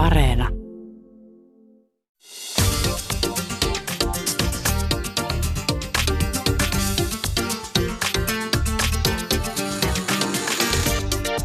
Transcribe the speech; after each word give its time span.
Areena. 0.00 0.48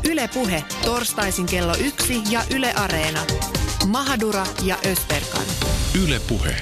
Yle 0.09 0.29
Puhe, 0.33 0.63
torstaisin 0.85 1.45
kello 1.45 1.73
yksi 1.85 2.21
ja 2.31 2.41
Yle 2.55 2.73
Areena. 2.73 3.19
Mahadura 3.87 4.43
ja 4.63 4.75
Ösperkan. 4.91 5.45
Yle 6.03 6.21
Puhe. 6.29 6.55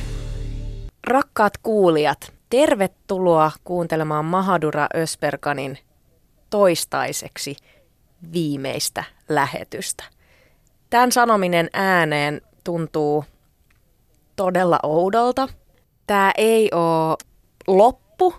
Rakkaat 1.03 1.57
kuulijat, 1.57 2.33
tervetuloa 2.49 3.51
kuuntelemaan 3.63 4.25
Mahadura 4.25 4.87
Ösperkanin 4.95 5.77
toistaiseksi 6.49 7.55
viimeistä 8.33 9.03
lähetystä. 9.29 10.03
Tämän 10.93 11.11
sanominen 11.11 11.69
ääneen 11.73 12.41
tuntuu 12.63 13.25
todella 14.35 14.79
oudolta. 14.83 15.47
Tämä 16.07 16.31
ei 16.37 16.69
ole 16.71 17.17
loppu, 17.67 18.35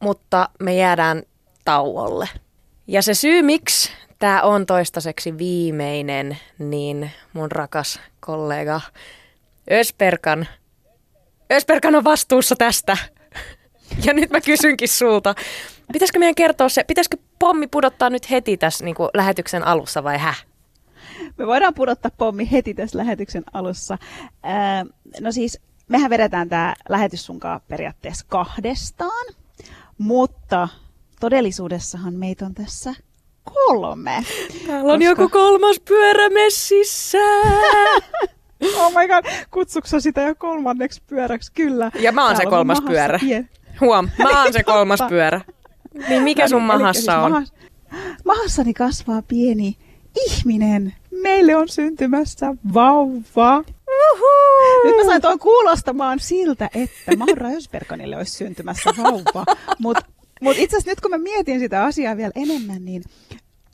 mutta 0.00 0.48
me 0.60 0.74
jäädään 0.74 1.22
tauolle. 1.64 2.28
Ja 2.86 3.02
se 3.02 3.14
syy, 3.14 3.42
miksi 3.42 3.90
tämä 4.18 4.42
on 4.42 4.66
toistaiseksi 4.66 5.38
viimeinen, 5.38 6.38
niin 6.58 7.10
mun 7.32 7.52
rakas 7.52 8.00
kollega 8.20 8.80
Ösperkan, 9.72 10.48
Ösperkan 11.52 11.94
on 11.94 12.04
vastuussa 12.04 12.56
tästä. 12.56 12.96
Ja 14.04 14.14
nyt 14.14 14.30
mä 14.30 14.40
kysynkin 14.40 14.88
sulta, 14.88 15.34
pitäisikö 15.92 16.18
meidän 16.18 16.34
kertoa 16.34 16.68
se, 16.68 16.84
pitäisikö 16.84 17.16
pommi 17.38 17.66
pudottaa 17.66 18.10
nyt 18.10 18.30
heti 18.30 18.56
tässä 18.56 18.84
niin 18.84 18.94
kuin 18.94 19.10
lähetyksen 19.14 19.66
alussa 19.66 20.04
vai 20.04 20.18
hä? 20.18 20.34
Me 21.38 21.46
voidaan 21.46 21.74
pudottaa 21.74 22.10
pommi 22.18 22.50
heti 22.52 22.74
tässä 22.74 22.98
lähetyksen 22.98 23.44
alussa. 23.52 23.98
Ää, 24.42 24.84
no 25.20 25.32
siis, 25.32 25.60
mehän 25.88 26.10
vedetään 26.10 26.48
tämä 26.48 26.74
lähetys 26.88 27.26
sunkaan 27.26 27.60
periaatteessa 27.68 28.26
kahdestaan, 28.28 29.26
mutta 29.98 30.68
todellisuudessahan 31.20 32.14
meitä 32.14 32.46
on 32.46 32.54
tässä 32.54 32.94
kolme. 33.44 34.24
Täällä 34.66 34.92
on 34.92 34.98
koska... 34.98 35.04
joku 35.04 35.28
kolmas 35.28 35.80
pyörä 35.80 36.28
messissä. 36.28 37.18
oh 38.80 38.92
my 38.92 39.08
god, 39.08 39.24
kutsuksa 39.50 40.00
sitä 40.00 40.20
jo 40.20 40.34
kolmanneksi 40.34 41.02
pyöräksi? 41.06 41.52
Kyllä. 41.52 41.90
Ja 42.00 42.12
mä 42.12 42.24
oon 42.24 42.36
Täällä 42.36 42.50
se 42.50 42.50
kolmas 42.50 42.80
pyörä. 42.80 43.18
Pien... 43.18 43.50
Huom, 43.80 44.08
mä 44.18 44.42
oon 44.42 44.52
se 44.52 44.62
kolmas 44.72 45.00
pyörä. 45.08 45.40
Niin 46.08 46.22
mikä 46.22 46.42
no 46.42 46.48
sun 46.48 46.62
mahassa 46.62 47.12
siis 47.12 47.24
on? 47.24 47.30
Mahas, 47.30 47.52
mahassani 48.24 48.74
kasvaa 48.74 49.22
pieni 49.22 49.76
ihminen. 50.16 50.94
Meille 51.10 51.56
on 51.56 51.68
syntymässä 51.68 52.54
vauva. 52.74 53.64
Uhu! 54.12 54.84
Nyt 54.84 54.96
mä 54.96 55.04
sain 55.04 55.22
tuon 55.22 55.38
kuulostamaan 55.38 56.20
siltä, 56.20 56.70
että 56.74 57.16
Maura 57.16 57.48
Ösberganille 57.48 58.16
olisi 58.16 58.32
syntymässä 58.32 58.90
vauva. 58.98 59.44
Mutta 59.78 60.02
mut 60.40 60.56
itse 60.58 60.76
asiassa 60.76 60.90
nyt 60.90 61.00
kun 61.00 61.10
mä 61.10 61.18
mietin 61.18 61.60
sitä 61.60 61.84
asiaa 61.84 62.16
vielä 62.16 62.32
enemmän, 62.34 62.84
niin 62.84 63.02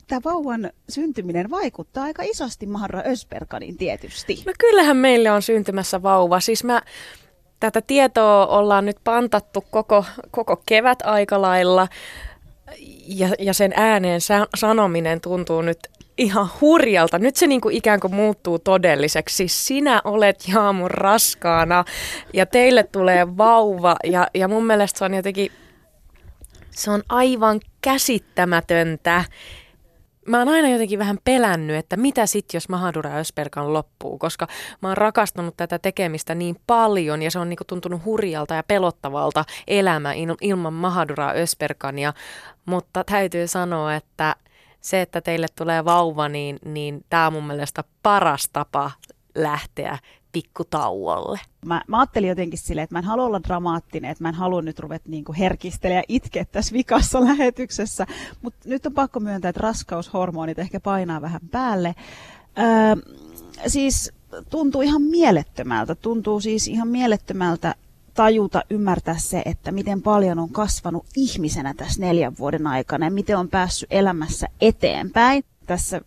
tämä 0.07 0.21
vauvan 0.25 0.71
syntyminen 0.89 1.49
vaikuttaa 1.49 2.03
aika 2.03 2.23
isosti 2.23 2.65
Maharra 2.65 3.03
Ösberganin 3.05 3.77
tietysti. 3.77 4.43
No 4.45 4.53
kyllähän 4.59 4.97
meille 4.97 5.31
on 5.31 5.41
syntymässä 5.41 6.03
vauva. 6.03 6.39
Siis 6.39 6.63
mä, 6.63 6.81
tätä 7.59 7.81
tietoa 7.81 8.47
ollaan 8.47 8.85
nyt 8.85 8.97
pantattu 9.03 9.63
koko, 9.71 10.05
koko 10.31 10.61
kevät 10.65 10.99
aika 11.03 11.41
lailla 11.41 11.87
ja, 13.07 13.29
ja 13.39 13.53
sen 13.53 13.73
ääneen 13.75 14.21
sa- 14.21 14.47
sanominen 14.55 15.21
tuntuu 15.21 15.61
nyt 15.61 15.79
ihan 16.17 16.49
hurjalta. 16.61 17.19
Nyt 17.19 17.35
se 17.35 17.47
niinku 17.47 17.69
ikään 17.69 17.99
kuin 17.99 18.15
muuttuu 18.15 18.59
todelliseksi. 18.59 19.35
Siis 19.35 19.67
sinä 19.67 20.01
olet 20.03 20.43
Jaamun 20.53 20.91
raskaana 20.91 21.85
ja 22.33 22.45
teille 22.45 22.83
tulee 22.83 23.37
vauva 23.37 23.95
ja, 24.03 24.27
ja 24.33 24.47
mun 24.47 24.65
mielestä 24.65 24.99
se 24.99 25.05
on 25.05 25.13
jotenkin, 25.13 25.51
se 26.71 26.91
on 26.91 27.03
aivan 27.09 27.59
käsittämätöntä. 27.81 29.23
Mä 30.27 30.39
oon 30.39 30.49
aina 30.49 30.69
jotenkin 30.69 30.99
vähän 30.99 31.17
pelännyt, 31.23 31.75
että 31.75 31.97
mitä 31.97 32.25
sit, 32.25 32.45
jos 32.53 32.69
Mahadura 32.69 33.17
Ösperkan 33.17 33.73
loppuu, 33.73 34.17
koska 34.17 34.47
mä 34.81 34.87
oon 34.87 34.97
rakastanut 34.97 35.57
tätä 35.57 35.79
tekemistä 35.79 36.35
niin 36.35 36.55
paljon 36.67 37.21
ja 37.21 37.31
se 37.31 37.39
on 37.39 37.49
niinku 37.49 37.63
tuntunut 37.63 38.05
hurjalta 38.05 38.53
ja 38.53 38.63
pelottavalta 38.63 39.45
elämä 39.67 40.13
ilman 40.41 40.73
Mahadura 40.73 41.31
Ösperkania. 41.31 42.13
Mutta 42.65 43.03
täytyy 43.03 43.47
sanoa, 43.47 43.95
että 43.95 44.35
se, 44.85 45.01
että 45.01 45.21
teille 45.21 45.47
tulee 45.55 45.85
vauva, 45.85 46.29
niin, 46.29 46.59
niin 46.65 47.05
tämä 47.09 47.27
on 47.27 47.33
mun 47.33 47.47
mielestä 47.47 47.83
paras 48.03 48.49
tapa 48.53 48.91
lähteä 49.35 49.97
pikkutauolle. 50.31 51.39
Mä, 51.65 51.81
mä 51.87 51.99
ajattelin 51.99 52.29
jotenkin 52.29 52.59
silleen, 52.59 52.83
että 52.83 52.95
mä 52.95 52.99
en 52.99 53.05
halua 53.05 53.25
olla 53.25 53.43
dramaattinen, 53.43 54.11
että 54.11 54.23
mä 54.23 54.29
en 54.29 54.35
halua 54.35 54.61
nyt 54.61 54.79
ruveta 54.79 55.09
niinku 55.09 55.33
herkistellä 55.39 55.95
ja 55.95 56.03
itkeä 56.07 56.45
tässä 56.45 56.73
vikassa 56.73 57.23
lähetyksessä, 57.27 58.07
mutta 58.41 58.69
nyt 58.69 58.85
on 58.85 58.93
pakko 58.93 59.19
myöntää, 59.19 59.49
että 59.49 59.61
raskaushormonit 59.61 60.59
ehkä 60.59 60.79
painaa 60.79 61.21
vähän 61.21 61.41
päälle. 61.51 61.95
Öö, 62.59 63.13
siis 63.67 64.11
tuntuu 64.49 64.81
ihan 64.81 65.01
mielettömältä, 65.01 65.95
tuntuu 65.95 66.39
siis 66.39 66.67
ihan 66.67 66.87
mielettömältä 66.87 67.75
tajuta, 68.15 68.63
ymmärtää 68.69 69.17
se, 69.17 69.41
että 69.45 69.71
miten 69.71 70.01
paljon 70.01 70.39
on 70.39 70.49
kasvanut 70.49 71.05
ihmisenä 71.15 71.73
tässä 71.73 72.01
neljän 72.01 72.33
vuoden 72.39 72.67
aikana 72.67 73.05
ja 73.05 73.11
miten 73.11 73.37
on 73.37 73.49
päässyt 73.49 73.89
elämässä 73.91 74.47
eteenpäin. 74.61 75.43
Tässä 75.65 76.01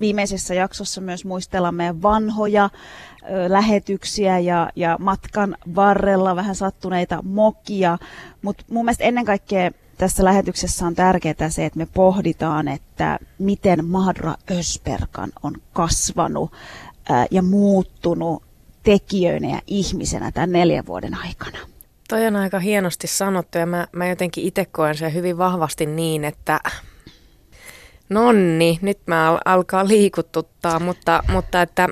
viimeisessä 0.00 0.54
jaksossa 0.54 1.00
myös 1.00 1.24
muistellaan 1.24 1.74
meidän 1.74 2.02
vanhoja 2.02 2.64
ö, 2.64 3.52
lähetyksiä 3.52 4.38
ja, 4.38 4.70
ja 4.76 4.96
matkan 5.00 5.56
varrella 5.74 6.36
vähän 6.36 6.54
sattuneita 6.54 7.22
mokia, 7.22 7.98
mutta 8.42 8.64
mun 8.70 8.84
mielestä 8.84 9.04
ennen 9.04 9.24
kaikkea 9.24 9.70
tässä 9.98 10.24
lähetyksessä 10.24 10.86
on 10.86 10.94
tärkeää 10.94 11.48
se, 11.48 11.66
että 11.66 11.78
me 11.78 11.86
pohditaan, 11.86 12.68
että 12.68 13.18
miten 13.38 13.84
Madra 13.84 14.34
Ösperkan 14.50 15.30
on 15.42 15.54
kasvanut 15.72 16.52
ja 17.30 17.42
muuttunut 17.42 18.47
tekijöinä 18.88 19.48
ja 19.48 19.62
ihmisenä 19.66 20.32
tämän 20.32 20.52
neljän 20.52 20.86
vuoden 20.86 21.14
aikana. 21.14 21.58
Toi 22.08 22.26
on 22.26 22.36
aika 22.36 22.58
hienosti 22.58 23.06
sanottu 23.06 23.58
ja 23.58 23.66
mä, 23.66 23.86
mä 23.92 24.08
jotenkin 24.08 24.44
itse 24.44 24.64
koen 24.64 24.94
sen 24.94 25.14
hyvin 25.14 25.38
vahvasti 25.38 25.86
niin, 25.86 26.24
että 26.24 26.60
nonni, 28.08 28.78
nyt 28.82 28.98
mä 29.06 29.30
al- 29.30 29.38
alkaa 29.44 29.88
liikututtaa, 29.88 30.80
mutta, 30.80 31.22
mutta 31.32 31.62
että 31.62 31.88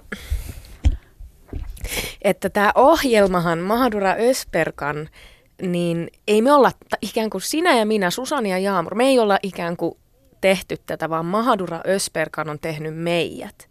että 2.23 2.51
tämä 2.51 2.73
ohjelmahan 2.75 3.59
Mahadura 3.59 4.15
Ösperkan, 4.19 5.09
niin 5.63 6.11
ei 6.29 6.43
me 6.43 6.53
olla 6.53 6.73
ikään 7.03 7.31
kuin 7.31 7.43
sinä 7.43 7.79
ja 7.79 7.87
minä, 7.87 8.11
Susani 8.11 8.51
ja 8.51 8.59
Jaamur, 8.59 8.95
me 8.95 9.05
ei 9.05 9.19
olla 9.19 9.39
ikään 9.43 9.77
kuin 9.77 9.99
tehty 10.41 10.77
tätä, 10.87 11.11
vaan 11.11 11.27
Mahadura 11.27 11.81
Ösperkan 11.87 12.49
on 12.49 12.59
tehnyt 12.59 12.97
meidät. 12.97 13.69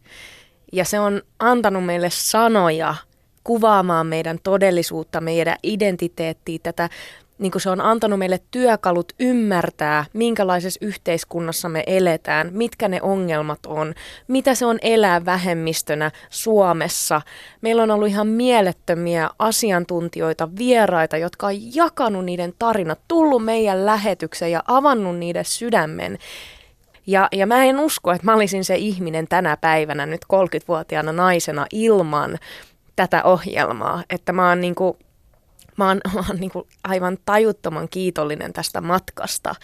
Ja 0.74 0.86
se 0.86 1.00
on 1.00 1.22
antanut 1.40 1.86
meille 1.86 2.10
sanoja 2.10 2.96
kuvaamaan 3.46 4.08
meidän 4.08 4.38
todellisuutta, 4.44 5.22
meidän 5.22 5.56
identiteettiä, 5.64 6.60
tätä 6.64 6.90
niin 7.38 7.52
kuin 7.52 7.62
se 7.62 7.70
on 7.70 7.82
antanut 7.82 8.20
meille 8.20 8.40
työkalut 8.52 9.14
ymmärtää, 9.20 10.06
minkälaisessa 10.14 10.86
yhteiskunnassa 10.86 11.70
me 11.70 11.84
eletään, 11.88 12.50
mitkä 12.54 12.88
ne 12.88 13.02
ongelmat 13.02 13.66
on, 13.66 13.94
mitä 14.28 14.56
se 14.56 14.66
on 14.66 14.80
elää 14.82 15.26
vähemmistönä 15.26 16.12
Suomessa. 16.30 17.22
Meillä 17.62 17.84
on 17.84 17.92
ollut 17.92 18.08
ihan 18.08 18.28
mielettömiä 18.28 19.30
asiantuntijoita, 19.40 20.50
vieraita, 20.58 21.18
jotka 21.18 21.48
on 21.48 21.76
jakanut 21.76 22.26
niiden 22.26 22.54
tarinat, 22.60 23.00
tullut 23.08 23.46
meidän 23.46 23.86
lähetykseen 23.86 24.52
ja 24.52 24.64
avannut 24.68 25.18
niiden 25.18 25.46
sydämen. 25.46 26.18
Ja, 27.08 27.28
ja 27.32 27.48
mä 27.48 27.64
en 27.64 27.80
usko, 27.80 28.12
että 28.12 28.26
mä 28.26 28.34
olisin 28.34 28.66
se 28.66 28.76
ihminen 28.76 29.28
tänä 29.28 29.58
päivänä 29.58 30.06
nyt 30.06 30.22
30-vuotiaana 30.34 31.12
naisena 31.12 31.66
ilman 31.72 32.38
tätä 32.96 33.24
ohjelmaa. 33.24 34.04
Että 34.10 34.34
mä 34.34 34.50
oon, 34.50 34.62
niin 34.62 34.76
kuin, 34.76 34.98
mä 35.78 35.88
oon, 35.88 36.02
mä 36.14 36.24
oon 36.30 36.40
niin 36.40 36.52
kuin 36.52 36.68
aivan 36.84 37.18
tajuttoman 37.26 37.90
kiitollinen 37.90 38.54
tästä 38.54 38.82
matkasta. 38.82 39.56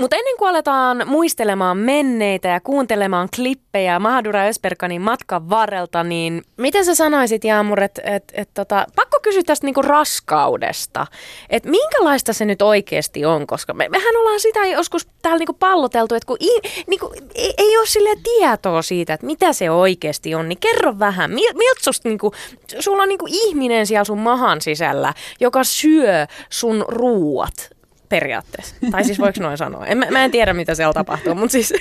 Mutta 0.00 0.16
ennen 0.16 0.36
kuin 0.36 0.48
aletaan 0.48 1.02
muistelemaan 1.06 1.78
menneitä 1.78 2.48
ja 2.48 2.60
kuuntelemaan 2.60 3.28
klippejä 3.36 3.98
Mahadura 3.98 4.46
Ösperkanin 4.46 5.02
matkan 5.02 5.50
varrelta, 5.50 6.04
niin 6.04 6.42
miten 6.56 6.84
sä 6.84 6.94
sanoisit 6.94 7.44
Jaamur, 7.44 7.82
että 7.82 8.02
et, 8.04 8.24
et, 8.32 8.48
tota, 8.54 8.86
pakko 8.96 9.18
kysyä 9.22 9.42
tästä 9.46 9.66
niinku 9.66 9.82
raskaudesta, 9.82 11.06
että 11.50 11.70
minkälaista 11.70 12.32
se 12.32 12.44
nyt 12.44 12.62
oikeasti 12.62 13.24
on, 13.24 13.46
koska 13.46 13.74
me, 13.74 13.88
mehän 13.88 14.16
ollaan 14.16 14.40
sitä 14.40 14.66
joskus 14.66 15.08
täällä 15.22 15.38
niinku 15.38 15.56
palloteltu, 15.58 16.14
että 16.14 16.26
kun 16.26 16.36
i, 16.40 16.82
niinku, 16.86 17.12
ei, 17.34 17.54
ei 17.58 17.78
ole 17.78 17.86
sille 17.86 18.10
tietoa 18.22 18.82
siitä, 18.82 19.14
että 19.14 19.26
mitä 19.26 19.52
se 19.52 19.70
oikeasti 19.70 20.34
on, 20.34 20.48
niin 20.48 20.60
kerro 20.60 20.98
vähän, 20.98 21.30
miltä 21.30 21.80
susta, 21.80 22.08
niinku, 22.08 22.32
sulla 22.78 23.02
on 23.02 23.08
niinku 23.08 23.26
ihminen 23.28 23.86
siellä 23.86 24.04
sun 24.04 24.18
mahan 24.18 24.60
sisällä, 24.60 25.14
joka 25.40 25.64
syö 25.64 26.26
sun 26.50 26.84
ruuat 26.88 27.75
periaatteessa. 28.08 28.74
Tai 28.90 29.04
siis 29.04 29.18
voiko 29.18 29.40
noin 29.42 29.58
sanoa? 29.58 29.86
En, 29.86 29.98
mä, 29.98 30.06
mä 30.10 30.24
en 30.24 30.30
tiedä, 30.30 30.54
mitä 30.54 30.74
siellä 30.74 30.92
tapahtuu, 30.92 31.34
mutta 31.34 31.52
siis... 31.52 31.72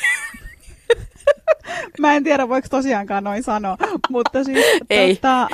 Mä 2.00 2.14
en 2.16 2.24
tiedä, 2.24 2.50
voiko 2.50 2.68
tosiaankaan 2.70 3.24
noin 3.24 3.44
sanoa, 3.44 3.78
mutta 4.10 4.44
siis... 4.44 4.66
Ei. 4.90 5.16
Tota, 5.16 5.48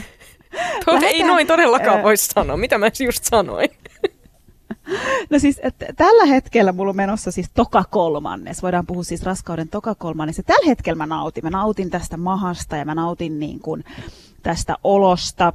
To- 0.84 0.98
ei 1.06 1.22
noin 1.22 1.46
todellakaan 1.46 1.96
Ää. 1.96 2.02
voi 2.02 2.16
sanoa, 2.16 2.56
mitä 2.56 2.78
mä 2.78 2.86
just 3.04 3.24
sanoin. 3.24 3.68
No 5.30 5.38
siis, 5.38 5.60
että 5.62 5.86
tällä 5.96 6.26
hetkellä 6.26 6.72
mulla 6.72 6.90
on 6.90 6.96
menossa 6.96 7.30
siis 7.30 7.50
toka 7.54 7.84
kolmannes. 7.90 8.62
Voidaan 8.62 8.86
puhua 8.86 9.02
siis 9.04 9.22
raskauden 9.22 9.68
toka 9.68 9.94
kolmannes. 9.94 10.38
Ja 10.38 10.44
tällä 10.44 10.66
hetkellä 10.66 10.96
mä 10.96 11.06
nautin. 11.06 11.44
Mä 11.44 11.50
nautin 11.50 11.90
tästä 11.90 12.16
mahasta 12.16 12.76
ja 12.76 12.84
mä 12.84 12.94
nautin 12.94 13.38
niin 13.38 13.60
kuin 13.60 13.84
tästä 14.42 14.76
olosta. 14.84 15.52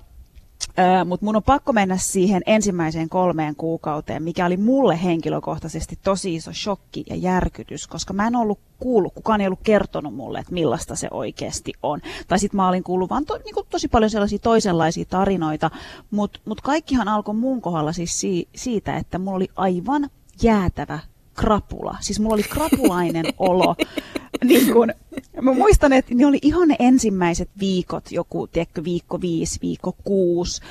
Mutta 1.06 1.26
mun 1.26 1.36
on 1.36 1.44
pakko 1.44 1.74
mennä 1.74 1.98
siihen 1.98 2.42
ensimmäiseen 2.46 3.10
kolmeen 3.10 3.56
kuukauteen, 3.56 4.24
mikä 4.24 4.46
oli 4.46 4.58
mulle 4.58 5.04
henkilökohtaisesti 5.04 6.00
tosi 6.04 6.36
iso 6.36 6.54
shokki 6.54 7.04
ja 7.10 7.16
järkytys, 7.16 7.88
koska 7.88 8.14
mä 8.14 8.28
en 8.28 8.36
ollut 8.36 8.60
kuullut, 8.80 9.14
kukaan 9.14 9.42
ei 9.42 9.48
ollut 9.48 9.60
kertonut 9.64 10.16
mulle, 10.16 10.40
että 10.40 10.54
millaista 10.54 10.96
se 10.96 11.08
oikeasti 11.12 11.74
on. 11.84 12.02
Tai 12.28 12.40
sitten 12.40 12.56
mä 12.56 12.70
olin 12.70 12.84
kuullut 12.84 13.10
vaan 13.10 13.26
to, 13.26 13.38
niin 13.38 13.54
kuin 13.54 13.68
tosi 13.70 13.88
paljon 13.88 14.10
sellaisia 14.10 14.40
toisenlaisia 14.40 15.06
tarinoita, 15.06 15.72
mutta 16.12 16.40
mut 16.46 16.62
kaikkihan 16.62 17.08
alkoi 17.08 17.36
mun 17.36 17.62
kohdalla 17.62 17.94
siis 17.94 18.20
si, 18.20 18.48
siitä, 18.56 18.98
että 18.98 19.20
mulla 19.20 19.36
oli 19.36 19.50
aivan 19.56 20.10
jäätävä 20.42 21.00
krapula. 21.34 21.98
Siis 22.00 22.20
mulla 22.20 22.34
oli 22.34 22.44
krapulainen 22.44 23.26
olo. 23.40 23.76
Niin 24.48 24.74
kun, 24.74 24.94
mä 25.42 25.54
muistan, 25.54 25.94
että 25.94 26.16
ne 26.16 26.26
oli 26.26 26.40
ihan 26.42 26.68
ne 26.68 26.76
ensimmäiset 26.80 27.50
viikot, 27.60 28.12
joku, 28.12 28.48
tiedätkö, 28.48 28.84
viikko 28.84 29.22
viisi, 29.22 29.60
viikko 29.62 29.96
kuusi, 30.04 30.62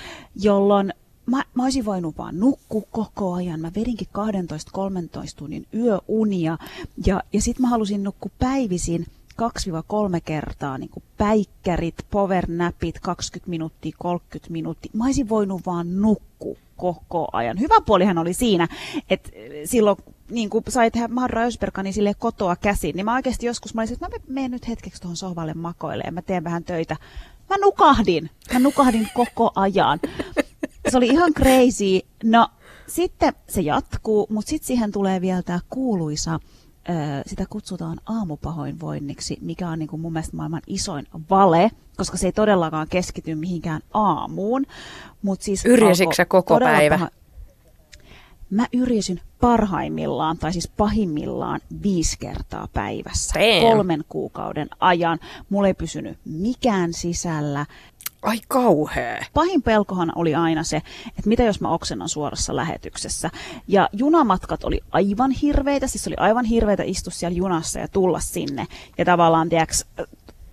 jolloin 0.42 0.92
mä, 1.26 1.44
mä 1.54 1.62
olisin 1.62 1.84
voinut 1.84 2.18
vaan 2.18 2.40
nukkua 2.40 2.82
koko 2.90 3.32
ajan. 3.32 3.60
Mä 3.60 3.70
vedinkin 3.76 4.08
12-13 4.08 4.12
tunnin 5.36 5.66
yöunia 5.74 6.58
ja, 7.06 7.22
ja 7.32 7.40
sitten 7.40 7.62
mä 7.62 7.68
halusin 7.68 8.02
nukkua 8.02 8.30
päivisin 8.38 9.06
2-3 9.32 9.44
kertaa 10.24 10.78
niin 10.78 10.90
kuin 10.90 11.02
päikkärit, 11.16 11.94
powernapit, 12.10 13.00
20 13.00 13.50
minuuttia, 13.50 13.96
30 13.98 14.52
minuuttia. 14.52 14.92
Mä 14.94 15.04
olisin 15.04 15.28
voinut 15.28 15.66
vaan 15.66 16.00
nukkua 16.00 16.56
koko 16.76 17.28
ajan. 17.32 17.60
Hyvä 17.60 17.80
puolihan 17.86 18.18
oli 18.18 18.34
siinä, 18.34 18.68
että 19.10 19.30
silloin 19.64 19.96
niin 20.30 20.50
kuin 20.50 20.64
sai 20.68 20.90
tehdä 20.90 21.08
Marra 21.08 21.42
Ösbergani 21.42 21.92
sille 21.92 22.14
kotoa 22.18 22.56
käsin, 22.56 22.96
niin 22.96 23.04
mä 23.04 23.14
oikeasti 23.14 23.46
joskus 23.46 23.74
mä 23.74 23.80
olisin, 23.80 23.94
että 23.94 24.08
mä 24.08 24.24
menen 24.28 24.50
nyt 24.50 24.68
hetkeksi 24.68 25.02
tuohon 25.02 25.16
sohvalle 25.16 25.54
makoille 25.54 26.04
ja 26.06 26.12
mä 26.12 26.22
teen 26.22 26.44
vähän 26.44 26.64
töitä. 26.64 26.96
Mä 27.50 27.56
nukahdin. 27.60 28.30
Mä 28.52 28.58
nukahdin 28.58 29.08
koko 29.14 29.52
ajan. 29.54 29.98
Se 30.88 30.96
oli 30.96 31.06
ihan 31.06 31.32
crazy. 31.32 32.00
No, 32.24 32.48
sitten 32.86 33.32
se 33.48 33.60
jatkuu, 33.60 34.26
mutta 34.30 34.48
sitten 34.48 34.66
siihen 34.66 34.92
tulee 34.92 35.20
vielä 35.20 35.42
tämä 35.42 35.60
kuuluisa, 35.70 36.40
sitä 37.26 37.44
kutsutaan 37.50 38.00
aamupahoinvoinniksi, 38.06 39.38
mikä 39.40 39.68
on 39.68 39.78
niin 39.78 39.88
kuin 39.88 40.00
mun 40.00 40.12
mielestä 40.12 40.36
maailman 40.36 40.62
isoin 40.66 41.06
vale, 41.30 41.70
koska 41.96 42.16
se 42.16 42.26
ei 42.26 42.32
todellakaan 42.32 42.88
keskity 42.88 43.34
mihinkään 43.34 43.80
aamuun. 43.94 44.66
Mut 45.22 45.42
siis 45.42 45.64
Yrjäsitkö 45.64 46.24
koko 46.28 46.54
todella 46.54 46.78
päivä? 46.78 47.08
Mä 48.52 48.66
yrjäsin 48.72 49.20
parhaimmillaan, 49.40 50.38
tai 50.38 50.52
siis 50.52 50.68
pahimmillaan, 50.68 51.60
viisi 51.82 52.16
kertaa 52.18 52.68
päivässä. 52.72 53.40
Damn. 53.40 53.60
Kolmen 53.60 54.04
kuukauden 54.08 54.68
ajan. 54.80 55.18
Mulla 55.50 55.68
ei 55.68 55.74
pysynyt 55.74 56.18
mikään 56.24 56.92
sisällä. 56.92 57.66
Ai 58.22 58.38
kauhea. 58.48 59.24
Pahin 59.34 59.62
pelkohan 59.62 60.12
oli 60.14 60.34
aina 60.34 60.62
se, 60.62 60.76
että 61.08 61.28
mitä 61.28 61.42
jos 61.42 61.60
mä 61.60 61.68
oksennan 61.68 62.08
suorassa 62.08 62.56
lähetyksessä. 62.56 63.30
Ja 63.68 63.88
junamatkat 63.92 64.64
oli 64.64 64.80
aivan 64.90 65.30
hirveitä, 65.30 65.86
siis 65.86 66.06
oli 66.06 66.16
aivan 66.16 66.44
hirveitä 66.44 66.82
istua 66.82 67.12
siellä 67.12 67.36
junassa 67.36 67.78
ja 67.78 67.88
tulla 67.88 68.20
sinne. 68.20 68.66
Ja 68.98 69.04
tavallaan, 69.04 69.48
tiedäks, 69.48 69.86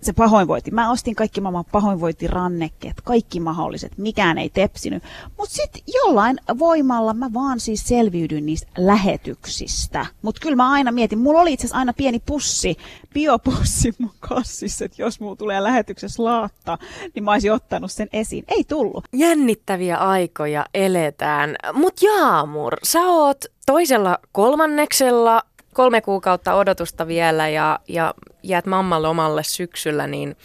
se 0.02 0.12
pahoinvointi. 0.12 0.70
Mä 0.70 0.90
ostin 0.90 1.14
kaikki 1.14 1.40
maailman 1.40 1.64
pahoinvointirannekkeet, 1.72 3.00
kaikki 3.04 3.40
mahdolliset, 3.40 3.98
mikään 3.98 4.38
ei 4.38 4.48
tepsinyt. 4.48 5.02
Mutta 5.38 5.54
sitten 5.54 5.82
jollain 5.94 6.40
voimalla 6.58 7.14
mä 7.14 7.30
vaan 7.34 7.60
siis 7.60 7.84
selviydyin 7.84 8.46
niistä 8.46 8.70
lähetyksistä. 8.78 10.06
Mutta 10.22 10.40
kyllä 10.40 10.56
mä 10.56 10.70
aina 10.70 10.92
mietin, 10.92 11.18
mulla 11.18 11.40
oli 11.40 11.52
itse 11.52 11.66
asiassa 11.66 11.78
aina 11.78 11.92
pieni 11.92 12.22
pussi, 12.26 12.76
biopussi 13.14 13.94
mun 13.98 14.12
kassissa, 14.20 14.84
että 14.84 15.02
jos 15.02 15.20
mulla 15.20 15.36
tulee 15.36 15.62
lähetyksessä 15.62 16.24
laatta, 16.24 16.78
niin 17.14 17.24
mä 17.24 17.32
olisin 17.32 17.52
ottanut 17.52 17.92
sen 17.92 18.08
esiin. 18.12 18.44
Ei 18.48 18.64
tullut. 18.64 19.04
Jännittäviä 19.12 19.96
aikoja 19.96 20.66
eletään. 20.74 21.56
Mut 21.72 22.02
Jaamur, 22.02 22.76
sä 22.82 23.00
oot 23.00 23.44
toisella 23.66 24.18
kolmanneksella, 24.32 25.42
kolme 25.72 26.00
kuukautta 26.00 26.54
odotusta 26.54 27.06
vielä 27.06 27.48
ja, 27.48 27.78
ja 27.88 28.14
jäät 28.42 28.66
mamman 28.66 29.02
lomalle 29.02 29.42
syksyllä, 29.42 30.06
niin, 30.06 30.36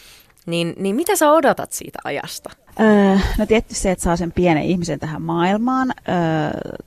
niin, 0.45 0.73
niin 0.77 0.95
mitä 0.95 1.15
sä 1.15 1.31
odotat 1.31 1.71
siitä 1.71 1.99
ajasta? 2.03 2.49
Öö, 2.79 3.17
no 3.37 3.45
tietysti 3.45 3.75
se, 3.75 3.91
että 3.91 4.03
saa 4.03 4.17
sen 4.17 4.31
pienen 4.31 4.63
ihmisen 4.63 4.99
tähän 4.99 5.21
maailmaan 5.21 5.93
öö, 6.09 6.15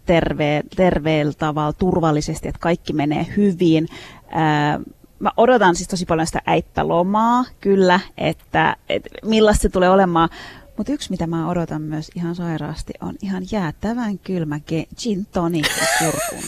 terve, 0.06 0.62
terveellä 0.76 1.32
tavalla, 1.32 1.72
turvallisesti, 1.72 2.48
että 2.48 2.58
kaikki 2.58 2.92
menee 2.92 3.26
hyvin. 3.36 3.88
Öö, 4.22 4.94
mä 5.18 5.30
odotan 5.36 5.76
siis 5.76 5.88
tosi 5.88 6.06
paljon 6.06 6.26
sitä 6.26 6.42
äittälomaa, 6.46 7.44
kyllä, 7.60 8.00
että, 8.18 8.76
että 8.88 9.10
millaista 9.24 9.62
se 9.62 9.68
tulee 9.68 9.90
olemaan. 9.90 10.28
Mutta 10.76 10.92
yksi, 10.92 11.10
mitä 11.10 11.26
mä 11.26 11.50
odotan 11.50 11.82
myös 11.82 12.10
ihan 12.14 12.34
sairaasti, 12.34 12.92
on 13.00 13.14
ihan 13.22 13.42
jäätävän 13.52 14.18
kylmä 14.18 14.56
ge- 14.56 14.96
gin 15.02 15.26
tonic 15.26 15.68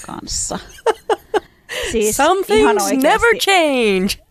kanssa. 0.06 0.58
Siis 1.92 2.16
Some 2.16 2.42
things 2.46 3.02
never 3.02 3.36
change. 3.40 4.29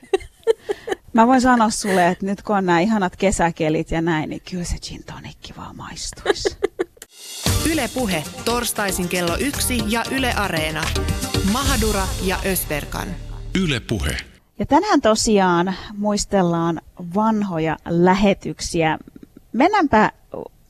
Mä 1.14 1.28
voin 1.28 1.42
sanoa 1.42 1.70
sulle, 1.70 2.08
että 2.08 2.26
nyt 2.26 2.42
kun 2.42 2.58
on 2.58 2.66
nämä 2.66 2.80
ihanat 2.80 3.16
kesäkelit 3.16 3.92
ja 3.92 4.02
näin, 4.02 4.30
niin 4.30 4.42
kyllä 4.52 4.64
se 4.64 4.76
gin 4.80 5.04
tonikki 5.04 5.54
vaan 5.58 5.76
maistuisi. 5.76 6.58
Yle 7.72 7.90
Puhe, 7.94 8.24
torstaisin 8.46 9.08
kello 9.08 9.38
yksi 9.40 9.84
ja 9.88 10.04
Yle 10.12 10.34
Areena. 10.34 10.84
Mahadura 11.52 12.08
ja 12.24 12.40
Ösberkan. 12.46 13.08
Yle 13.62 13.80
Puhe. 13.80 14.18
Ja 14.60 14.66
tänään 14.66 15.02
tosiaan 15.02 15.74
muistellaan 15.98 16.82
vanhoja 17.16 17.78
lähetyksiä. 17.90 18.98
Mennäänpä 19.54 20.12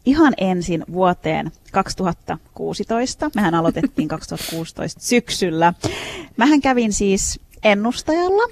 ihan 0.06 0.34
ensin 0.38 0.84
vuoteen 0.92 1.52
2016. 1.72 3.31
Mehän 3.36 3.56
aloitettiin 3.56 4.08
2016 4.18 5.02
syksyllä. 5.02 5.74
Mähän 6.38 6.62
kävin 6.62 6.94
siis 6.94 7.40
ennustajalla 7.64 8.44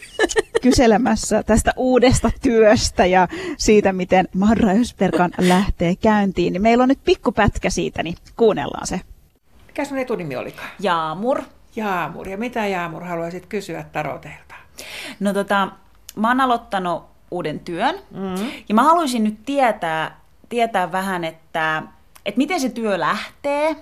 kyselemässä 0.62 1.44
tästä 1.44 1.74
uudesta 1.76 2.32
työstä 2.42 3.06
ja 3.06 3.28
siitä, 3.58 3.94
miten 3.94 4.28
Marra 4.36 4.70
Ösperkan 4.70 5.32
lähtee 5.38 5.96
käyntiin. 5.96 6.54
Niin 6.54 6.62
meillä 6.62 6.82
on 6.82 6.90
nyt 6.90 7.04
pikkupätkä 7.04 7.70
siitä, 7.70 8.04
niin 8.04 8.16
kuunnellaan 8.36 8.88
se. 8.88 9.02
Mikä 9.68 9.86
sun 9.86 9.98
etunimi 9.98 10.36
olikaan? 10.36 10.70
Jaamur. 10.80 11.42
Jaamur. 11.76 12.30
Ja 12.30 12.38
mitä 12.38 12.68
Jaamur 12.68 13.04
haluaisit 13.04 13.46
kysyä 13.46 13.86
Taroteilta? 13.92 14.56
No 15.20 15.34
tota, 15.34 15.68
mä 16.16 16.28
oon 16.28 16.42
aloittanut 16.42 17.04
uuden 17.32 17.60
työn 17.60 17.96
mm-hmm. 18.12 18.52
ja 18.70 18.76
mä 18.76 18.84
haluaisin 18.84 19.24
nyt 19.24 19.46
tietää, 19.46 20.20
tietää 20.50 20.92
vähän, 20.92 21.24
että, 21.24 21.84
että 22.26 22.38
miten 22.38 22.60
se 22.60 22.70
työ 22.70 23.00
lähtee. 23.00 23.76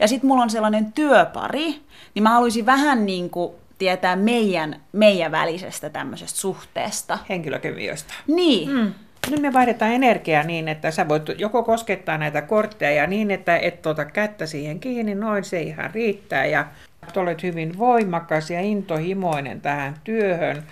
Ja 0.00 0.08
sitten 0.08 0.28
mulla 0.28 0.42
on 0.42 0.50
sellainen 0.50 0.92
työpari, 0.92 1.80
niin 2.14 2.22
mä 2.22 2.30
haluaisin 2.30 2.66
vähän 2.66 3.06
niin 3.06 3.30
kuin 3.30 3.52
tietää 3.80 4.16
meidän, 4.16 4.80
meidän 4.92 5.32
välisestä 5.32 5.90
tämmöisestä 5.90 6.38
suhteesta. 6.38 7.18
Henkilökemioista. 7.28 8.14
Niin. 8.26 8.70
Mm. 8.70 8.92
Nyt 9.30 9.40
me 9.40 9.52
vaihdetaan 9.52 9.92
energiaa 9.92 10.42
niin, 10.42 10.68
että 10.68 10.90
sä 10.90 11.08
voit 11.08 11.22
joko 11.38 11.62
koskettaa 11.62 12.18
näitä 12.18 12.42
kortteja 12.42 13.06
niin, 13.06 13.30
että 13.30 13.56
et 13.56 13.82
tuota 13.82 14.04
kättä 14.04 14.46
siihen 14.46 14.80
kiinni, 14.80 15.14
noin 15.14 15.44
se 15.44 15.62
ihan 15.62 15.90
riittää. 15.94 16.46
Ja 16.46 16.66
olet 17.16 17.42
hyvin 17.42 17.78
voimakas 17.78 18.50
ja 18.50 18.60
intohimoinen 18.60 19.60
tähän 19.60 19.94
työhön. 20.04 20.56
Äh, 20.56 20.62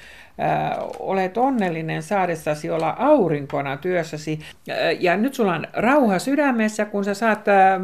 olet 0.99 1.37
onnellinen 1.37 2.03
saadessasi 2.03 2.71
olla 2.71 2.97
aurinkona 2.99 3.77
työssäsi. 3.77 4.41
Äh, 4.71 4.77
ja 5.01 5.17
nyt 5.17 5.35
sulla 5.35 5.55
on 5.55 5.67
rauha 5.73 6.19
sydämessä, 6.19 6.85
kun 6.85 7.05
sä 7.05 7.15
saat 7.15 7.49
äh, 7.49 7.81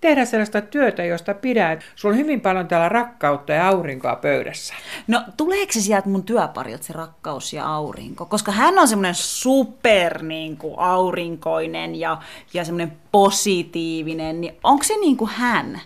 tehdä 0.00 0.24
sellaista 0.24 0.60
työtä, 0.60 1.04
josta 1.04 1.34
pidät. 1.34 1.80
Sulla 1.96 2.12
on 2.12 2.18
hyvin 2.18 2.40
paljon 2.40 2.68
täällä 2.68 2.88
rakkautta 2.88 3.52
ja 3.52 3.68
aurinkoa 3.68 4.16
pöydässä. 4.16 4.74
No 5.06 5.24
tuleeko 5.36 5.72
se 5.72 5.80
sieltä 5.80 6.08
mun 6.08 6.22
työparilta 6.22 6.84
se 6.84 6.92
rakkaus 6.92 7.52
ja 7.52 7.66
aurinko? 7.66 8.26
Koska 8.26 8.52
hän 8.52 8.78
on 8.78 8.88
semmoinen 8.88 9.14
super 9.14 10.22
niin 10.22 10.56
kuin, 10.56 10.78
aurinkoinen 10.78 11.94
ja, 11.94 12.18
ja 12.54 12.64
semmoinen 12.64 12.92
positiivinen, 13.12 14.40
niin 14.40 14.56
onko 14.64 14.84
se 14.84 14.96
niin 14.96 15.16
kuin 15.16 15.30
hän? 15.30 15.80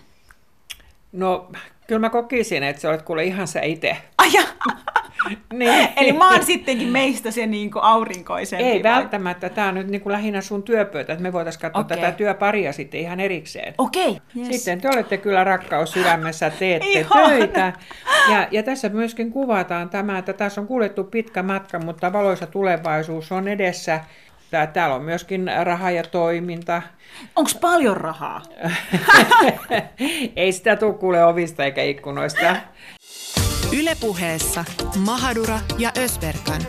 No, 1.11 1.51
kyllä 1.87 1.99
mä 1.99 2.09
kokisin, 2.09 2.63
että 2.63 2.81
sä 2.81 2.89
olet 2.89 3.01
kuule 3.01 3.23
ihan 3.23 3.47
sä 3.47 3.61
itse. 3.61 3.97
Ai 4.17 4.33
ja, 4.33 4.43
niin. 5.53 5.89
Eli 5.97 6.13
mä 6.13 6.29
oon 6.29 6.45
sittenkin 6.45 6.87
meistä 6.87 7.31
se 7.31 7.47
niin 7.47 7.71
kuin 7.71 7.83
aurinkoisempi. 7.83 8.63
Ei 8.65 8.83
vai? 8.83 8.91
välttämättä, 8.91 9.49
tämä 9.49 9.67
on 9.67 9.75
nyt 9.75 9.87
niin 9.87 10.01
kuin 10.01 10.13
lähinnä 10.13 10.41
sun 10.41 10.63
työpöytä, 10.63 11.13
että 11.13 11.23
me 11.23 11.33
voitaisiin 11.33 11.61
katsoa 11.61 11.81
Okei. 11.81 11.97
tätä 11.97 12.11
työparia 12.11 12.73
sitten 12.73 12.99
ihan 12.99 13.19
erikseen. 13.19 13.73
Okei. 13.77 14.17
Yes. 14.37 14.47
Sitten 14.51 14.81
te 14.81 14.89
olette 14.89 15.17
kyllä 15.17 15.43
rakkaus 15.43 15.91
sydämessä, 15.91 16.49
teette 16.49 16.87
Ihana. 16.87 17.27
töitä. 17.27 17.73
Ja, 18.29 18.47
ja 18.51 18.63
tässä 18.63 18.89
myöskin 18.89 19.31
kuvataan 19.31 19.89
tämä, 19.89 20.17
että 20.17 20.33
tässä 20.33 20.61
on 20.61 20.67
kuljettu 20.67 21.03
pitkä 21.03 21.43
matka, 21.43 21.79
mutta 21.79 22.13
valoisa 22.13 22.47
tulevaisuus 22.47 23.31
on 23.31 23.47
edessä. 23.47 23.99
Tää, 24.51 24.67
täällä 24.67 24.95
on 24.95 25.01
myöskin 25.01 25.51
raha 25.63 25.91
ja 25.91 26.03
toiminta. 26.03 26.81
Onko 27.35 27.51
paljon 27.61 27.97
rahaa? 27.97 28.41
Ei 30.35 30.51
sitä 30.51 30.75
tule 30.75 30.93
kuule 30.93 31.25
ovista 31.25 31.65
eikä 31.65 31.83
ikkunoista. 31.83 32.55
Ylepuheessa 33.71 34.65
Mahadura 35.05 35.59
ja 35.77 35.91
Ösberkan. 35.97 36.61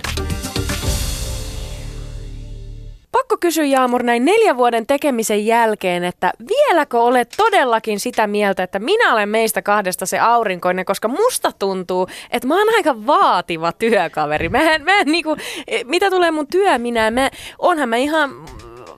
Pakko 3.12 3.36
kysyä 3.40 3.64
Jaamur 3.64 4.02
näin 4.02 4.24
neljän 4.24 4.56
vuoden 4.56 4.86
tekemisen 4.86 5.46
jälkeen, 5.46 6.04
että 6.04 6.32
vieläkö 6.48 7.00
olet 7.00 7.34
todellakin 7.36 8.00
sitä 8.00 8.26
mieltä, 8.26 8.62
että 8.62 8.78
minä 8.78 9.12
olen 9.12 9.28
meistä 9.28 9.62
kahdesta 9.62 10.06
se 10.06 10.18
aurinkoinen, 10.18 10.84
koska 10.84 11.08
musta 11.08 11.52
tuntuu, 11.52 12.06
että 12.30 12.48
mä 12.48 12.58
oon 12.58 12.74
aika 12.76 13.06
vaativa 13.06 13.72
työkaveri. 13.72 14.48
Mä 14.48 14.74
en, 14.74 14.84
mä 14.84 15.00
en 15.00 15.06
niinku, 15.06 15.36
mitä 15.84 16.10
tulee 16.10 16.30
mun 16.30 16.46
työminään, 16.46 17.14
mä, 17.14 17.30
onhan 17.58 17.88
mä 17.88 17.96
ihan 17.96 18.30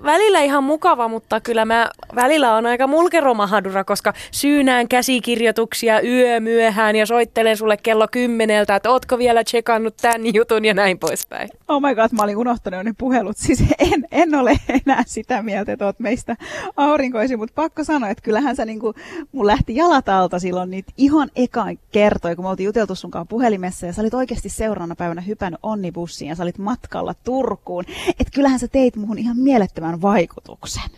välillä 0.04 0.40
ihan 0.40 0.64
mukava, 0.64 1.08
mutta 1.08 1.40
kyllä 1.40 1.64
mä 1.64 1.90
välillä 2.14 2.54
on 2.54 2.66
aika 2.66 2.86
mulkeromahadura, 2.86 3.84
koska 3.84 4.12
syynään 4.30 4.88
käsikirjoituksia 4.88 6.00
yö 6.00 6.40
myöhään 6.40 6.96
ja 6.96 7.06
soittelen 7.06 7.56
sulle 7.56 7.76
kello 7.76 8.08
kymmeneltä, 8.10 8.76
että 8.76 8.90
ootko 8.90 9.18
vielä 9.18 9.44
tsekannut 9.44 9.96
tämän 9.96 10.34
jutun 10.34 10.64
ja 10.64 10.74
näin 10.74 10.98
poispäin. 10.98 11.48
Oh 11.68 11.82
my 11.82 11.94
god, 11.94 12.08
mä 12.12 12.22
olin 12.22 12.36
unohtanut 12.36 12.84
ne 12.84 12.92
puhelut. 12.98 13.36
Siis 13.36 13.64
en, 13.78 14.06
en 14.10 14.34
ole 14.34 14.56
enää 14.86 15.02
sitä 15.06 15.42
mieltä, 15.42 15.72
että 15.72 15.86
oot 15.86 16.00
meistä 16.00 16.36
aurinkoisin, 16.76 17.38
mutta 17.38 17.62
pakko 17.62 17.84
sanoa, 17.84 18.08
että 18.10 18.22
kyllähän 18.22 18.56
sä 18.56 18.64
niinku, 18.64 18.94
mun 19.32 19.46
lähti 19.46 19.76
jalat 19.76 20.08
alta 20.08 20.38
silloin 20.38 20.70
niitä 20.70 20.92
ihan 20.96 21.30
ekaan 21.36 21.78
kertoja, 21.92 22.36
kun 22.36 22.44
me 22.44 22.48
oltiin 22.48 22.64
juteltu 22.64 22.94
sunkaan 22.94 23.28
puhelimessa 23.28 23.86
ja 23.86 23.92
sä 23.92 24.02
olit 24.02 24.14
oikeasti 24.14 24.48
seuraavana 24.48 24.96
päivänä 24.96 25.20
hypännyt 25.20 25.60
onnibussiin 25.62 26.28
ja 26.28 26.34
sä 26.34 26.42
olit 26.42 26.58
matkalla 26.58 27.14
Turkuun. 27.24 27.84
Että 28.08 28.32
kyllähän 28.34 28.58
sä 28.58 28.68
teit 28.68 28.96
muhun 28.96 29.18
ihan 29.18 29.36
mielettömän 29.38 29.85
vaikutuksen. 30.02 30.90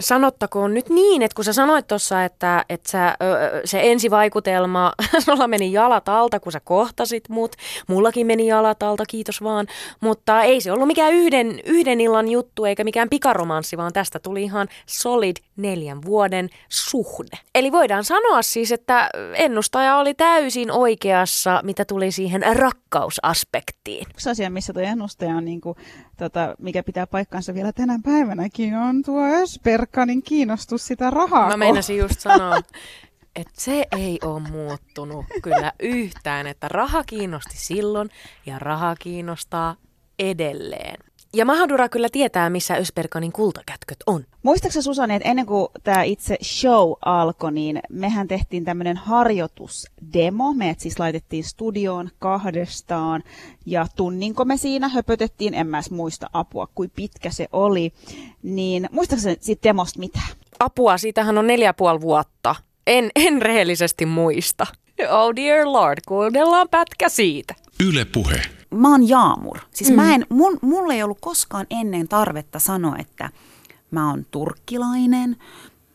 Sanottakoon 0.00 0.74
nyt 0.74 0.88
niin, 0.88 1.22
että 1.22 1.34
kun 1.34 1.44
sä 1.44 1.52
sanoit 1.52 1.86
tuossa, 1.86 2.24
että, 2.24 2.64
että 2.68 2.90
sä, 2.90 3.16
se 3.64 3.80
ensivaikutelma, 3.82 4.92
sulla 5.24 5.48
meni 5.48 5.72
jalat 5.72 6.08
alta, 6.08 6.40
kun 6.40 6.52
sä 6.52 6.60
kohtasit 6.60 7.28
mut, 7.28 7.56
mullakin 7.88 8.26
meni 8.26 8.46
jalat 8.46 8.82
alta, 8.82 9.06
kiitos 9.06 9.42
vaan, 9.42 9.66
mutta 10.00 10.42
ei 10.42 10.60
se 10.60 10.72
ollut 10.72 10.86
mikään 10.86 11.14
yhden, 11.14 11.60
yhden 11.64 12.00
illan 12.00 12.28
juttu 12.28 12.64
eikä 12.64 12.84
mikään 12.84 13.08
pikaromanssi, 13.08 13.76
vaan 13.76 13.92
tästä 13.92 14.18
tuli 14.18 14.42
ihan 14.42 14.68
solid 14.86 15.36
neljän 15.56 16.02
vuoden 16.02 16.48
suhde. 16.68 17.38
Eli 17.54 17.72
voidaan 17.72 18.04
sanoa 18.04 18.42
siis, 18.42 18.72
että 18.72 19.10
ennustaja 19.34 19.96
oli 19.96 20.14
täysin 20.14 20.70
oikeassa, 20.70 21.60
mitä 21.64 21.84
tuli 21.84 22.12
siihen 22.12 22.42
rakkausaspektiin. 22.52 24.06
Yksi 24.10 24.30
asia, 24.30 24.50
missä 24.50 24.72
tuo 24.72 24.82
ennustaja 24.82 25.36
on, 25.36 25.44
niin 25.44 25.60
kuin, 25.60 25.76
tota, 26.16 26.54
mikä 26.58 26.82
pitää 26.82 27.06
paikkansa 27.06 27.54
vielä 27.54 27.72
tänä 27.72 27.98
päivänäkin, 28.20 28.74
on 28.74 29.02
tuo 29.02 29.22
Ösperkanin 29.24 30.22
kiinnostus 30.22 30.86
sitä 30.86 31.10
rahaa 31.10 31.48
Mä 31.48 31.56
meinasin 31.56 31.98
just 31.98 32.20
sanoa, 32.20 32.56
että 33.36 33.52
se 33.56 33.86
ei 33.98 34.18
ole 34.24 34.40
muuttunut 34.40 35.26
kyllä 35.42 35.72
yhtään, 35.80 36.46
että 36.46 36.68
raha 36.68 37.04
kiinnosti 37.04 37.56
silloin 37.56 38.10
ja 38.46 38.58
raha 38.58 38.96
kiinnostaa 38.96 39.76
edelleen. 40.18 41.09
Ja 41.34 41.44
Mahadura 41.44 41.88
kyllä 41.88 42.08
tietää, 42.12 42.50
missä 42.50 42.74
Ösperkanin 42.74 43.32
kultakätköt 43.32 43.96
on. 44.06 44.24
Muistaakseni 44.42 44.82
Susani, 44.82 45.14
että 45.14 45.28
ennen 45.28 45.46
kuin 45.46 45.68
tämä 45.82 46.02
itse 46.02 46.36
show 46.42 46.92
alkoi, 47.04 47.52
niin 47.52 47.80
mehän 47.90 48.28
tehtiin 48.28 48.64
tämmöinen 48.64 48.96
harjoitusdemo. 48.96 50.52
Meidät 50.52 50.80
siis 50.80 50.98
laitettiin 50.98 51.44
studioon 51.44 52.10
kahdestaan 52.18 53.22
ja 53.66 53.86
tunninko 53.96 54.44
me 54.44 54.56
siinä 54.56 54.88
höpötettiin, 54.88 55.54
en 55.54 55.66
mä 55.66 55.76
edes 55.76 55.90
muista 55.90 56.30
apua, 56.32 56.68
kuin 56.74 56.90
pitkä 56.96 57.30
se 57.30 57.48
oli. 57.52 57.92
Niin 58.42 58.88
muistaakseni 58.92 59.36
siitä 59.40 59.68
demosta 59.68 59.98
mitään? 59.98 60.28
Apua, 60.58 60.98
siitähän 60.98 61.38
on 61.38 61.46
neljä 61.46 61.74
puoli 61.74 62.00
vuotta. 62.00 62.54
En, 62.86 63.10
en 63.16 63.42
rehellisesti 63.42 64.06
muista. 64.06 64.66
Oh 65.10 65.36
dear 65.36 65.72
lord, 65.72 65.98
kuunnellaan 66.08 66.68
pätkä 66.68 67.08
siitä. 67.08 67.54
Yle 67.86 68.04
Puhe. 68.04 68.59
Mä 68.74 68.90
oon 68.90 69.08
Jaamur. 69.08 69.58
Siis 69.70 69.90
mm. 69.90 69.96
mä 69.96 70.14
en, 70.14 70.26
mun, 70.28 70.58
mulla 70.62 70.94
ei 70.94 71.02
ollut 71.02 71.18
koskaan 71.20 71.66
ennen 71.70 72.08
tarvetta 72.08 72.58
sanoa, 72.58 72.96
että 72.98 73.30
mä 73.90 74.10
oon 74.10 74.26
turkkilainen, 74.30 75.36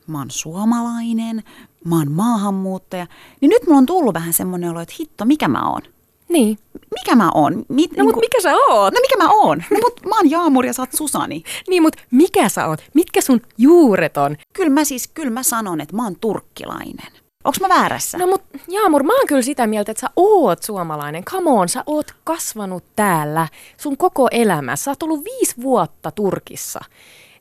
mä 0.07 0.17
oon 0.17 0.31
suomalainen, 0.31 1.43
mä 1.83 1.97
oon 1.97 2.11
maahanmuuttaja. 2.11 3.07
Niin 3.41 3.49
nyt 3.49 3.63
mulla 3.65 3.77
on 3.77 3.85
tullut 3.85 4.13
vähän 4.13 4.33
semmoinen 4.33 4.69
olo, 4.69 4.79
että 4.81 4.95
hitto, 4.99 5.25
mikä 5.25 5.47
mä 5.47 5.69
oon? 5.69 5.81
Niin. 6.29 6.57
Mikä 6.93 7.15
mä 7.15 7.31
oon? 7.33 7.65
Mi, 7.69 7.87
No 7.97 8.03
mut 8.03 8.15
mikä 8.15 8.41
sä 8.41 8.55
oot? 8.67 8.93
No 8.93 8.99
mikä 9.01 9.17
mä 9.23 9.29
oon? 9.29 9.63
No 9.71 9.77
mut 9.83 10.01
mä 10.05 10.17
oon 10.17 10.29
Jaamur 10.29 10.65
ja 10.65 10.73
sä 10.73 10.81
oot 10.81 10.93
Susani. 10.93 11.43
Niin, 11.69 11.81
mut 11.81 11.95
mikä 12.11 12.49
sä 12.49 12.67
oot? 12.67 12.83
Mitkä 12.93 13.21
sun 13.21 13.41
juuret 13.57 14.17
on? 14.17 14.37
Kyllä 14.53 14.69
mä 14.69 14.83
siis, 14.83 15.07
kyllä 15.07 15.29
mä 15.31 15.43
sanon, 15.43 15.81
että 15.81 15.95
mä 15.95 16.03
oon 16.03 16.15
turkkilainen. 16.15 17.11
Onks 17.45 17.59
mä 17.59 17.69
väärässä? 17.69 18.17
No 18.17 18.27
mut 18.27 18.41
Jaamur, 18.67 19.03
mä 19.03 19.13
oon 19.13 19.27
kyllä 19.27 19.41
sitä 19.41 19.67
mieltä, 19.67 19.91
että 19.91 20.01
sä 20.01 20.09
oot 20.15 20.63
suomalainen. 20.63 21.25
Come 21.25 21.49
on, 21.49 21.69
sä 21.69 21.83
oot 21.85 22.11
kasvanut 22.23 22.83
täällä 22.95 23.47
sun 23.77 23.97
koko 23.97 24.27
elämä. 24.31 24.75
Sä 24.75 24.91
oot 24.91 25.03
ollut 25.03 25.23
viisi 25.23 25.55
vuotta 25.61 26.11
Turkissa. 26.11 26.79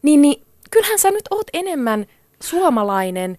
Niin, 0.02 0.22
niin 0.22 0.42
kyllähän 0.70 0.98
sä 0.98 1.10
nyt 1.10 1.24
oot 1.30 1.46
enemmän 1.52 2.06
suomalainen 2.42 3.38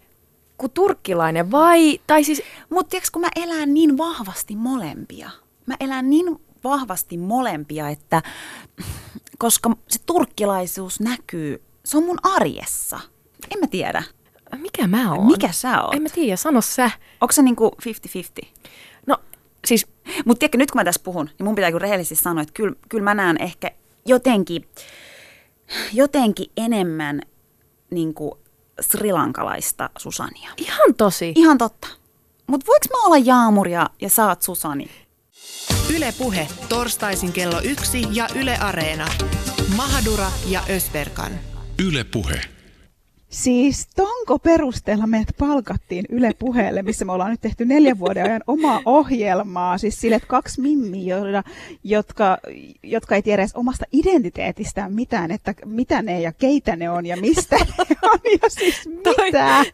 kuin 0.57 0.71
turkkilainen, 0.71 1.51
vai? 1.51 1.99
Tai 2.07 2.23
siis, 2.23 2.41
Mutta 2.69 2.89
tiedätkö, 2.89 3.09
kun 3.13 3.21
mä 3.21 3.29
elän 3.35 3.73
niin 3.73 3.97
vahvasti 3.97 4.55
molempia. 4.55 5.29
Mä 5.65 5.75
elän 5.79 6.09
niin 6.09 6.41
vahvasti 6.63 7.17
molempia, 7.17 7.89
että 7.89 8.21
koska 9.37 9.71
se 9.87 9.99
turkkilaisuus 10.05 10.99
näkyy, 10.99 11.63
se 11.85 11.97
on 11.97 12.03
mun 12.03 12.19
arjessa. 12.23 12.99
En 13.51 13.59
mä 13.59 13.67
tiedä. 13.67 14.03
Mikä 14.57 14.87
mä 14.87 15.11
oon? 15.13 15.27
Mikä 15.27 15.51
sä 15.51 15.81
oot? 15.81 15.93
En 15.93 16.01
mä 16.03 16.09
tiedä, 16.09 16.35
sano 16.35 16.61
sä. 16.61 16.91
Onko 17.21 17.31
se 17.31 17.41
niinku 17.41 17.71
50-50? 18.43 18.45
No, 19.07 19.17
siis 19.67 19.87
Mutta 20.25 20.39
tiedätkö, 20.39 20.57
nyt 20.57 20.71
kun 20.71 20.79
mä 20.79 20.83
tässä 20.83 21.01
puhun, 21.03 21.25
niin 21.25 21.45
mun 21.45 21.55
pitää 21.55 21.71
kyllä 21.71 21.81
rehellisesti 21.81 22.23
sanoa, 22.23 22.41
että 22.41 22.53
kyllä, 22.53 22.75
kyllä 22.89 23.03
mä 23.03 23.13
näen 23.13 23.41
ehkä 23.41 23.71
jotenkin, 24.05 24.67
jotenkin 25.93 26.51
enemmän 26.57 27.21
niin 27.91 28.13
kuin 28.13 28.31
srilankalaista 28.81 29.89
Susania. 29.97 30.49
ihan 30.57 30.95
tosi. 30.97 31.33
Ihan 31.35 31.57
totta. 31.57 31.87
Mutta 32.47 32.65
voiko 32.67 32.85
mä 32.91 33.05
olla 33.05 33.17
Jaamur 33.17 33.67
ja, 33.67 33.89
ja 34.01 34.09
sä 34.09 34.27
oot 34.27 34.41
Susani? 34.41 34.89
Yle 35.95 36.13
Puhe, 36.17 36.47
torstaisin 36.69 37.31
kello 37.31 37.61
yksi 37.63 38.07
ja 38.11 38.27
Yle 38.35 38.57
Areena. 38.57 39.07
Mahadura 39.75 40.31
ja 40.47 40.63
Ösberkan. 40.69 41.31
Yle 41.87 42.03
Puhe. 42.03 42.54
Siis 43.35 43.87
tonko 43.95 44.39
perusteella 44.39 45.07
meidät 45.07 45.35
palkattiin 45.39 46.05
Yle 46.09 46.31
Puheelle, 46.39 46.81
missä 46.81 47.05
me 47.05 47.11
ollaan 47.11 47.31
nyt 47.31 47.41
tehty 47.41 47.65
neljän 47.65 47.99
vuoden 47.99 48.25
ajan 48.25 48.43
omaa 48.47 48.81
ohjelmaa. 48.85 49.77
Siis 49.77 50.01
sille, 50.01 50.15
että 50.15 50.27
kaksi 50.27 50.61
mimmiä, 50.61 51.15
jotka, 51.83 52.37
jotka, 52.83 53.15
ei 53.15 53.21
tiedä 53.21 53.41
edes 53.41 53.55
omasta 53.55 53.85
identiteetistään 53.91 54.93
mitään, 54.93 55.31
että 55.31 55.53
mitä 55.65 56.01
ne 56.01 56.21
ja 56.21 56.31
keitä 56.31 56.75
ne 56.75 56.89
on 56.89 57.05
ja 57.05 57.17
mistä 57.17 57.55
ne 57.55 57.95
on 58.03 58.19
ja 58.41 58.49
siis 58.49 58.87
mitä. 58.87 59.03
Toi, 59.03 59.31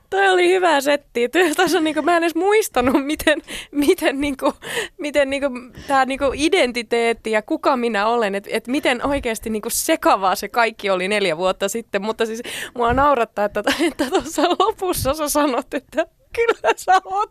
toi 0.10 0.30
oli 0.30 0.50
hyvä 0.50 0.82
setti. 0.82 1.30
Tässä 1.58 1.77
on 1.77 1.84
niinku, 1.84 2.01
mä 2.01 2.18
en 2.18 2.24
edes 2.24 2.36
muistanut, 2.36 3.06
miten, 3.06 3.41
miten, 3.72 4.22
niinku, 4.22 4.53
miten 4.98 5.30
niinku, 5.30 5.48
tämä 5.88 6.06
niinku 6.06 6.25
identiteetti 6.34 7.32
ja 7.32 7.41
kuka 7.41 7.77
minä 7.77 8.08
olen, 8.08 8.36
että 8.36 8.50
et 8.53 8.68
miten 8.68 9.08
oikeasti 9.08 9.50
niinku 9.50 9.70
sekavaa 9.70 10.36
se 10.36 10.50
kaikki 10.50 10.89
oli 10.89 11.08
neljä 11.08 11.38
vuotta 11.38 11.70
sitten. 11.70 12.01
Mutta 12.01 12.25
siis 12.25 12.41
mua 12.75 12.94
naurattaa, 12.94 13.50
että 13.60 13.74
että 13.88 14.10
tuossa 14.10 14.41
lopussa 14.41 15.13
sä 15.13 15.29
sanot, 15.29 15.74
että 15.74 16.05
kyllä 16.36 16.74
sä 16.77 17.01
oot 17.05 17.29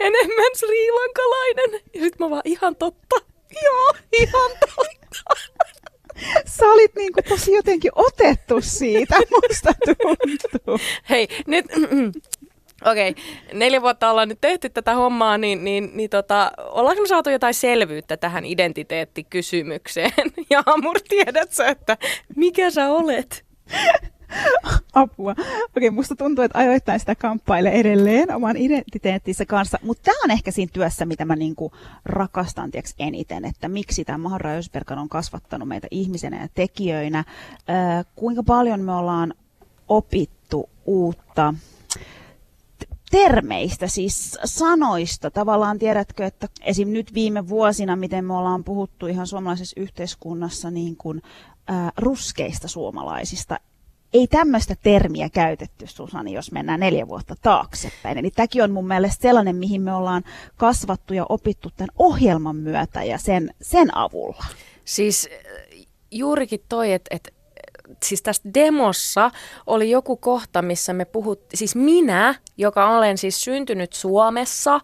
enemmän 0.00 0.52
sriilankalainen. 0.56 1.80
Ja 1.94 2.00
sit 2.00 2.18
mä 2.18 2.30
vaan, 2.30 2.42
ihan 2.44 2.76
totta. 2.76 3.16
Joo, 3.64 3.94
ihan 4.12 4.50
totta. 4.60 5.34
Sä 6.46 6.66
olit 6.66 6.94
niinku 6.94 7.20
tosi 7.28 7.52
jotenkin 7.52 7.90
otettu 7.94 8.60
siitä, 8.60 9.16
musta 9.42 9.72
tuntuu. 9.84 10.78
Hei, 11.10 11.28
nyt... 11.46 11.66
Okei, 12.90 13.10
okay. 13.10 13.24
neljä 13.52 13.82
vuotta 13.82 14.10
ollaan 14.10 14.28
nyt 14.28 14.40
tehty 14.40 14.68
tätä 14.68 14.94
hommaa, 14.94 15.38
niin, 15.38 15.64
niin, 15.64 15.90
niin 15.94 16.10
tota, 16.10 16.52
ollaanko 16.58 17.02
me 17.02 17.08
saatu 17.08 17.30
jotain 17.30 17.54
selvyyttä 17.54 18.16
tähän 18.16 18.44
identiteettikysymykseen? 18.44 20.12
Ja 20.50 20.62
Amur, 20.66 21.00
tiedät 21.08 21.52
sä, 21.52 21.66
että 21.66 21.96
mikä 22.36 22.70
sä 22.70 22.90
olet? 22.90 23.44
Apua. 24.94 25.34
Okei, 25.76 25.90
musta 25.90 26.16
tuntuu, 26.16 26.44
että 26.44 26.58
ajoittain 26.58 27.00
sitä 27.00 27.14
kamppailee 27.14 27.72
edelleen 27.72 28.34
oman 28.34 28.56
identiteettinsä 28.56 29.46
kanssa, 29.46 29.78
mutta 29.82 30.02
tämä 30.04 30.18
on 30.24 30.30
ehkä 30.30 30.50
siinä 30.50 30.70
työssä, 30.72 31.06
mitä 31.06 31.24
mä 31.24 31.36
niinku 31.36 31.72
rakastan 32.04 32.70
tiiäks, 32.70 32.94
eniten, 32.98 33.44
että 33.44 33.68
miksi 33.68 34.04
tämä 34.04 34.18
Maharra 34.18 34.50
Ösberkan 34.50 34.98
on 34.98 35.08
kasvattanut 35.08 35.68
meitä 35.68 35.86
ihmisenä 35.90 36.42
ja 36.42 36.48
tekijöinä, 36.54 37.18
äh, 37.18 38.06
kuinka 38.14 38.42
paljon 38.42 38.80
me 38.80 38.92
ollaan 38.92 39.34
opittu 39.88 40.70
uutta 40.84 41.54
termeistä, 43.12 43.86
siis 43.86 44.38
sanoista. 44.44 45.30
Tavallaan 45.30 45.78
tiedätkö, 45.78 46.24
että 46.24 46.48
esim. 46.60 46.88
nyt 46.88 47.14
viime 47.14 47.48
vuosina, 47.48 47.96
miten 47.96 48.24
me 48.24 48.34
ollaan 48.34 48.64
puhuttu 48.64 49.06
ihan 49.06 49.26
suomalaisessa 49.26 49.80
yhteiskunnassa 49.80 50.70
niin 50.70 50.96
kuin, 50.96 51.22
ää, 51.66 51.92
ruskeista 51.96 52.68
suomalaisista, 52.68 53.58
ei 54.12 54.26
tämmöistä 54.26 54.74
termiä 54.82 55.28
käytetty, 55.28 55.86
Susani, 55.86 56.32
jos 56.32 56.52
mennään 56.52 56.80
neljä 56.80 57.08
vuotta 57.08 57.34
taaksepäin. 57.42 58.18
Eli 58.18 58.30
tämäkin 58.30 58.62
on 58.62 58.70
mun 58.70 58.88
mielestä 58.88 59.22
sellainen, 59.22 59.56
mihin 59.56 59.82
me 59.82 59.94
ollaan 59.94 60.22
kasvattu 60.56 61.14
ja 61.14 61.26
opittu 61.28 61.70
tämän 61.76 61.94
ohjelman 61.98 62.56
myötä 62.56 63.04
ja 63.04 63.18
sen, 63.18 63.54
sen 63.62 63.96
avulla. 63.96 64.44
Siis 64.84 65.28
juurikin 66.10 66.60
toi, 66.68 66.92
että 66.92 67.16
et, 67.16 67.34
siis 68.02 68.22
tässä 68.22 68.42
demossa 68.54 69.30
oli 69.66 69.90
joku 69.90 70.16
kohta, 70.16 70.62
missä 70.62 70.92
me 70.92 71.04
puhuttiin, 71.04 71.58
siis 71.58 71.76
minä, 71.76 72.34
joka 72.56 72.96
olen 72.96 73.18
siis 73.18 73.44
syntynyt 73.44 73.92
Suomessa, 73.92 74.80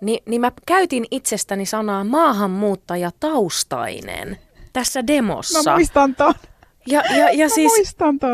niin, 0.00 0.22
niin 0.26 0.40
mä 0.40 0.52
käytin 0.66 1.04
itsestäni 1.10 1.66
sanaa 1.66 2.04
maahanmuuttaja 2.04 3.10
taustainen 3.20 4.38
tässä 4.72 5.06
demossa. 5.06 5.70
Mä 5.70 5.76
muistan 5.76 6.14
ton. 6.14 6.34
Ja, 6.90 7.02
ja, 7.16 7.30
ja 7.30 7.48
siis 7.48 7.72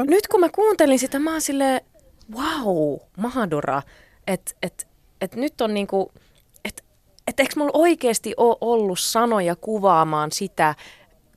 nyt 0.06 0.26
kun 0.26 0.40
mä 0.40 0.48
kuuntelin 0.48 0.98
sitä, 0.98 1.18
mä 1.18 1.32
oon 1.32 1.40
silleen, 1.40 1.80
wow, 2.34 2.96
Mahadura, 3.16 3.82
että 4.26 4.52
et, 4.62 4.86
et 5.20 5.34
nyt 5.34 5.60
on 5.60 5.74
niinku, 5.74 6.12
että 6.64 6.82
et 7.26 7.40
eikö 7.40 7.52
mulla 7.56 7.70
oikeasti 7.74 8.34
ole 8.36 8.56
ollut 8.60 8.98
sanoja 8.98 9.56
kuvaamaan 9.56 10.32
sitä, 10.32 10.74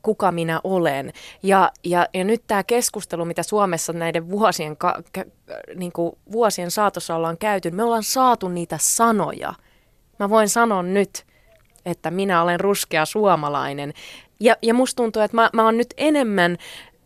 kuka 0.02 0.32
minä 0.32 0.62
olen. 0.64 1.14
Ja, 1.44 1.72
ja, 1.84 2.08
ja 2.14 2.24
nyt 2.24 2.44
tämä 2.48 2.64
keskustelu, 2.64 3.26
mitä 3.26 3.44
Suomessa 3.44 3.94
näiden 3.94 4.30
vuosien, 4.30 4.78
ka, 4.78 5.02
ka, 5.14 5.24
niin 5.76 5.92
kuin 5.92 6.12
vuosien 6.32 6.72
saatossa 6.72 7.16
ollaan 7.16 7.38
käyty, 7.38 7.72
me 7.72 7.84
ollaan 7.84 8.04
saatu 8.04 8.50
niitä 8.50 8.78
sanoja. 8.82 9.54
Mä 10.20 10.30
voin 10.30 10.50
sanoa 10.50 10.84
nyt, 10.84 11.26
että 11.86 12.12
minä 12.12 12.42
olen 12.42 12.60
ruskea 12.60 13.06
suomalainen. 13.06 13.94
Ja, 14.40 14.56
ja 14.62 14.74
musta 14.74 15.04
tuntuu, 15.04 15.22
että 15.22 15.38
mä, 15.38 15.50
mä 15.54 15.66
oon 15.66 15.78
nyt 15.78 15.94
enemmän 15.98 16.58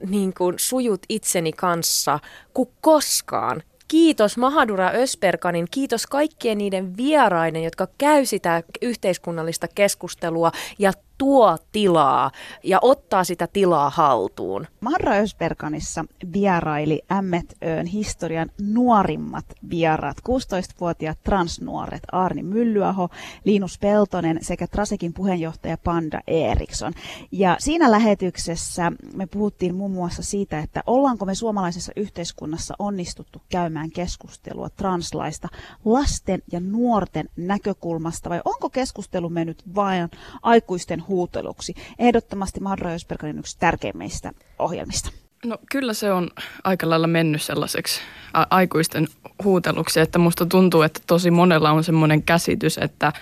niin 0.10 0.34
kuin 0.34 0.56
sujut 0.58 1.02
itseni 1.10 1.52
kanssa 1.52 2.20
kuin 2.54 2.70
koskaan. 2.82 3.64
Kiitos 3.88 4.38
Mahadura 4.38 4.92
Ösperkanin, 4.94 5.68
kiitos 5.72 6.08
kaikkien 6.08 6.58
niiden 6.58 6.98
vieraiden, 6.98 7.64
jotka 7.64 7.88
käy 7.98 8.26
sitä 8.26 8.64
yhteiskunnallista 8.82 9.68
keskustelua 9.76 10.52
ja 10.80 10.94
tuo 11.22 11.58
tilaa 11.72 12.32
ja 12.64 12.80
ottaa 12.82 13.24
sitä 13.24 13.48
tilaa 13.48 13.90
haltuun. 13.90 14.68
Marra 14.80 15.14
Ösberganissa 15.14 16.06
vieraili 16.34 17.02
Ämmetön 17.12 17.86
historian 17.86 18.52
nuorimmat 18.62 19.46
vieraat, 19.70 20.18
16-vuotiaat 20.18 21.24
transnuoret 21.24 22.04
Arni 22.12 22.44
Myllyaho, 22.44 23.10
Linus 23.44 23.80
Peltonen 23.80 24.40
sekä 24.42 24.68
Trasekin 24.68 25.14
puheenjohtaja 25.14 25.78
Panda 25.78 26.22
Eriksson. 26.28 26.94
Ja 27.32 27.56
siinä 27.60 27.92
lähetyksessä 27.92 28.92
me 29.16 29.26
puhuttiin 29.28 29.76
muun 29.76 29.92
muassa 29.92 30.24
siitä, 30.24 30.60
että 30.60 30.84
ollaanko 30.88 31.26
me 31.26 31.36
suomalaisessa 31.36 31.92
yhteiskunnassa 31.96 32.74
onnistuttu 32.80 33.42
käymään 33.50 33.92
keskustelua 33.92 34.70
translaista 34.70 35.48
lasten 35.86 36.42
ja 36.52 36.60
nuorten 36.60 37.30
näkökulmasta 37.38 38.30
vai 38.30 38.42
onko 38.46 38.70
keskustelu 38.70 39.30
mennyt 39.30 39.64
vain 39.76 40.10
aikuisten 40.42 41.08
huuteluksi. 41.12 41.74
Ehdottomasti 42.00 42.60
Marra 42.60 42.92
Ösberganin 42.92 43.40
yksi 43.40 43.60
tärkeimmistä 43.60 44.32
ohjelmista. 44.60 45.12
No 45.46 45.58
kyllä 45.72 45.94
se 45.94 46.12
on 46.12 46.30
aika 46.64 46.90
lailla 46.90 47.08
mennyt 47.08 47.42
sellaiseksi 47.42 48.02
a- 48.34 48.46
aikuisten 48.50 49.08
huuteluksi, 49.44 50.00
että 50.00 50.20
musta 50.20 50.46
tuntuu, 50.46 50.82
että 50.82 51.02
tosi 51.08 51.32
monella 51.32 51.72
on 51.72 51.84
semmoinen 51.84 52.24
käsitys, 52.24 52.78
että, 52.78 53.14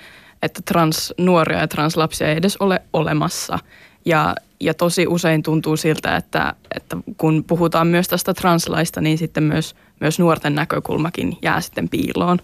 että 0.43 0.61
transnuoria 0.65 1.59
ja 1.59 1.67
translapsia 1.67 2.27
ei 2.27 2.37
edes 2.37 2.57
ole 2.57 2.81
olemassa. 2.93 3.59
Ja, 4.05 4.35
ja 4.59 4.73
tosi 4.73 5.07
usein 5.07 5.43
tuntuu 5.43 5.77
siltä, 5.77 6.15
että, 6.15 6.53
että 6.75 6.97
kun 7.17 7.43
puhutaan 7.43 7.87
myös 7.87 8.07
tästä 8.07 8.33
translaista, 8.33 9.01
niin 9.01 9.17
sitten 9.17 9.43
myös, 9.43 9.75
myös 9.99 10.19
nuorten 10.19 10.55
näkökulmakin 10.55 11.37
jää 11.41 11.61
sitten 11.61 11.89
piiloon. 11.89 12.39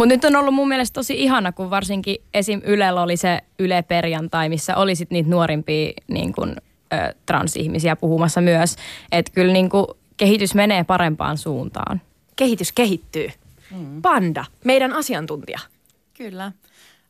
Mutta 0.00 0.14
nyt 0.14 0.24
on 0.24 0.36
ollut 0.36 0.54
mun 0.54 0.68
mielestä 0.68 0.94
tosi 0.94 1.22
ihana, 1.22 1.52
kun 1.52 1.70
varsinkin 1.70 2.16
esim. 2.34 2.60
Ylellä 2.64 3.02
oli 3.02 3.16
se 3.16 3.40
Yle 3.58 3.82
Perjantai, 3.82 4.48
missä 4.48 4.76
oli 4.76 4.94
sit 4.94 5.10
niitä 5.10 5.30
nuorimpia 5.30 5.92
niin 6.08 6.32
kun, 6.32 6.56
ö, 6.92 7.14
transihmisiä 7.26 7.96
puhumassa 7.96 8.40
myös. 8.40 8.76
Että 9.12 9.32
kyllä 9.34 9.52
niin 9.52 9.70
kun, 9.70 9.96
kehitys 10.16 10.54
menee 10.54 10.84
parempaan 10.84 11.38
suuntaan. 11.38 12.00
Kehitys 12.36 12.72
kehittyy. 12.72 13.28
Mm. 13.70 14.02
Panda, 14.02 14.44
meidän 14.64 14.92
asiantuntija. 14.92 15.58
Kyllä. 16.18 16.52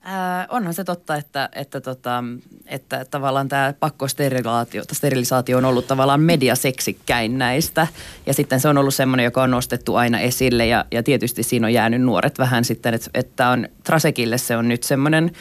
Äh, 0.07 0.47
onhan 0.49 0.75
se 0.75 0.85
totta, 0.85 1.15
että, 1.15 1.49
että, 1.53 1.81
tota, 1.81 2.25
että 2.67 3.05
tavallaan 3.11 3.49
tämä 3.49 3.75
pakkosterilisaatio 3.81 4.83
sterilisaatio 4.93 5.59
on 5.59 5.65
ollut 5.65 5.87
tavallaan 5.87 6.21
mediaseksikkäin 6.21 7.39
näistä. 7.39 7.87
Ja 8.27 8.35
sitten 8.35 8.61
se 8.61 8.69
on 8.69 8.79
ollut 8.79 8.95
semmoinen, 8.95 9.25
joka 9.25 9.43
on 9.43 9.51
nostettu 9.51 9.97
aina 9.97 10.21
esille 10.21 10.67
ja, 10.67 10.85
ja 10.93 11.03
tietysti 11.03 11.43
siinä 11.43 11.67
on 11.67 11.73
jäänyt 11.73 12.03
nuoret 12.03 12.39
vähän 12.39 12.65
sitten, 12.65 12.95
että, 12.95 13.11
että 13.15 13.49
on 13.49 13.69
Trasekille 13.85 14.39
se 14.39 14.57
on 14.57 14.69
nyt 14.69 14.83
semmoinen 14.83 15.33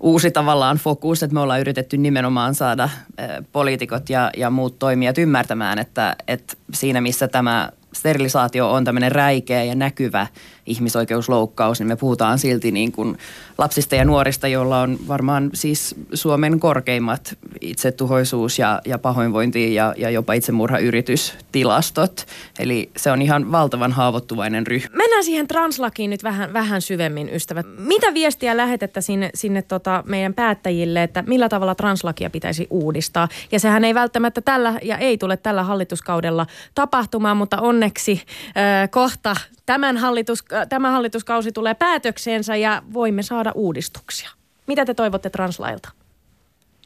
uusi 0.00 0.30
tavallaan 0.30 0.76
fokus, 0.76 1.22
että 1.22 1.34
me 1.34 1.40
ollaan 1.40 1.60
yritetty 1.60 1.96
nimenomaan 1.96 2.54
saada 2.54 2.84
äh, 2.84 3.28
poliitikot 3.52 4.10
ja, 4.10 4.30
ja 4.36 4.50
muut 4.50 4.78
toimijat 4.78 5.18
ymmärtämään, 5.18 5.78
että, 5.78 6.16
että 6.28 6.54
siinä 6.72 7.00
missä 7.00 7.28
tämä 7.28 7.70
sterilisaatio 7.96 8.72
on 8.72 8.84
tämmöinen 8.84 9.12
räikeä 9.12 9.64
ja 9.64 9.74
näkyvä 9.74 10.26
ihmisoikeusloukkaus, 10.66 11.78
niin 11.78 11.88
me 11.88 11.96
puhutaan 11.96 12.38
silti 12.38 12.70
niin 12.70 12.92
kuin 12.92 13.18
lapsista 13.58 13.94
ja 13.94 14.04
nuorista, 14.04 14.48
joilla 14.48 14.80
on 14.80 14.98
varmaan 15.08 15.50
siis 15.54 15.94
Suomen 16.14 16.60
korkeimmat 16.60 17.38
itsetuhoisuus 17.60 18.58
ja, 18.58 18.80
ja 18.84 18.98
pahoinvointi 18.98 19.74
ja, 19.74 19.94
ja 19.96 20.10
jopa 20.10 20.32
itsemurhayritystilastot. 20.32 22.26
Eli 22.58 22.90
se 22.96 23.10
on 23.10 23.22
ihan 23.22 23.52
valtavan 23.52 23.92
haavoittuvainen 23.92 24.66
ryhmä. 24.66 24.96
Mennään 24.96 25.24
siihen 25.24 25.48
translakiin 25.48 26.10
nyt 26.10 26.22
vähän, 26.22 26.52
vähän 26.52 26.82
syvemmin, 26.82 27.28
ystävät. 27.34 27.66
Mitä 27.78 28.14
viestiä 28.14 28.56
lähetettä 28.56 29.00
sinne, 29.00 29.30
sinne 29.34 29.62
tota 29.62 30.04
meidän 30.06 30.34
päättäjille, 30.34 31.02
että 31.02 31.24
millä 31.26 31.48
tavalla 31.48 31.74
translakia 31.74 32.30
pitäisi 32.30 32.66
uudistaa? 32.70 33.28
Ja 33.52 33.60
sehän 33.60 33.84
ei 33.84 33.94
välttämättä 33.94 34.40
tällä, 34.40 34.78
ja 34.82 34.98
ei 34.98 35.18
tule 35.18 35.36
tällä 35.36 35.62
hallituskaudella 35.62 36.46
tapahtumaan, 36.74 37.36
mutta 37.36 37.60
onneksi 37.60 38.22
äh, 38.56 38.90
kohta 38.90 39.36
tämän 39.66 39.96
hallitus, 39.96 40.44
äh, 40.52 40.68
tämä 40.68 40.90
hallituskausi 40.90 41.52
tulee 41.52 41.74
päätökseensä 41.74 42.56
ja 42.56 42.82
voimme 42.92 43.22
saada 43.22 43.52
uudistuksia. 43.54 44.30
Mitä 44.66 44.84
te 44.84 44.94
toivotte 44.94 45.30
translailta? 45.30 45.90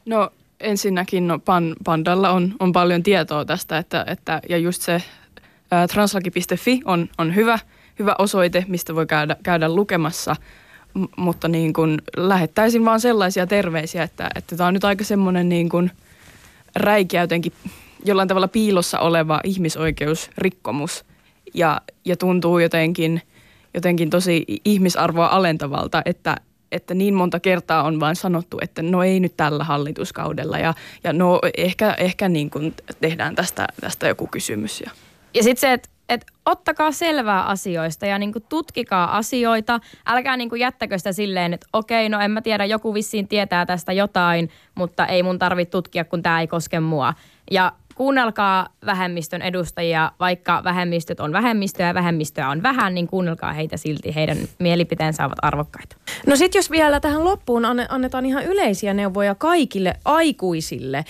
No 0.06 0.30
ensinnäkin 0.60 1.28
no, 1.28 1.38
pan, 1.38 1.76
Pandalla 1.84 2.30
on, 2.30 2.54
on 2.60 2.72
paljon 2.72 3.02
tietoa 3.02 3.44
tästä, 3.44 3.78
että, 3.78 4.04
että 4.08 4.40
ja 4.48 4.58
just 4.58 4.82
se 4.82 5.02
ää, 5.70 5.88
translaki.fi 5.88 6.80
on, 6.84 7.08
on 7.18 7.34
hyvä, 7.34 7.58
hyvä 7.98 8.14
osoite, 8.18 8.64
mistä 8.68 8.94
voi 8.94 9.06
käydä, 9.06 9.36
käydä 9.42 9.68
lukemassa, 9.68 10.36
M- 10.94 11.04
mutta 11.16 11.48
niin 11.48 11.72
kun 11.72 11.98
lähettäisin 12.16 12.84
vaan 12.84 13.00
sellaisia 13.00 13.46
terveisiä, 13.46 14.02
että, 14.02 14.30
että 14.34 14.56
tämä 14.56 14.66
on 14.66 14.74
nyt 14.74 14.84
aika 14.84 15.04
semmoinen 15.04 15.48
niin 15.48 15.68
kun 15.68 15.90
räikeä 16.76 17.20
jotenkin 17.20 17.52
jollain 18.04 18.28
tavalla 18.28 18.48
piilossa 18.48 18.98
oleva 18.98 19.40
ihmisoikeusrikkomus 19.44 21.04
ja, 21.54 21.80
ja 22.04 22.16
tuntuu 22.16 22.58
jotenkin, 22.58 23.22
jotenkin 23.74 24.10
tosi 24.10 24.44
ihmisarvoa 24.64 25.26
alentavalta, 25.26 26.02
että, 26.04 26.36
että 26.72 26.94
niin 26.94 27.14
monta 27.14 27.40
kertaa 27.40 27.82
on 27.82 28.00
vain 28.00 28.16
sanottu, 28.16 28.58
että 28.62 28.82
no 28.82 29.02
ei 29.02 29.20
nyt 29.20 29.36
tällä 29.36 29.64
hallituskaudella 29.64 30.58
ja, 30.58 30.74
ja 31.04 31.12
no 31.12 31.40
ehkä, 31.56 31.94
ehkä 31.98 32.28
niin 32.28 32.50
kuin 32.50 32.74
tehdään 33.00 33.34
tästä, 33.34 33.66
tästä 33.80 34.08
joku 34.08 34.26
kysymys. 34.26 34.80
Ja. 34.80 34.90
Ja 35.34 35.42
sitten 35.42 35.60
se, 35.60 35.72
että 35.72 35.88
et 36.10 36.26
ottakaa 36.46 36.92
selvää 36.92 37.42
asioista 37.42 38.06
ja 38.06 38.18
niinku 38.18 38.40
tutkikaa 38.40 39.16
asioita. 39.16 39.80
Älkää 40.06 40.36
niinku 40.36 40.54
jättäkö 40.54 40.98
sitä 40.98 41.12
silleen, 41.12 41.54
että 41.54 41.66
okei, 41.72 42.08
no 42.08 42.20
en 42.20 42.30
mä 42.30 42.42
tiedä, 42.42 42.64
joku 42.64 42.94
vissiin 42.94 43.28
tietää 43.28 43.66
tästä 43.66 43.92
jotain, 43.92 44.50
mutta 44.74 45.06
ei 45.06 45.22
mun 45.22 45.38
tarvitse 45.38 45.70
tutkia, 45.70 46.04
kun 46.04 46.22
tämä 46.22 46.40
ei 46.40 46.46
koske 46.46 46.80
mua. 46.80 47.14
Ja 47.50 47.72
kuunnelkaa 48.00 48.68
vähemmistön 48.86 49.42
edustajia, 49.42 50.12
vaikka 50.20 50.64
vähemmistöt 50.64 51.20
on 51.20 51.32
vähemmistöä 51.32 51.86
ja 51.86 51.94
vähemmistöä 51.94 52.48
on 52.48 52.62
vähän, 52.62 52.94
niin 52.94 53.06
kuunnelkaa 53.06 53.52
heitä 53.52 53.76
silti, 53.76 54.14
heidän 54.14 54.38
mielipiteensä 54.58 55.24
ovat 55.24 55.38
arvokkaita. 55.42 55.96
No 56.26 56.36
sitten 56.36 56.58
jos 56.58 56.70
vielä 56.70 57.00
tähän 57.00 57.24
loppuun 57.24 57.64
annetaan 57.64 58.26
ihan 58.26 58.44
yleisiä 58.44 58.94
neuvoja 58.94 59.34
kaikille 59.34 59.94
aikuisille. 60.04 61.04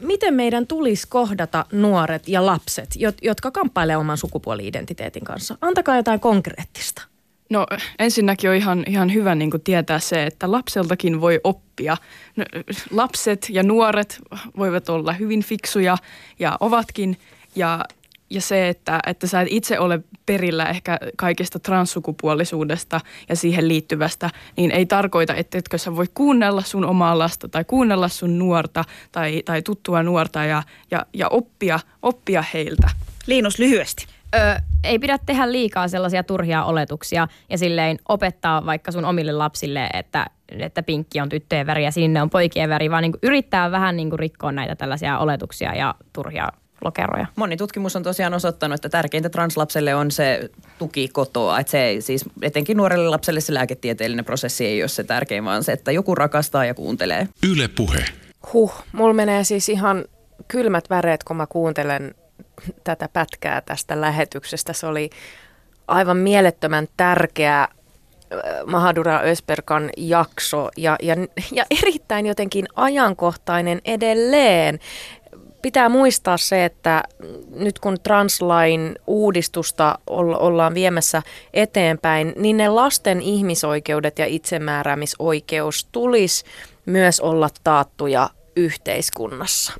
miten 0.00 0.34
meidän 0.34 0.66
tulisi 0.66 1.08
kohdata 1.08 1.64
nuoret 1.72 2.28
ja 2.28 2.46
lapset, 2.46 2.88
jotka 3.22 3.50
kamppailevat 3.50 4.00
oman 4.00 4.18
sukupuoli-identiteetin 4.18 5.24
kanssa? 5.24 5.58
Antakaa 5.60 5.96
jotain 5.96 6.20
konkreettista. 6.20 7.02
No 7.50 7.66
ensinnäkin 7.98 8.50
on 8.50 8.56
ihan, 8.56 8.84
ihan 8.86 9.14
hyvä 9.14 9.34
niin 9.34 9.50
kuin 9.50 9.62
tietää 9.62 9.98
se, 9.98 10.24
että 10.24 10.52
lapseltakin 10.52 11.20
voi 11.20 11.40
oppia. 11.44 11.96
No, 12.36 12.44
lapset 12.90 13.46
ja 13.50 13.62
nuoret 13.62 14.20
voivat 14.56 14.88
olla 14.88 15.12
hyvin 15.12 15.42
fiksuja 15.42 15.96
ja 16.38 16.56
ovatkin. 16.60 17.16
Ja, 17.56 17.84
ja 18.30 18.40
se, 18.40 18.68
että, 18.68 19.00
että 19.06 19.26
sä 19.26 19.40
et 19.40 19.48
itse 19.50 19.78
ole 19.78 20.00
perillä 20.26 20.66
ehkä 20.66 20.98
kaikesta 21.16 21.58
transsukupuolisuudesta 21.58 23.00
ja 23.28 23.36
siihen 23.36 23.68
liittyvästä, 23.68 24.30
niin 24.56 24.70
ei 24.70 24.86
tarkoita, 24.86 25.34
että 25.34 25.58
etkö 25.58 25.78
sä 25.78 25.96
voi 25.96 26.06
kuunnella 26.14 26.62
sun 26.62 26.84
omaa 26.84 27.18
lasta 27.18 27.48
tai 27.48 27.64
kuunnella 27.64 28.08
sun 28.08 28.38
nuorta 28.38 28.84
tai, 29.12 29.42
tai 29.44 29.62
tuttua 29.62 30.02
nuorta 30.02 30.44
ja, 30.44 30.62
ja, 30.90 31.06
ja 31.14 31.28
oppia, 31.28 31.80
oppia 32.02 32.44
heiltä. 32.54 32.90
Liinus 33.26 33.58
lyhyesti 33.58 34.06
ö, 34.34 34.60
ei 34.84 34.98
pidä 34.98 35.18
tehdä 35.26 35.52
liikaa 35.52 35.88
sellaisia 35.88 36.22
turhia 36.22 36.64
oletuksia 36.64 37.28
ja 37.50 37.58
silleen 37.58 37.98
opettaa 38.08 38.66
vaikka 38.66 38.92
sun 38.92 39.04
omille 39.04 39.32
lapsille, 39.32 39.90
että, 39.92 40.26
että 40.48 40.82
pinkki 40.82 41.20
on 41.20 41.28
tyttöjen 41.28 41.66
väri 41.66 41.84
ja 41.84 41.90
sinne 41.90 42.22
on 42.22 42.30
poikien 42.30 42.70
väri, 42.70 42.90
vaan 42.90 43.02
niin 43.02 43.12
kuin 43.12 43.20
yrittää 43.22 43.70
vähän 43.70 43.96
niin 43.96 44.10
kuin 44.10 44.18
rikkoa 44.18 44.52
näitä 44.52 44.76
tällaisia 44.76 45.18
oletuksia 45.18 45.74
ja 45.74 45.94
turhia 46.12 46.48
lokeroja. 46.84 47.26
Moni 47.36 47.56
tutkimus 47.56 47.96
on 47.96 48.02
tosiaan 48.02 48.34
osoittanut, 48.34 48.74
että 48.74 48.88
tärkeintä 48.88 49.28
translapselle 49.28 49.94
on 49.94 50.10
se 50.10 50.50
tuki 50.78 51.08
kotoa. 51.08 51.60
Että 51.60 51.70
se 51.70 51.96
siis 52.00 52.24
etenkin 52.42 52.76
nuorelle 52.76 53.08
lapselle 53.08 53.40
se 53.40 53.54
lääketieteellinen 53.54 54.24
prosessi 54.24 54.66
ei 54.66 54.82
ole 54.82 54.88
se 54.88 55.04
tärkein, 55.04 55.44
vaan 55.44 55.64
se, 55.64 55.72
että 55.72 55.92
joku 55.92 56.14
rakastaa 56.14 56.64
ja 56.64 56.74
kuuntelee. 56.74 57.28
Yle 57.52 57.68
puhe. 57.68 58.04
Huh, 58.52 58.72
mulla 58.92 59.14
menee 59.14 59.44
siis 59.44 59.68
ihan 59.68 60.04
kylmät 60.48 60.90
väreet, 60.90 61.24
kun 61.24 61.36
mä 61.36 61.46
kuuntelen 61.46 62.14
tätä 62.84 63.08
pätkää 63.12 63.60
tästä 63.60 64.00
lähetyksestä. 64.00 64.72
Se 64.72 64.86
oli 64.86 65.10
aivan 65.88 66.16
mielettömän 66.16 66.88
tärkeä 66.96 67.62
äh, 67.62 67.68
Mahadura 68.66 69.20
Ösperkan 69.20 69.90
jakso 69.96 70.68
ja, 70.76 70.96
ja, 71.02 71.14
ja 71.52 71.66
erittäin 71.82 72.26
jotenkin 72.26 72.66
ajankohtainen 72.76 73.80
edelleen. 73.84 74.78
Pitää 75.62 75.88
muistaa 75.88 76.36
se, 76.36 76.64
että 76.64 77.02
nyt 77.54 77.78
kun 77.78 77.96
translain 78.02 78.96
uudistusta 79.06 79.98
ollaan 80.06 80.74
viemässä 80.74 81.22
eteenpäin, 81.54 82.32
niin 82.36 82.56
ne 82.56 82.68
lasten 82.68 83.22
ihmisoikeudet 83.22 84.18
ja 84.18 84.26
itsemääräämisoikeus 84.26 85.88
tulisi 85.92 86.44
myös 86.86 87.20
olla 87.20 87.48
taattuja 87.64 88.30
yhteiskunnassa. 88.56 89.72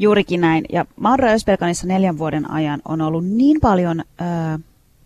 Juurikin 0.00 0.40
näin. 0.40 0.64
Ja 0.72 0.84
Maura 0.96 1.28
Ösperkanissa 1.28 1.86
neljän 1.86 2.18
vuoden 2.18 2.50
ajan 2.50 2.80
on 2.84 3.00
ollut 3.00 3.26
niin 3.26 3.60
paljon 3.60 4.00
ö, 4.00 4.58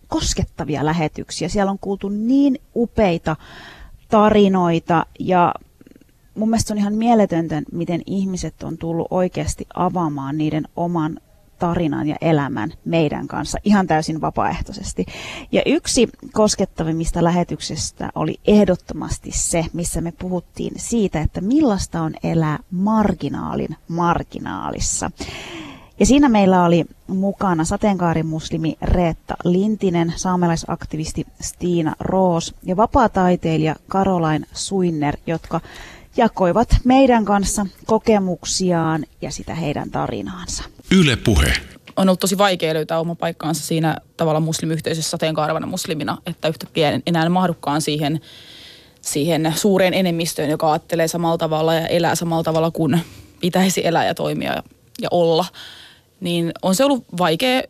koskettavia 0.07 0.85
lähetyksiä. 0.85 1.49
Siellä 1.49 1.71
on 1.71 1.79
kuultu 1.79 2.09
niin 2.09 2.59
upeita 2.75 3.35
tarinoita 4.09 5.05
ja 5.19 5.53
mun 6.35 6.49
mielestä 6.49 6.73
on 6.73 6.77
ihan 6.77 6.93
mieletöntä, 6.93 7.61
miten 7.71 8.01
ihmiset 8.05 8.63
on 8.63 8.77
tullut 8.77 9.07
oikeasti 9.09 9.67
avaamaan 9.73 10.37
niiden 10.37 10.63
oman 10.75 11.19
tarinan 11.63 12.07
ja 12.07 12.15
elämän 12.21 12.73
meidän 12.85 13.27
kanssa 13.27 13.57
ihan 13.63 13.87
täysin 13.87 14.21
vapaaehtoisesti. 14.21 15.05
Ja 15.51 15.61
yksi 15.65 16.09
koskettavimmista 16.31 17.23
lähetyksestä 17.23 18.09
oli 18.15 18.39
ehdottomasti 18.47 19.31
se, 19.33 19.65
missä 19.73 20.01
me 20.01 20.11
puhuttiin 20.11 20.73
siitä, 20.77 21.21
että 21.21 21.41
millaista 21.41 22.01
on 22.01 22.13
elää 22.23 22.59
marginaalin 22.71 23.75
marginaalissa. 23.87 25.11
Ja 25.99 26.05
siinä 26.05 26.29
meillä 26.29 26.65
oli 26.65 26.85
mukana 27.07 27.65
sateenkaarimuslimi 27.65 28.77
Reetta 28.81 29.35
Lintinen, 29.43 30.13
saamelaisaktivisti 30.15 31.25
Stiina 31.41 31.95
Roos 31.99 32.55
ja 32.63 32.77
vapaataiteilija 32.77 33.75
Caroline 33.89 34.47
Suinner, 34.53 35.17
jotka 35.27 35.61
jakoivat 36.17 36.69
meidän 36.83 37.25
kanssa 37.25 37.65
kokemuksiaan 37.85 39.05
ja 39.21 39.31
sitä 39.31 39.55
heidän 39.55 39.91
tarinaansa. 39.91 40.72
Yle 40.93 41.15
Puhe. 41.15 41.53
On 41.95 42.09
ollut 42.09 42.19
tosi 42.19 42.37
vaikea 42.37 42.73
löytää 42.73 42.99
oma 42.99 43.15
paikkaansa 43.15 43.63
siinä 43.63 43.97
tavalla 44.17 44.39
muslimiyhteisössä 44.39 45.09
sateenkaarvana 45.09 45.67
muslimina, 45.67 46.17
että 46.25 46.47
yhtäkkiä 46.47 46.91
en 46.91 47.03
enää 47.07 47.29
mahdukkaan 47.29 47.81
siihen, 47.81 48.21
siihen 49.01 49.53
suureen 49.55 49.93
enemmistöön, 49.93 50.49
joka 50.49 50.71
ajattelee 50.71 51.07
samalla 51.07 51.37
tavalla 51.37 51.73
ja 51.73 51.87
elää 51.87 52.15
samalla 52.15 52.43
tavalla 52.43 52.71
kuin 52.71 53.01
pitäisi 53.41 53.87
elää 53.87 54.05
ja 54.05 54.15
toimia 54.15 54.53
ja, 54.53 54.63
ja 55.01 55.07
olla. 55.11 55.45
Niin 56.19 56.51
on 56.61 56.75
se 56.75 56.85
ollut 56.85 57.05
vaikea, 57.17 57.61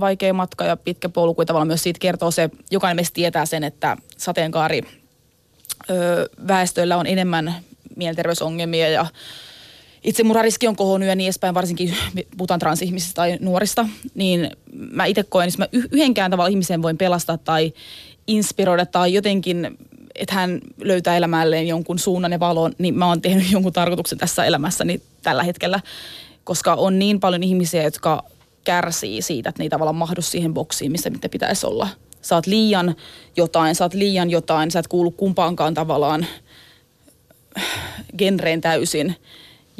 vaikea 0.00 0.34
matka 0.34 0.64
ja 0.64 0.76
pitkä 0.76 1.08
polku 1.08 1.42
ja 1.42 1.46
tavallaan 1.46 1.68
myös 1.68 1.82
siitä 1.82 1.98
kertoo 2.00 2.30
se, 2.30 2.50
jokainen 2.70 2.96
meistä 2.96 3.14
tietää 3.14 3.46
sen, 3.46 3.64
että 3.64 3.96
sateenkaari 4.16 4.82
ö, 5.90 6.28
väestöllä 6.48 6.96
on 6.96 7.06
enemmän 7.06 7.54
mielenterveysongelmia 7.96 8.88
ja 8.88 9.06
itsemurhariski 10.04 10.68
on 10.68 10.76
kohonnut 10.76 11.08
ja 11.08 11.14
niin 11.14 11.26
edespäin, 11.26 11.54
varsinkin 11.54 11.96
puhutaan 12.36 12.60
transihmisistä 12.60 13.14
tai 13.14 13.38
nuorista, 13.40 13.88
niin 14.14 14.50
mä 14.72 15.04
itse 15.04 15.22
koen, 15.22 15.48
että 15.48 15.58
mä 15.58 15.68
yhdenkään 15.72 16.30
tavalla 16.30 16.48
ihmisen 16.50 16.82
voin 16.82 16.98
pelastaa 16.98 17.38
tai 17.38 17.72
inspiroida 18.26 18.86
tai 18.86 19.14
jotenkin, 19.14 19.78
että 20.14 20.34
hän 20.34 20.60
löytää 20.82 21.16
elämälleen 21.16 21.68
jonkun 21.68 21.98
suunnan 21.98 22.32
ja 22.32 22.40
valon, 22.40 22.72
niin 22.78 22.94
mä 22.94 23.06
oon 23.06 23.22
tehnyt 23.22 23.52
jonkun 23.52 23.72
tarkoituksen 23.72 24.18
tässä 24.18 24.44
elämässäni 24.44 25.02
tällä 25.22 25.42
hetkellä, 25.42 25.80
koska 26.44 26.74
on 26.74 26.98
niin 26.98 27.20
paljon 27.20 27.42
ihmisiä, 27.42 27.82
jotka 27.82 28.24
kärsii 28.64 29.22
siitä, 29.22 29.48
että 29.48 29.60
ne 29.60 29.64
ei 29.64 29.70
tavallaan 29.70 29.96
mahdu 29.96 30.22
siihen 30.22 30.54
boksiin, 30.54 30.92
missä 30.92 31.10
mitä 31.10 31.28
pitäisi 31.28 31.66
olla. 31.66 31.88
Saat 32.22 32.46
liian 32.46 32.94
jotain, 33.36 33.74
saat 33.74 33.94
liian 33.94 34.30
jotain, 34.30 34.70
sä 34.70 34.78
et 34.78 34.88
kuulu 34.88 35.10
kumpaankaan 35.10 35.74
tavallaan 35.74 36.26
genreen 38.18 38.60
täysin. 38.60 39.16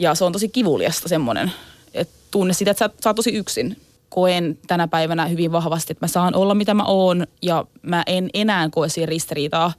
Ja 0.00 0.14
se 0.14 0.24
on 0.24 0.32
tosi 0.32 0.48
kivuliasta 0.48 1.08
semmoinen, 1.08 1.52
että 1.94 2.14
tunne 2.30 2.52
sitä, 2.52 2.70
että 2.70 2.84
sä, 2.84 2.90
sä 3.02 3.10
oot 3.10 3.16
tosi 3.16 3.30
yksin. 3.30 3.76
Koen 4.08 4.58
tänä 4.66 4.88
päivänä 4.88 5.26
hyvin 5.26 5.52
vahvasti, 5.52 5.92
että 5.92 6.04
mä 6.04 6.08
saan 6.08 6.34
olla 6.34 6.54
mitä 6.54 6.74
mä 6.74 6.84
oon 6.84 7.26
ja 7.42 7.64
mä 7.82 8.02
en 8.06 8.30
enää 8.34 8.68
koe 8.70 8.88
siihen 8.88 9.08
ristiriitaa. 9.08 9.72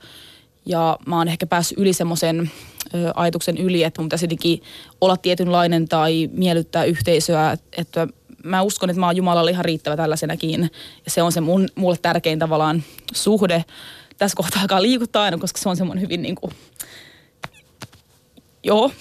Ja 0.66 0.98
mä 1.06 1.18
oon 1.18 1.28
ehkä 1.28 1.48
päässyt 1.48 1.78
yli 1.78 1.94
semmoisen 1.94 2.52
ajatuksen 3.16 3.58
yli, 3.58 3.84
että 3.84 4.02
mun 4.02 4.10
pitäisi 4.10 4.26
jotenkin 4.26 4.62
olla 5.02 5.18
tietynlainen 5.18 5.88
tai 5.88 6.30
miellyttää 6.34 6.84
yhteisöä, 6.84 7.58
että 7.78 8.08
mä 8.44 8.62
uskon, 8.62 8.90
että 8.90 9.00
mä 9.00 9.06
oon 9.06 9.16
Jumalalle 9.16 9.52
ihan 9.52 9.66
riittävä 9.66 9.98
tällaisenakin. 9.98 10.70
Ja 11.06 11.12
se 11.12 11.22
on 11.22 11.32
se 11.32 11.42
mun, 11.42 11.68
mulle 11.76 11.98
tärkein 12.02 12.40
tavallaan 12.40 12.84
suhde. 13.14 13.66
Tässä 14.18 14.38
kohtaa 14.38 14.62
alkaa 14.62 14.82
liikuttaa 14.82 15.24
aina, 15.24 15.38
koska 15.38 15.60
se 15.60 15.70
on 15.70 15.78
semmoinen 15.78 16.02
hyvin 16.02 16.22
niin 16.22 16.36
kuin, 16.36 16.54
joo, 18.64 18.92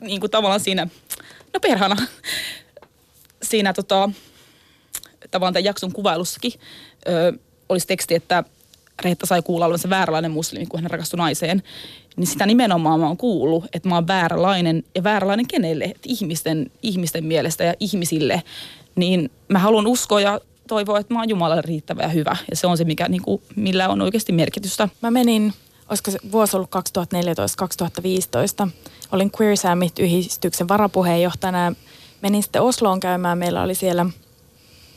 niin 0.00 0.20
kuin 0.20 0.30
tavallaan 0.30 0.60
siinä, 0.60 0.88
no 1.54 1.60
perhana, 1.60 1.96
siinä 3.42 3.72
tota, 3.72 4.10
tavallaan 5.30 5.54
tämän 5.54 5.64
jakson 5.64 5.92
kuvailussakin 5.92 6.52
ö, 7.08 7.32
olisi 7.68 7.86
teksti, 7.86 8.14
että 8.14 8.44
Reetta 9.04 9.26
sai 9.26 9.42
kuulla 9.42 9.66
olevansa 9.66 9.90
vääränlainen 9.90 10.30
muslimi, 10.30 10.66
kun 10.66 10.82
hän 10.82 10.90
rakastui 10.90 11.18
naiseen. 11.18 11.62
Niin 12.16 12.26
sitä 12.26 12.46
nimenomaan 12.46 13.00
mä 13.00 13.06
oon 13.06 13.16
kuullut, 13.16 13.64
että 13.72 13.88
mä 13.88 13.94
oon 13.94 14.06
vääränlainen 14.06 14.84
ja 14.94 15.04
vääränlainen 15.04 15.46
kenelle, 15.46 15.84
että 15.84 16.00
ihmisten, 16.04 16.70
ihmisten 16.82 17.24
mielestä 17.24 17.64
ja 17.64 17.74
ihmisille. 17.80 18.42
Niin 18.94 19.30
mä 19.48 19.58
haluan 19.58 19.86
uskoa 19.86 20.20
ja 20.20 20.40
toivoa, 20.68 20.98
että 20.98 21.14
mä 21.14 21.20
oon 21.20 21.28
Jumalalle 21.28 21.62
riittävä 21.62 22.02
ja 22.02 22.08
hyvä. 22.08 22.36
Ja 22.50 22.56
se 22.56 22.66
on 22.66 22.76
se, 22.76 22.84
mikä, 22.84 23.08
niin 23.08 23.22
kuin, 23.22 23.42
millä 23.56 23.88
on 23.88 24.00
oikeasti 24.00 24.32
merkitystä. 24.32 24.88
Mä 25.02 25.10
menin, 25.10 25.52
olisiko 25.88 26.10
se 26.10 26.18
vuosi 26.32 26.56
ollut 26.56 26.70
2014-2015, 28.66 28.68
olin 29.12 29.30
Queer 29.40 29.56
Summit-yhdistyksen 29.56 30.68
varapuheenjohtajana. 30.68 31.72
Menin 32.22 32.42
sitten 32.42 32.62
Osloon 32.62 33.00
käymään. 33.00 33.38
Meillä 33.38 33.62
oli 33.62 33.74
siellä 33.74 34.06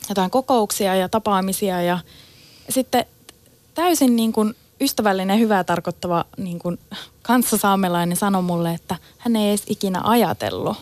jotain 0.10 0.32
kokouksia 0.32 0.95
ja 0.95 1.10
tapaamisia 1.10 1.82
ja 1.82 1.99
sitten 2.69 3.06
täysin 3.73 4.15
niin 4.15 4.34
kuin 4.34 4.56
ystävällinen, 4.82 5.39
hyvää 5.39 5.63
tarkoittava 5.63 6.26
niin 6.38 6.60
kuin 6.60 6.80
kanssasaamelainen 7.21 8.17
sanoi 8.17 8.41
mulle, 8.41 8.73
että 8.73 8.95
hän 9.17 9.36
ei 9.36 9.49
edes 9.49 9.63
ikinä 9.67 10.02
ajatellut, 10.04 10.78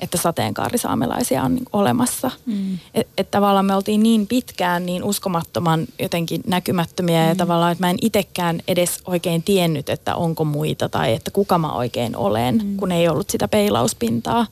että 0.00 0.18
sateenkaarisaamelaisia 0.18 1.42
on 1.42 1.54
niin 1.54 1.66
olemassa. 1.72 2.30
Mm. 2.46 2.78
Että 2.94 3.12
et 3.18 3.30
tavallaan 3.30 3.64
me 3.64 3.74
oltiin 3.74 4.02
niin 4.02 4.26
pitkään 4.26 4.86
niin 4.86 5.04
uskomattoman 5.04 5.86
jotenkin 5.98 6.40
näkymättömiä 6.46 7.22
mm. 7.22 7.28
ja 7.28 7.34
tavallaan, 7.34 7.72
että 7.72 7.84
mä 7.84 7.90
en 7.90 7.98
itsekään 8.02 8.60
edes 8.68 9.00
oikein 9.06 9.42
tiennyt, 9.42 9.88
että 9.88 10.16
onko 10.16 10.44
muita 10.44 10.88
tai 10.88 11.12
että 11.12 11.30
kuka 11.30 11.58
mä 11.58 11.72
oikein 11.72 12.16
olen, 12.16 12.60
mm. 12.64 12.76
kun 12.76 12.92
ei 12.92 13.08
ollut 13.08 13.30
sitä 13.30 13.48
peilauspintaa. 13.48 14.46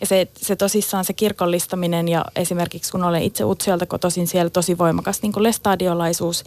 Ja 0.00 0.06
se, 0.06 0.28
se 0.36 0.56
tosissaan 0.56 1.04
se 1.04 1.12
kirkollistaminen 1.12 2.08
ja 2.08 2.24
esimerkiksi 2.36 2.92
kun 2.92 3.04
olen 3.04 3.22
itse 3.22 3.44
Utsjoelta 3.44 3.86
kotoisin, 3.86 4.26
siellä 4.26 4.50
tosi 4.50 4.78
voimakas 4.78 5.22
niin 5.22 5.32
lestadiolaisuus 5.36 6.44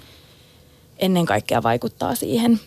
ennen 1.00 1.26
kaikkea 1.26 1.64
vaikuttaa 1.64 2.16
siihen. 2.16 2.60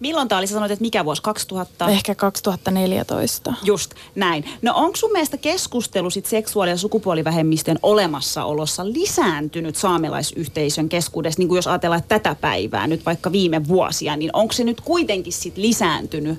Milloin 0.00 0.28
tämä 0.28 0.38
oli? 0.38 0.46
Sä 0.46 0.54
sanoit, 0.54 0.72
että 0.72 0.82
mikä 0.82 1.04
vuosi? 1.04 1.22
2000? 1.22 1.88
Ehkä 1.88 2.14
2014. 2.14 3.54
Just 3.64 3.94
näin. 4.14 4.44
No 4.62 4.72
onko 4.74 4.96
sun 4.96 5.12
mielestä 5.12 5.36
keskustelu 5.36 6.10
sit 6.10 6.26
seksuaali- 6.26 6.70
ja 6.70 6.76
sukupuolivähemmistöjen 6.76 7.78
olemassaolossa 7.82 8.86
lisääntynyt 8.86 9.76
saamelaisyhteisön 9.76 10.88
keskuudessa, 10.88 11.38
niin 11.38 11.48
kuin 11.48 11.58
jos 11.58 11.66
ajatellaan 11.66 12.00
että 12.00 12.18
tätä 12.18 12.36
päivää, 12.40 12.86
nyt 12.86 13.06
vaikka 13.06 13.32
viime 13.32 13.68
vuosia, 13.68 14.16
niin 14.16 14.30
onko 14.32 14.52
se 14.52 14.64
nyt 14.64 14.80
kuitenkin 14.80 15.32
sit 15.32 15.56
lisääntynyt? 15.56 16.38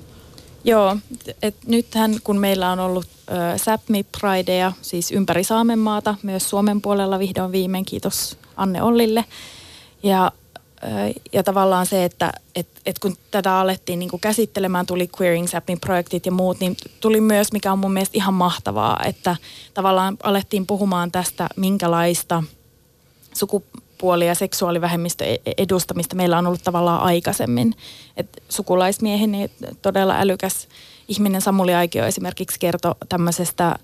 Joo, 0.64 0.96
et 1.42 1.54
nythän 1.66 2.16
kun 2.24 2.38
meillä 2.38 2.70
on 2.70 2.78
ollut 2.78 3.06
Sápmi 3.56 4.04
Prideja, 4.20 4.72
siis 4.82 5.12
ympäri 5.12 5.44
Saamenmaata, 5.44 6.14
myös 6.22 6.50
Suomen 6.50 6.82
puolella 6.82 7.18
vihdoin 7.18 7.52
viimein, 7.52 7.84
kiitos 7.84 8.36
Anne 8.56 8.82
Ollille. 8.82 9.24
Ja 10.02 10.32
ja 11.32 11.42
tavallaan 11.42 11.86
se, 11.86 12.04
että 12.04 12.32
et, 12.54 12.68
et 12.86 12.98
kun 12.98 13.16
tätä 13.30 13.58
alettiin 13.58 13.98
niin 13.98 14.20
käsittelemään, 14.20 14.86
tuli 14.86 15.10
Queering 15.20 15.48
Sapin 15.48 15.80
projektit 15.80 16.26
ja 16.26 16.32
muut, 16.32 16.60
niin 16.60 16.76
tuli 17.00 17.20
myös, 17.20 17.52
mikä 17.52 17.72
on 17.72 17.78
mun 17.78 17.92
mielestä 17.92 18.16
ihan 18.18 18.34
mahtavaa, 18.34 19.00
että 19.04 19.36
tavallaan 19.74 20.16
alettiin 20.22 20.66
puhumaan 20.66 21.12
tästä, 21.12 21.48
minkälaista 21.56 22.42
sukupuoli- 23.32 24.26
ja 24.26 24.34
seksuaalivähemmistö 24.34 25.24
e-, 25.24 25.36
edustamista 25.58 26.16
meillä 26.16 26.38
on 26.38 26.46
ollut 26.46 26.64
tavallaan 26.64 27.02
aikaisemmin. 27.02 27.74
Et 28.16 28.42
sukulaismieheni 28.48 29.50
todella 29.82 30.14
älykäs 30.18 30.68
ihminen 31.08 31.40
Samuli 31.40 31.74
Aikio 31.74 32.04
esimerkiksi 32.04 32.60
kertoi 32.60 32.94
tämmöisestä 33.08 33.76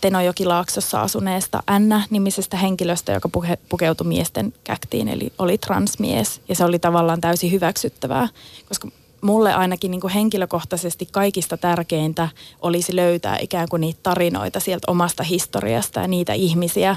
Tenojokilaaksossa 0.00 1.02
asuneesta 1.02 1.62
Anna-nimisestä 1.66 2.56
henkilöstä, 2.56 3.12
joka 3.12 3.28
puhe, 3.28 3.58
pukeutui 3.68 4.06
miesten 4.06 4.52
käktiin, 4.64 5.08
eli 5.08 5.32
oli 5.38 5.58
transmies. 5.58 6.40
Ja 6.48 6.54
se 6.54 6.64
oli 6.64 6.78
tavallaan 6.78 7.20
täysin 7.20 7.52
hyväksyttävää, 7.52 8.28
koska 8.68 8.88
mulle 9.20 9.54
ainakin 9.54 9.90
niin 9.90 10.00
kuin 10.00 10.12
henkilökohtaisesti 10.12 11.08
kaikista 11.12 11.56
tärkeintä 11.56 12.28
olisi 12.62 12.96
löytää 12.96 13.38
ikään 13.40 13.68
kuin 13.68 13.80
niitä 13.80 14.00
tarinoita 14.02 14.60
sieltä 14.60 14.90
omasta 14.90 15.22
historiasta 15.22 16.00
ja 16.00 16.08
niitä 16.08 16.32
ihmisiä, 16.32 16.96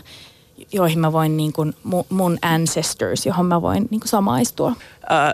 joihin 0.72 1.00
mä 1.00 1.14
voin, 1.14 1.38
niin 1.38 1.54
kuin 1.54 1.74
mun 2.10 2.38
ancestors, 2.42 3.26
johon 3.26 3.46
mä 3.46 3.62
voin 3.62 3.88
niin 3.92 4.00
kuin 4.00 4.10
samaistua. 4.10 4.76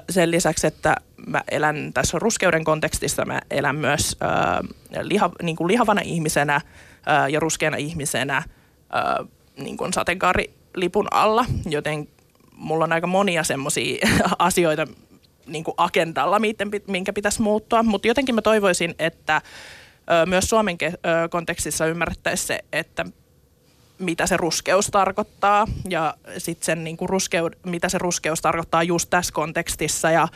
Sen 0.10 0.32
lisäksi, 0.32 0.68
että 0.68 0.96
mä 1.28 1.42
elän 1.52 1.92
tässä 1.94 2.20
ruskeuden 2.20 2.64
kontekstissa, 2.64 3.26
mä 3.26 3.42
elän 3.52 3.76
myös 3.76 4.18
öö, 4.22 4.30
liha, 5.02 5.30
niin 5.42 5.56
kuin 5.56 5.68
lihavana 5.68 6.02
ihmisenä– 6.02 6.62
ja 7.30 7.40
ruskeana 7.40 7.78
ihmisenä 7.78 8.44
niin 9.58 9.78
kuin 9.78 9.94
sateenkaarilipun 9.94 11.08
alla, 11.12 11.46
joten 11.70 12.08
mulla 12.56 12.84
on 12.84 12.94
aika 12.94 13.08
monia 13.08 13.44
semmoisia 13.44 14.08
asioita 14.40 14.88
niin 15.48 15.64
kuin 15.64 15.76
agendalla, 15.78 16.38
minkä 16.88 17.14
pitäisi 17.14 17.42
muuttua, 17.42 17.84
mutta 17.84 18.08
jotenkin 18.08 18.36
mä 18.36 18.42
toivoisin, 18.42 18.96
että 19.00 19.42
myös 20.26 20.50
Suomen 20.50 20.78
kontekstissa 21.30 21.86
ymmärrettäisiin 21.86 22.48
se, 22.48 22.60
että 22.74 23.06
mitä 24.00 24.28
se 24.28 24.38
ruskeus 24.38 24.88
tarkoittaa 24.88 25.68
ja 25.90 26.14
sitten 26.38 26.66
sen 26.66 26.84
niin 26.84 26.98
kuin 26.98 27.10
ruskeud, 27.10 27.54
mitä 27.66 27.90
se 27.90 27.98
ruskeus 27.98 28.42
tarkoittaa 28.42 28.84
just 28.84 29.10
tässä 29.10 29.34
kontekstissa 29.34 30.12
ja 30.12 30.28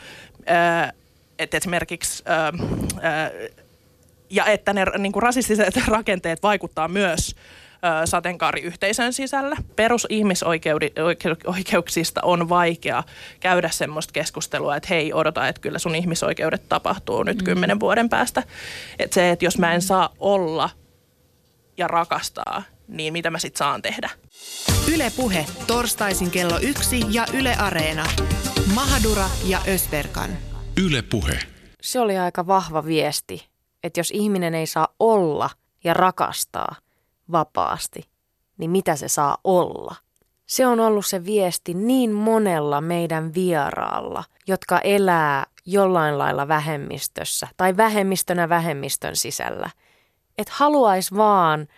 että 1.38 1.56
esimerkiksi 1.56 2.24
ja 4.30 4.46
että 4.46 4.72
ne 4.72 4.84
niin 4.98 5.12
kuin 5.12 5.22
rasistiset 5.22 5.76
rakenteet 5.86 6.42
vaikuttaa 6.42 6.88
myös 6.88 7.34
sateenkaariyhteisön 8.04 9.12
sisällä. 9.12 9.56
Perusihmisoikeuksista 9.76 12.20
on 12.22 12.48
vaikea 12.48 13.02
käydä 13.40 13.68
semmoista 13.68 14.12
keskustelua, 14.12 14.76
että 14.76 14.88
hei, 14.90 15.12
odota, 15.12 15.48
että 15.48 15.60
kyllä 15.60 15.78
sun 15.78 15.94
ihmisoikeudet 15.94 16.68
tapahtuu 16.68 17.22
nyt 17.22 17.38
mm. 17.38 17.44
kymmenen 17.44 17.80
vuoden 17.80 18.08
päästä. 18.08 18.42
Että 18.98 19.14
se, 19.14 19.30
että 19.30 19.44
jos 19.44 19.58
mä 19.58 19.74
en 19.74 19.82
saa 19.82 20.14
olla 20.18 20.70
ja 21.76 21.88
rakastaa, 21.88 22.62
niin 22.88 23.12
mitä 23.12 23.30
mä 23.30 23.38
sitten 23.38 23.58
saan 23.58 23.82
tehdä. 23.82 24.10
Ylepuhe 24.94 25.46
torstaisin 25.66 26.30
kello 26.30 26.58
yksi 26.62 27.00
ja 27.10 27.26
Yle 27.32 27.54
Areena. 27.54 28.06
Mahadura 28.74 29.30
ja 29.44 29.60
Ösberkan. 29.68 30.30
Ylepuhe. 30.86 31.38
Se 31.82 32.00
oli 32.00 32.18
aika 32.18 32.46
vahva 32.46 32.84
viesti 32.84 33.48
että 33.88 34.00
jos 34.00 34.10
ihminen 34.10 34.54
ei 34.54 34.66
saa 34.66 34.88
olla 35.00 35.50
ja 35.84 35.94
rakastaa 35.94 36.76
vapaasti, 37.32 38.02
niin 38.58 38.70
mitä 38.70 38.96
se 38.96 39.08
saa 39.08 39.38
olla? 39.44 39.94
Se 40.46 40.66
on 40.66 40.80
ollut 40.80 41.06
se 41.06 41.24
viesti 41.24 41.74
niin 41.74 42.12
monella 42.12 42.80
meidän 42.80 43.34
vieraalla, 43.34 44.24
jotka 44.46 44.78
elää 44.78 45.46
jollain 45.66 46.18
lailla 46.18 46.48
vähemmistössä 46.48 47.48
tai 47.56 47.76
vähemmistönä 47.76 48.48
vähemmistön 48.48 49.16
sisällä. 49.16 49.70
Että 50.38 50.52
haluaisi 50.56 51.16
vaan 51.16 51.68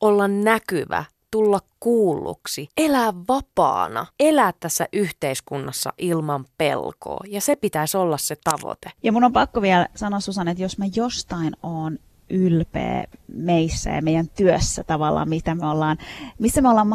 olla 0.00 0.28
näkyvä, 0.28 1.04
tulla 1.34 1.60
kuulluksi, 1.80 2.68
elää 2.76 3.14
vapaana, 3.28 4.06
elää 4.20 4.52
tässä 4.60 4.88
yhteiskunnassa 4.92 5.92
ilman 5.98 6.44
pelkoa. 6.58 7.20
Ja 7.28 7.40
se 7.40 7.56
pitäisi 7.56 7.96
olla 7.96 8.18
se 8.18 8.36
tavoite. 8.44 8.90
Ja 9.02 9.12
mun 9.12 9.24
on 9.24 9.32
pakko 9.32 9.62
vielä 9.62 9.88
sanoa 9.94 10.20
Susan, 10.20 10.48
että 10.48 10.62
jos 10.62 10.78
mä 10.78 10.84
jostain 10.96 11.56
on 11.62 11.98
ylpeä 12.30 13.04
meissä 13.28 13.90
ja 13.90 14.02
meidän 14.02 14.28
työssä 14.28 14.84
tavallaan, 14.84 15.28
mitä 15.28 15.54
me 15.54 15.66
ollaan, 15.66 15.98
missä 16.38 16.62
me 16.62 16.68
ollaan 16.68 16.88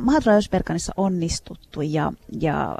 Mahadra 0.00 0.34
Ösberganissa 0.36 0.92
onnistuttu 0.96 1.80
ja, 1.80 2.12
ja 2.40 2.78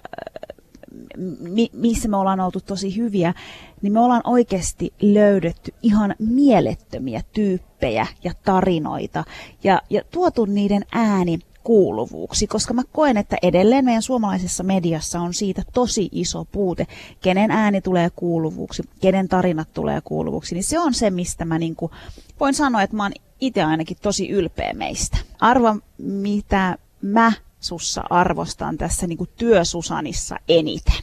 mi, 1.40 1.70
missä 1.72 2.09
me 2.09 2.16
ollaan 2.16 2.40
oltu 2.40 2.61
tosi 2.61 2.96
hyviä, 2.96 3.35
niin 3.83 3.92
me 3.92 4.01
ollaan 4.01 4.22
oikeasti 4.24 4.92
löydetty 5.03 5.74
ihan 5.83 6.14
mielettömiä 6.18 7.20
tyyppejä 7.33 8.07
ja 8.24 8.33
tarinoita 8.44 9.24
ja, 9.64 9.83
ja 9.90 10.03
tuotu 10.11 10.44
niiden 10.44 10.85
ääni 10.92 11.38
kuuluvuuksi, 11.64 12.46
koska 12.46 12.74
mä 12.74 12.83
koen, 12.92 13.16
että 13.16 13.37
edelleen 13.42 13.85
meidän 13.85 14.03
suomalaisessa 14.03 14.64
mediassa 14.64 15.20
on 15.20 15.35
siitä 15.35 15.62
tosi 15.72 16.09
iso 16.12 16.44
puute, 16.44 16.87
kenen 17.20 17.51
ääni 17.51 17.81
tulee 17.81 18.11
kuuluvuuksi, 18.16 18.83
kenen 19.01 19.29
tarinat 19.29 19.72
tulee 19.72 20.01
kuuluvuksi, 20.05 20.55
niin 20.55 20.64
se 20.64 20.79
on 20.79 20.94
se, 20.94 21.11
mistä 21.11 21.44
mä 21.44 21.59
niin 21.59 21.77
kuin, 21.77 21.92
voin 22.40 22.55
sanoa, 22.55 22.83
että 22.83 22.96
mä 22.96 23.03
oon 23.03 23.12
itse 23.40 23.62
ainakin 23.62 23.96
tosi 24.03 24.29
ylpeä 24.29 24.72
meistä. 24.72 25.16
Arva, 25.40 25.77
mitä 25.98 26.79
mä 27.03 27.33
sussa 27.61 28.05
arvostan 28.11 28.79
tässä 28.79 29.07
niin 29.07 29.18
kuin 29.18 29.31
työsusanissa 29.37 30.37
eniten? 30.49 31.03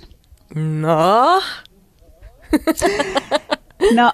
No? 0.55 1.41
no 3.95 4.13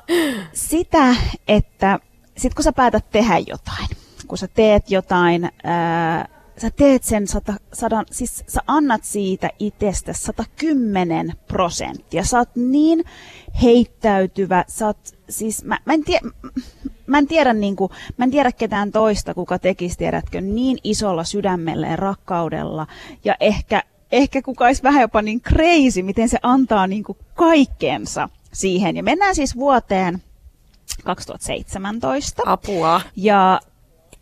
sitä, 0.53 1.15
että 1.47 1.99
sit 2.37 2.53
kun 2.53 2.63
sä 2.63 2.73
päätät 2.73 3.09
tehdä 3.09 3.37
jotain, 3.37 3.87
kun 4.27 4.37
sä 4.37 4.47
teet 4.47 4.91
jotain, 4.91 5.51
ää, 5.63 6.27
sä 6.57 6.69
teet 6.75 7.03
sen 7.03 7.27
sata, 7.27 7.53
sadan, 7.73 8.05
siis 8.11 8.43
sä 8.47 8.61
annat 8.67 9.03
siitä 9.03 9.49
itsestä 9.59 10.13
110 10.13 11.33
prosenttia. 11.47 12.25
Sä 12.25 12.37
oot 12.37 12.55
niin 12.55 13.03
heittäytyvä, 13.63 14.65
sä 14.67 14.85
oot, 14.85 14.97
siis 15.29 15.63
mä, 15.63 15.79
mä 15.85 15.93
en 15.93 16.03
tiedä, 16.03 16.29
mä 17.07 17.17
en 17.17 17.27
tiedä, 17.27 17.53
niin 17.53 17.75
kuin, 17.75 17.91
mä 18.17 18.25
en 18.25 18.31
tiedä 18.31 18.51
ketään 18.51 18.91
toista, 18.91 19.33
kuka 19.33 19.59
tekisi, 19.59 19.97
tiedätkö, 19.97 20.41
niin 20.41 20.77
isolla 20.83 21.23
sydämellä 21.23 21.87
ja 21.87 21.95
rakkaudella. 21.95 22.87
Ja 23.23 23.35
ehkä, 23.39 23.83
ehkä 24.11 24.41
kuka 24.41 24.65
olisi 24.65 24.83
vähän 24.83 25.01
jopa 25.01 25.21
niin 25.21 25.41
crazy, 25.41 26.01
miten 26.01 26.29
se 26.29 26.37
antaa 26.41 26.87
niin 26.87 27.03
kuin 27.03 27.17
kaikkensa 27.33 28.29
siihen. 28.53 28.97
Ja 28.97 29.03
mennään 29.03 29.35
siis 29.35 29.55
vuoteen 29.55 30.23
2017. 31.03 32.43
Apua. 32.45 33.01
Ja 33.15 33.59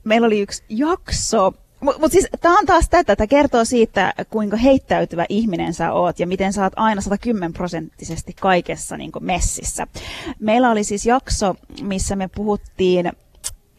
meillä 0.04 0.28
oli 0.28 0.40
yksi 0.40 0.64
jakso, 0.70 1.54
mutta 1.82 2.02
mut 2.02 2.12
siis 2.12 2.28
tämä 2.42 2.58
on 2.60 2.66
taas 2.66 2.90
tätä, 2.90 3.16
tämä 3.16 3.28
kertoo 3.28 3.66
siitä, 3.66 4.14
kuinka 4.30 4.58
heittäytyvä 4.58 5.26
ihminen 5.30 5.74
sä 5.74 5.94
oot 5.94 6.20
ja 6.20 6.28
miten 6.28 6.54
sä 6.54 6.64
oot 6.64 6.74
aina 6.76 7.02
110 7.02 7.54
prosenttisesti 7.54 8.36
kaikessa 8.40 8.98
niin 8.98 9.12
messissä. 9.20 9.88
Meillä 10.40 10.72
oli 10.72 10.84
siis 10.84 11.06
jakso, 11.06 11.56
missä 11.82 12.16
me 12.16 12.28
puhuttiin 12.28 13.12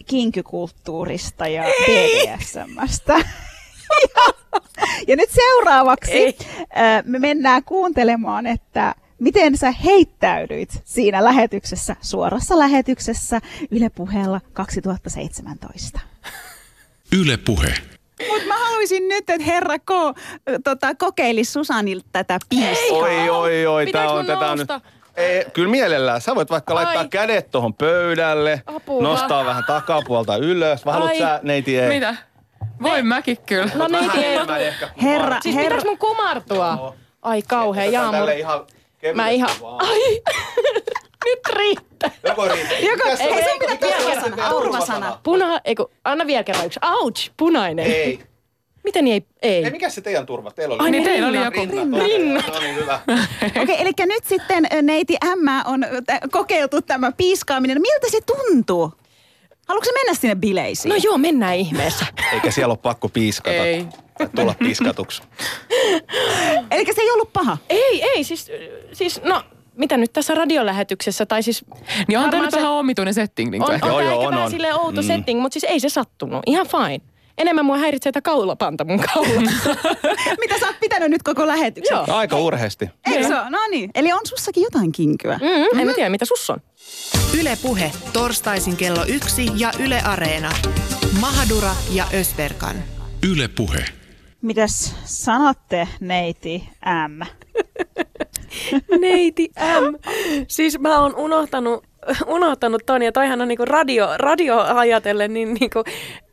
kinkykulttuurista 0.06 1.46
ja 1.46 1.62
BDSMstä. 1.86 3.14
ja, 4.14 4.32
ja 5.08 5.16
nyt 5.16 5.30
seuraavaksi 5.30 6.12
Ei. 6.12 6.36
me 7.04 7.18
mennään 7.18 7.64
kuuntelemaan, 7.64 8.46
että 8.46 8.94
miten 9.18 9.58
sä 9.58 9.70
heittäydyit 9.70 10.82
siinä 10.84 11.24
lähetyksessä, 11.24 11.96
suorassa 12.00 12.58
lähetyksessä 12.58 13.40
Yle 13.70 13.90
Puheella 13.90 14.40
2017. 14.52 16.00
Yle 17.18 17.36
Puhe. 17.36 17.74
Mutta 18.28 18.46
mä 18.46 18.58
haluaisin 18.58 19.08
nyt, 19.08 19.30
että 19.30 19.44
herra 19.46 19.78
K 19.78 19.90
tota, 20.64 20.94
kokeilisi 20.94 21.52
Susanilta 21.52 22.06
tätä 22.12 22.38
biisiä. 22.50 22.92
Oi, 22.92 23.30
oi, 23.30 23.66
oi. 23.66 23.86
Tää 23.86 24.10
on, 24.10 24.26
tätä 24.26 24.50
on, 24.50 24.58
Ei, 25.16 25.44
kyllä 25.52 25.70
mielellään. 25.70 26.20
Sä 26.20 26.34
voit 26.34 26.50
vaikka 26.50 26.74
Ai. 26.74 26.84
laittaa 26.84 27.08
kädet 27.08 27.50
tuohon 27.50 27.74
pöydälle, 27.74 28.62
Apua. 28.66 29.02
nostaa 29.02 29.44
vähän 29.44 29.64
takapuolta 29.66 30.36
ylös. 30.36 30.84
Vai 30.84 30.94
haluat 30.94 31.18
sä, 31.18 31.40
neiti 31.42 31.78
ei? 31.78 31.88
Mitä? 31.88 32.16
Voin 32.82 33.06
mäkin 33.06 33.38
kyllä. 33.46 33.70
No 33.74 33.88
niin, 33.88 34.06
Vähän 34.06 34.24
ei. 34.60 34.72
Herra, 35.02 35.40
Siis 35.40 35.54
herra, 35.54 35.68
pitäis 35.76 35.84
mun 35.84 35.98
kumartua? 35.98 36.96
Ai 37.22 37.42
kauhea 37.42 37.90
kevyesti 39.00 39.16
Mä 39.16 39.28
ihan... 39.28 39.50
vaan. 39.60 39.86
Ai! 39.86 40.22
Nyt 41.24 41.56
riittää. 41.56 42.10
Joko 42.28 42.48
riittää. 42.48 43.16
Se 43.16 43.22
ei, 43.24 43.30
on? 43.32 43.38
sun 43.38 43.58
pitää 43.58 43.74
Mikä 43.74 44.20
se 44.20 44.26
on 44.44 44.50
turvasana. 44.50 45.18
Puna... 45.22 45.60
Eiku, 45.64 45.90
anna 46.04 46.26
vielä 46.26 46.44
kerran 46.44 46.66
yksi. 46.66 46.80
Ouch! 46.82 47.30
Punainen. 47.36 47.86
Ei. 47.86 48.20
Miten 48.84 49.06
ei? 49.06 49.22
Ei. 49.42 49.64
Ei, 49.64 49.70
mikä 49.70 49.90
se 49.90 50.00
teidän 50.00 50.26
turva? 50.26 50.50
Teillä 50.50 50.74
oli 50.74 50.82
Ai 50.82 50.90
niin, 50.90 51.04
teillä 51.04 51.28
oli 51.28 51.36
rinnat. 51.36 51.54
joku- 51.56 51.76
Rinnat. 51.76 52.02
Rinnat. 52.02 52.46
No 52.46 52.58
niin, 52.60 52.74
hyvä. 52.74 53.00
Okei, 53.62 53.80
eli 53.82 53.90
nyt 54.06 54.24
sitten 54.24 54.66
neiti 54.82 55.16
M 55.36 55.48
on 55.64 55.86
kokeiltu 56.30 56.82
tämä 56.82 57.12
piiskaaminen. 57.12 57.80
Miltä 57.80 58.06
se 58.10 58.20
tuntuu? 58.20 58.92
Haluatko 59.68 59.84
se 59.84 59.92
mennä 59.92 60.14
sinne 60.14 60.34
bileisiin? 60.34 60.90
No 60.90 60.96
joo, 61.02 61.18
mennään 61.18 61.54
ihmeessä. 61.56 62.06
Eikä 62.32 62.50
siellä 62.50 62.72
ole 62.72 62.78
pakko 62.82 63.08
piiskata. 63.08 63.56
Ei. 63.56 63.86
Tai 64.18 64.28
tulla 64.36 64.54
piskatuksi. 64.58 65.22
Eli 66.70 66.84
se 66.94 67.00
ei 67.00 67.10
ollut 67.10 67.32
paha. 67.32 67.58
Ei, 67.68 68.02
ei, 68.02 68.24
siis, 68.24 68.50
siis 68.92 69.20
no, 69.22 69.42
mitä 69.76 69.96
nyt 69.96 70.12
tässä 70.12 70.34
radiolähetyksessä, 70.34 71.26
tai 71.26 71.42
siis... 71.42 71.64
Niin 72.08 72.18
on 72.18 72.30
tämä 72.30 72.42
nyt 72.42 72.50
se- 72.50 72.56
vähän 72.56 72.72
omituinen 72.72 73.14
setting. 73.14 73.50
Niin 73.50 73.62
On, 73.62 73.68
on, 73.68 73.74
ehkä. 73.74 73.86
Joo, 73.88 74.00
joo, 74.00 74.18
on, 74.18 74.30
vähän 74.30 74.44
on. 74.44 74.50
silleen 74.50 74.74
outo 74.74 75.02
Mm. 75.02 75.06
setting, 75.06 75.40
mutta 75.40 75.52
siis 75.60 75.64
ei 75.64 75.80
se 75.80 75.88
sattunut. 75.88 76.42
Ihan 76.46 76.66
fine. 76.66 77.00
Enemmän 77.38 77.64
mua 77.64 77.76
häiritsee, 77.78 78.10
että 78.10 78.22
kaulapanta 78.22 78.84
mun 78.84 79.00
kaulassa. 79.14 79.76
Mitä 80.40 80.58
sä 80.60 80.66
oot 80.66 80.80
pitänyt 80.80 81.10
nyt 81.10 81.22
koko 81.22 81.46
lähetyksen? 81.46 81.94
Joo. 81.96 82.06
Aika 82.16 82.36
urheasti. 82.38 82.90
Eikö 83.12 83.28
se? 83.28 83.34
No 83.50 83.58
niin. 83.70 83.90
Eli 83.94 84.12
on 84.12 84.20
sussakin 84.24 84.62
jotain 84.62 84.92
kinkyä. 84.92 85.38
Mm, 85.42 85.80
en 85.80 85.86
mä 85.86 85.92
tiedä, 85.94 86.10
mitä 86.10 86.24
sus 86.24 86.50
on. 86.50 86.58
Yle 87.40 87.58
Puhe, 87.62 87.92
torstaisin 88.12 88.76
kello 88.76 89.04
yksi 89.08 89.50
ja 89.56 89.72
Yle 89.78 90.00
Areena. 90.04 90.52
Mahadura 91.20 91.70
ja 91.92 92.04
Ösberkan. 92.14 92.76
Yle 93.30 93.48
Puhe. 93.48 93.84
Mitäs 94.42 94.94
sanotte, 95.04 95.88
neiti 96.00 96.68
M? 97.08 97.20
Neiti 99.00 99.50
M. 99.58 99.94
Siis 100.48 100.78
mä 100.78 101.00
oon 101.00 101.16
unohtanut, 101.16 101.84
unohtanut 102.26 102.82
ton, 102.86 103.02
ja 103.02 103.12
toihan 103.12 103.40
on 103.40 103.48
niinku 103.48 103.64
radio, 103.64 104.08
radio 104.16 104.58
ajatellen, 104.58 105.34
niin 105.34 105.54
niinku, 105.54 105.84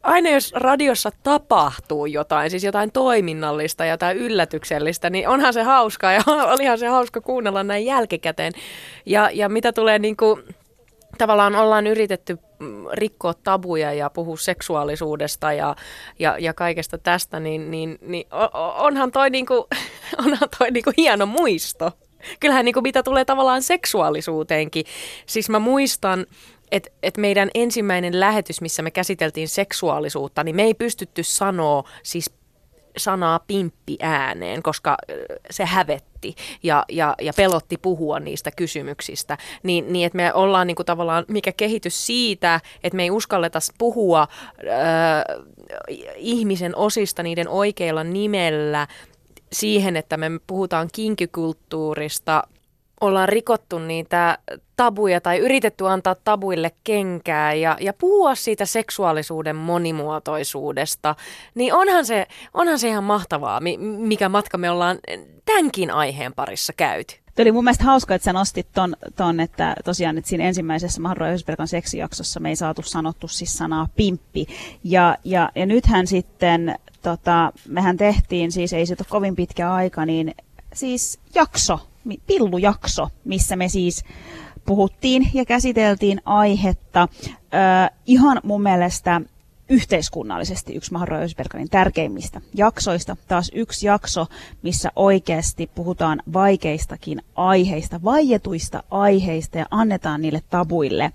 aina 0.03 0.29
jos 0.29 0.53
radiossa 0.55 1.11
tapahtuu 1.23 2.05
jotain, 2.05 2.51
siis 2.51 2.63
jotain 2.63 2.91
toiminnallista, 2.91 3.85
jotain 3.85 4.17
yllätyksellistä, 4.17 5.09
niin 5.09 5.27
onhan 5.27 5.53
se 5.53 5.63
hauskaa, 5.63 6.13
ja 6.13 6.21
olihan 6.27 6.77
se 6.77 6.87
hauska 6.87 7.21
kuunnella 7.21 7.63
näin 7.63 7.85
jälkikäteen. 7.85 8.53
Ja, 9.05 9.29
ja 9.33 9.49
mitä 9.49 9.73
tulee 9.73 9.99
niinku, 9.99 10.39
tavallaan 11.17 11.55
ollaan 11.55 11.87
yritetty 11.87 12.37
mm, 12.59 12.85
rikkoa 12.93 13.33
tabuja 13.33 13.93
ja 13.93 14.09
puhua 14.09 14.37
seksuaalisuudesta 14.37 15.53
ja, 15.53 15.75
ja, 16.19 16.35
ja 16.39 16.53
kaikesta 16.53 16.97
tästä, 16.97 17.39
niin, 17.39 17.71
niin, 17.71 17.97
niin 18.01 18.27
onhan 18.77 19.11
toi, 19.11 19.29
niinku, 19.29 19.67
onhan 20.25 20.49
toi 20.59 20.71
niinku 20.71 20.91
hieno 20.97 21.25
muisto. 21.25 21.91
Kyllähän 22.39 22.65
niinku 22.65 22.81
mitä 22.81 23.03
tulee 23.03 23.25
tavallaan 23.25 23.63
seksuaalisuuteenkin. 23.63 24.85
Siis 25.25 25.49
mä 25.49 25.59
muistan, 25.59 26.25
että 26.71 26.89
et 27.03 27.17
meidän 27.17 27.49
ensimmäinen 27.53 28.19
lähetys, 28.19 28.61
missä 28.61 28.81
me 28.81 28.91
käsiteltiin 28.91 29.47
seksuaalisuutta, 29.47 30.43
niin 30.43 30.55
me 30.55 30.63
ei 30.63 30.73
pystytty 30.73 31.23
sanoa 31.23 31.83
siis 32.03 32.31
sanaa 32.97 33.39
pimppi 33.47 33.97
ääneen, 34.01 34.63
koska 34.63 34.97
se 35.49 35.65
hävetti 35.65 36.16
ja, 36.63 36.85
ja, 36.89 37.15
ja 37.21 37.33
pelotti 37.35 37.77
puhua 37.77 38.19
niistä 38.19 38.51
kysymyksistä. 38.51 39.37
Niin, 39.63 39.93
niin 39.93 40.05
että 40.05 40.15
me 40.15 40.33
ollaan 40.33 40.67
niinku 40.67 40.83
tavallaan, 40.83 41.25
mikä 41.27 41.51
kehitys 41.51 42.05
siitä, 42.05 42.61
että 42.83 42.97
me 42.97 43.03
ei 43.03 43.11
uskalleta 43.11 43.59
puhua 43.77 44.27
ö, 44.59 45.45
ihmisen 46.15 46.75
osista 46.75 47.23
niiden 47.23 47.49
oikeilla 47.49 48.03
nimellä 48.03 48.87
siihen, 49.51 49.97
että 49.97 50.17
me 50.17 50.27
puhutaan 50.47 50.89
kinkykulttuurista, 50.93 52.43
ollaan 53.01 53.29
rikottu 53.29 53.79
niitä 53.79 54.37
tabuja 54.77 55.21
tai 55.21 55.37
yritetty 55.37 55.87
antaa 55.87 56.15
tabuille 56.15 56.71
kenkää 56.83 57.53
ja, 57.53 57.77
ja 57.81 57.93
puhua 57.93 58.35
siitä 58.35 58.65
seksuaalisuuden 58.65 59.55
monimuotoisuudesta, 59.55 61.15
niin 61.55 61.73
onhan 61.73 62.05
se, 62.05 62.27
onhan 62.53 62.79
se 62.79 62.87
ihan 62.87 63.03
mahtavaa, 63.03 63.59
mi- 63.59 63.77
mikä 63.77 64.29
matka 64.29 64.57
me 64.57 64.69
ollaan 64.69 64.99
tämänkin 65.45 65.91
aiheen 65.91 66.33
parissa 66.33 66.73
käyty. 66.73 67.15
Tuo 67.35 67.43
oli 67.43 67.51
mun 67.51 67.63
mielestä 67.63 67.83
hauska, 67.83 68.15
että 68.15 68.25
sä 68.25 68.33
nostit 68.33 68.67
ton, 68.73 68.95
ton 69.15 69.39
että 69.39 69.75
tosiaan 69.85 70.17
että 70.17 70.29
siinä 70.29 70.43
ensimmäisessä 70.43 71.01
Ösberkan 71.33 71.67
seksijaksossa 71.67 72.39
me 72.39 72.49
ei 72.49 72.55
saatu 72.55 72.81
sanottu 72.81 73.27
siis 73.27 73.53
sanaa 73.53 73.87
pimppi. 73.95 74.45
Ja, 74.83 75.17
ja, 75.23 75.51
ja 75.55 75.65
nythän 75.65 76.07
sitten, 76.07 76.75
tota, 77.01 77.51
mehän 77.67 77.97
tehtiin 77.97 78.51
siis, 78.51 78.73
ei 78.73 78.85
siitä 78.85 79.03
ole 79.03 79.07
kovin 79.09 79.35
pitkä 79.35 79.73
aika, 79.73 80.05
niin 80.05 80.35
siis 80.73 81.19
jakso, 81.35 81.79
pillujakso, 82.27 83.07
missä 83.25 83.55
me 83.55 83.67
siis 83.67 84.03
puhuttiin 84.67 85.29
ja 85.33 85.45
käsiteltiin 85.45 86.21
aihetta. 86.25 87.07
Ö, 87.31 87.95
ihan 88.05 88.39
mun 88.43 88.63
mielestä 88.63 89.21
yhteiskunnallisesti 89.69 90.75
yksi 90.75 90.91
Ösberganin 91.23 91.69
tärkeimmistä 91.69 92.41
jaksoista. 92.53 93.17
Taas 93.27 93.51
yksi 93.53 93.87
jakso, 93.87 94.25
missä 94.61 94.91
oikeasti 94.95 95.69
puhutaan 95.75 96.21
vaikeistakin 96.33 97.21
aiheista, 97.35 97.99
vaietuista 98.03 98.83
aiheista 98.91 99.57
ja 99.57 99.65
annetaan 99.71 100.21
niille 100.21 100.41
tabuille 100.49 101.11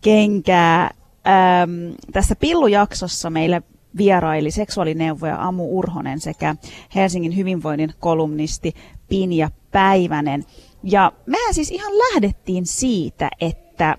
kenkää. 0.00 0.82
Äm, 0.82 1.94
tässä 2.12 2.36
pillujaksossa 2.36 3.30
meille 3.30 3.62
vieraili 3.96 4.50
seksuaalineuvoja 4.50 5.42
Amu 5.42 5.78
Urhonen 5.78 6.20
sekä 6.20 6.56
Helsingin 6.94 7.36
hyvinvoinnin 7.36 7.92
kolumnisti 8.00 8.74
Pinja 9.08 9.50
Päivänen. 9.70 10.44
Ja 10.82 11.12
mehän 11.26 11.54
siis 11.54 11.70
ihan 11.70 11.92
lähdettiin 11.98 12.66
siitä, 12.66 13.30
että 13.40 13.96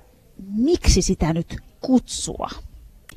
miksi 0.57 1.01
sitä 1.01 1.33
nyt 1.33 1.55
kutsua. 1.81 2.49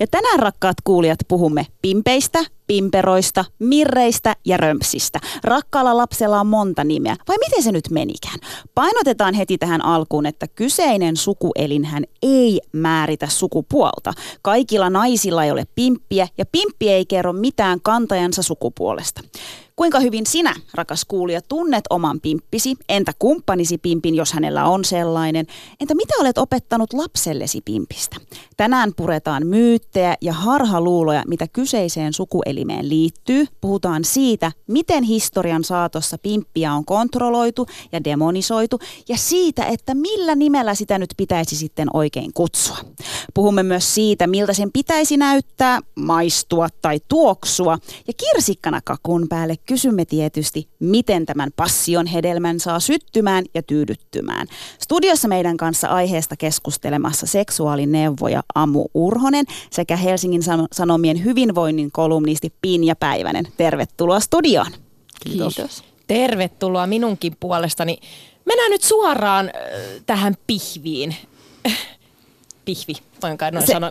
Ja 0.01 0.07
tänään 0.07 0.39
rakkaat 0.39 0.77
kuulijat 0.85 1.19
puhumme 1.29 1.67
pimpeistä, 1.83 2.45
pimperoista, 2.67 3.45
mirreistä 3.59 4.37
ja 4.45 4.57
römpsistä. 4.57 5.21
Rakkaalla 5.45 5.97
lapsella 5.97 6.41
on 6.41 6.47
monta 6.47 6.85
nimeä. 6.85 7.17
Vai 7.29 7.37
miten 7.39 7.63
se 7.63 7.73
nyt 7.73 7.91
menikään? 7.91 8.39
Painotetaan 8.75 9.35
heti 9.35 9.59
tähän 9.59 9.85
alkuun, 9.85 10.27
että 10.27 10.49
kyseinen 10.49 11.17
sukuelinhän 11.17 12.05
ei 12.23 12.61
määritä 12.73 13.27
sukupuolta. 13.27 14.13
Kaikilla 14.43 14.91
naisilla 14.91 15.45
ei 15.45 15.51
ole 15.51 15.67
pimppiä 15.75 16.29
ja 16.39 16.47
pimppi 16.47 16.89
ei 16.89 17.07
kerro 17.07 17.33
mitään 17.33 17.81
kantajansa 17.83 18.43
sukupuolesta. 18.43 19.21
Kuinka 19.77 20.01
hyvin 20.01 20.27
sinä, 20.27 20.55
rakas 20.75 21.05
kuulija, 21.05 21.41
tunnet 21.43 21.85
oman 21.91 22.21
pimppisi? 22.21 22.77
Entä 22.89 23.13
kumppanisi 23.19 23.79
pimpin, 23.79 24.15
jos 24.15 24.33
hänellä 24.33 24.65
on 24.65 24.85
sellainen? 24.85 25.47
Entä 25.81 25.95
mitä 25.95 26.15
olet 26.21 26.39
opettanut 26.39 26.93
lapsellesi 26.93 27.61
pimpistä? 27.65 28.17
Tänään 28.57 28.93
puretaan 28.97 29.47
myyttejä 29.47 30.17
ja 30.21 30.33
harhaluuloja, 30.33 31.23
mitä 31.27 31.47
kyseiseen 31.53 32.13
sukuelimeen 32.13 32.89
liittyy. 32.89 33.47
Puhutaan 33.61 34.05
siitä, 34.05 34.53
miten 34.67 35.05
historian 35.05 35.65
saatossa 35.65 36.19
pimppiä 36.19 36.73
on 36.73 36.85
kontrolloitu 36.85 37.67
ja 37.93 38.05
demonisoitu 38.05 38.79
ja 39.09 39.17
siitä, 39.17 39.65
että 39.65 39.95
millä 39.95 40.35
nimellä 40.35 40.75
sitä 40.75 40.99
nyt 40.99 41.11
pitäisi 41.17 41.57
sitten 41.57 41.89
oikein 41.93 42.33
kutsua. 42.35 42.79
Puhumme 43.35 43.63
myös 43.63 43.95
siitä, 43.95 44.27
miltä 44.27 44.53
sen 44.53 44.73
pitäisi 44.73 45.17
näyttää, 45.17 45.81
maistua 45.95 46.69
tai 46.83 47.01
tuoksua. 47.09 47.79
Ja 48.07 48.13
kirsikkana 48.17 48.81
kakun 48.85 49.27
päälle 49.29 49.57
kysymme 49.73 50.05
tietysti, 50.05 50.69
miten 50.79 51.27
tämän 51.27 51.51
passion 51.57 52.07
hedelmän 52.07 52.61
saa 52.61 52.81
syttymään 52.81 53.45
ja 53.55 53.63
tyydyttymään. 53.63 54.47
Studiossa 54.79 55.29
meidän 55.29 55.57
kanssa 55.57 55.89
aiheesta 55.89 56.37
keskustelemassa 56.37 57.27
seksuaalineuvoja 57.27 58.43
Amu 58.55 58.87
Urhonen 58.95 59.45
sekä 59.71 59.97
Helsingin 59.97 60.43
San- 60.43 60.69
Sanomien 60.73 61.25
hyvinvoinnin 61.25 61.93
kolumnisti 61.93 62.53
Pinja 62.63 62.97
Päivänen. 62.97 63.49
Tervetuloa 63.57 64.21
studioon. 64.21 64.73
Kiitos. 65.25 65.55
Kiitos. 65.55 65.85
Tervetuloa 66.07 66.87
minunkin 66.87 67.37
puolestani. 67.41 67.99
Mennään 68.45 68.71
nyt 68.71 68.83
suoraan 68.83 69.47
äh, 69.47 69.53
tähän 70.07 70.37
pihviin. 70.47 71.17
Pihvi, 72.65 72.95
voin 73.23 73.39
kai 73.39 73.51
noin 73.51 73.67
Se- 73.67 73.73
sanoa. 73.73 73.91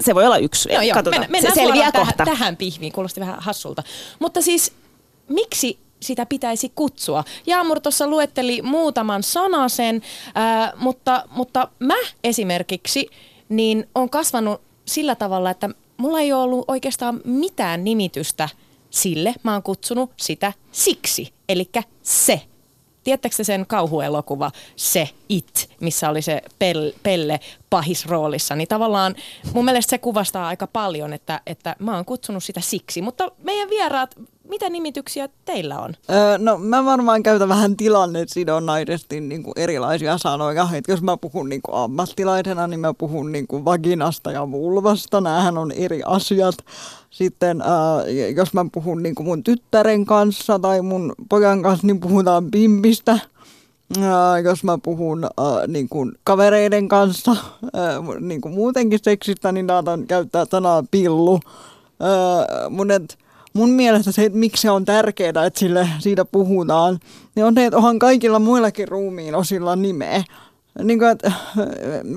Se 0.00 0.14
voi 0.14 0.26
olla 0.26 0.38
yksi. 0.38 0.68
No 0.68 0.82
joo, 0.82 0.94
Katsotaan. 0.94 1.20
mennään, 1.22 1.30
mennään 1.32 1.54
se 1.54 1.60
selviää 1.60 1.90
suoraan 1.90 2.06
kohta. 2.06 2.24
Tähän, 2.24 2.38
tähän 2.38 2.56
pihviin, 2.56 2.92
kuulosti 2.92 3.20
vähän 3.20 3.36
hassulta. 3.38 3.82
Mutta 4.18 4.42
siis, 4.42 4.72
miksi 5.28 5.78
sitä 6.00 6.26
pitäisi 6.26 6.72
kutsua? 6.74 7.24
Jaamur 7.46 7.80
tuossa 7.80 8.06
luetteli 8.06 8.62
muutaman 8.62 9.22
sanasen, 9.22 10.02
ää, 10.34 10.72
mutta, 10.76 11.24
mutta 11.30 11.68
mä 11.78 11.96
esimerkiksi 12.24 13.10
niin 13.48 13.88
on 13.94 14.10
kasvanut 14.10 14.60
sillä 14.84 15.14
tavalla, 15.14 15.50
että 15.50 15.70
mulla 15.96 16.20
ei 16.20 16.32
ole 16.32 16.42
ollut 16.42 16.64
oikeastaan 16.68 17.20
mitään 17.24 17.84
nimitystä 17.84 18.48
sille. 18.90 19.34
Mä 19.42 19.52
oon 19.52 19.62
kutsunut 19.62 20.10
sitä 20.16 20.52
siksi, 20.72 21.32
eli 21.48 21.70
se. 22.02 22.40
tiedättekö 23.04 23.36
te 23.36 23.44
sen 23.44 23.66
kauhuelokuva 23.66 24.50
Se 24.76 25.08
It, 25.28 25.70
missä 25.80 26.10
oli 26.10 26.22
se 26.22 26.42
pel, 26.58 26.92
Pelle 27.02 27.40
pahisroolissa, 27.70 28.56
niin 28.56 28.68
tavallaan 28.68 29.14
mun 29.52 29.64
mielestä 29.64 29.90
se 29.90 29.98
kuvastaa 29.98 30.48
aika 30.48 30.66
paljon, 30.66 31.12
että, 31.12 31.40
että 31.46 31.76
mä 31.78 31.94
oon 31.94 32.04
kutsunut 32.04 32.44
sitä 32.44 32.60
siksi. 32.60 33.02
Mutta 33.02 33.30
meidän 33.42 33.70
vieraat, 33.70 34.14
mitä 34.48 34.70
nimityksiä 34.70 35.28
teillä 35.44 35.80
on? 35.80 35.94
Öö, 36.10 36.38
no 36.38 36.58
mä 36.58 36.84
varmaan 36.84 37.22
käytän 37.22 37.48
vähän 37.48 37.76
tilannesidonnaisesti 37.76 39.20
niin 39.20 39.42
kuin 39.42 39.52
erilaisia 39.56 40.18
sanoja. 40.18 40.68
Et 40.72 40.84
jos 40.88 41.02
mä 41.02 41.16
puhun 41.16 41.48
niin 41.48 41.62
kuin 41.62 41.76
ammattilaisena, 41.76 42.66
niin 42.66 42.80
mä 42.80 42.94
puhun 42.94 43.32
niin 43.32 43.46
kuin 43.46 43.64
vaginasta 43.64 44.32
ja 44.32 44.50
vulvasta. 44.50 45.20
Nämähän 45.20 45.58
on 45.58 45.72
eri 45.72 46.02
asiat. 46.06 46.54
Sitten 47.10 47.60
äh, 47.60 47.68
jos 48.36 48.54
mä 48.54 48.66
puhun 48.72 49.02
niin 49.02 49.14
kuin 49.14 49.26
mun 49.26 49.44
tyttären 49.44 50.04
kanssa 50.04 50.58
tai 50.58 50.82
mun 50.82 51.14
pojan 51.28 51.62
kanssa, 51.62 51.86
niin 51.86 52.00
puhutaan 52.00 52.50
pimpistä. 52.50 53.18
Jos 54.44 54.64
mä 54.64 54.78
puhun 54.82 55.24
äh, 55.24 55.30
niin 55.68 55.88
kuin 55.88 56.12
kavereiden 56.24 56.88
kanssa 56.88 57.30
äh, 57.30 58.20
niin 58.20 58.40
kuin 58.40 58.54
muutenkin 58.54 58.98
seksistä, 59.02 59.52
niin 59.52 59.66
saatan 59.66 60.06
käyttää 60.06 60.44
sanaa 60.50 60.84
pillu. 60.90 61.34
Äh, 61.34 62.70
mun, 62.70 62.90
et, 62.90 63.18
mun 63.54 63.70
mielestä 63.70 64.12
se, 64.12 64.24
että 64.24 64.38
miksi 64.38 64.62
se 64.62 64.70
on 64.70 64.84
tärkeää, 64.84 65.46
että 65.46 65.60
sille, 65.60 65.88
siitä 65.98 66.24
puhutaan, 66.24 66.98
niin 67.34 67.44
on 67.44 67.54
se, 67.54 67.66
että 67.66 67.76
onhan 67.76 67.98
kaikilla 67.98 68.38
muillakin 68.38 68.88
ruumiin 68.88 69.34
osilla 69.34 69.76
nimeä. 69.76 70.24
Niin 70.82 70.98
kuin, 70.98 71.10
että, 71.10 71.32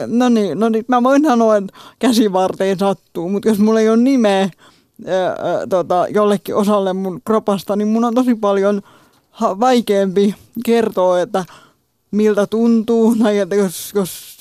no 0.07 0.29
niin, 0.29 0.59
no 0.59 0.69
niin, 0.69 0.85
mä 0.87 1.03
voin 1.03 1.23
sanoa, 1.23 1.57
että 1.57 1.73
käsivarteen 1.99 2.79
sattuu, 2.79 3.29
mutta 3.29 3.49
jos 3.49 3.59
mulla 3.59 3.79
ei 3.79 3.89
ole 3.89 3.97
nimeä 3.97 4.49
tota, 5.69 6.05
jollekin 6.09 6.55
osalle 6.55 6.93
mun 6.93 7.21
kropasta, 7.25 7.75
niin 7.75 7.87
mun 7.87 8.03
on 8.03 8.15
tosi 8.15 8.35
paljon 8.35 8.81
vaikeampi 9.41 10.35
kertoa, 10.65 11.21
että 11.21 11.45
miltä 12.11 12.47
tuntuu, 12.47 13.15
tai 13.23 13.37
että 13.37 13.55
jos, 13.55 13.91
jos 13.95 14.39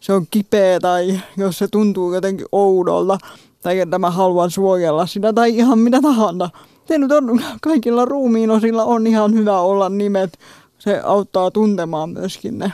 se 0.00 0.12
on 0.12 0.26
kipeä 0.30 0.80
tai 0.80 1.20
jos 1.36 1.58
se 1.58 1.68
tuntuu 1.68 2.14
jotenkin 2.14 2.46
oudolta, 2.52 3.18
tai 3.66 3.80
että 3.80 3.98
mä 3.98 4.10
haluan 4.10 4.50
suojella 4.50 5.06
sitä, 5.06 5.32
tai 5.32 5.56
ihan 5.56 5.78
mitä 5.78 6.00
tahansa. 6.02 6.50
Se 6.84 6.98
nyt 6.98 7.12
on, 7.12 7.42
kaikilla 7.62 8.04
ruumiin 8.04 8.50
osilla 8.50 8.84
on 8.84 9.06
ihan 9.06 9.34
hyvä 9.34 9.60
olla 9.60 9.88
nimet. 9.88 10.38
Se 10.78 11.00
auttaa 11.04 11.50
tuntemaan 11.50 12.10
myöskin 12.10 12.58
ne. 12.58 12.72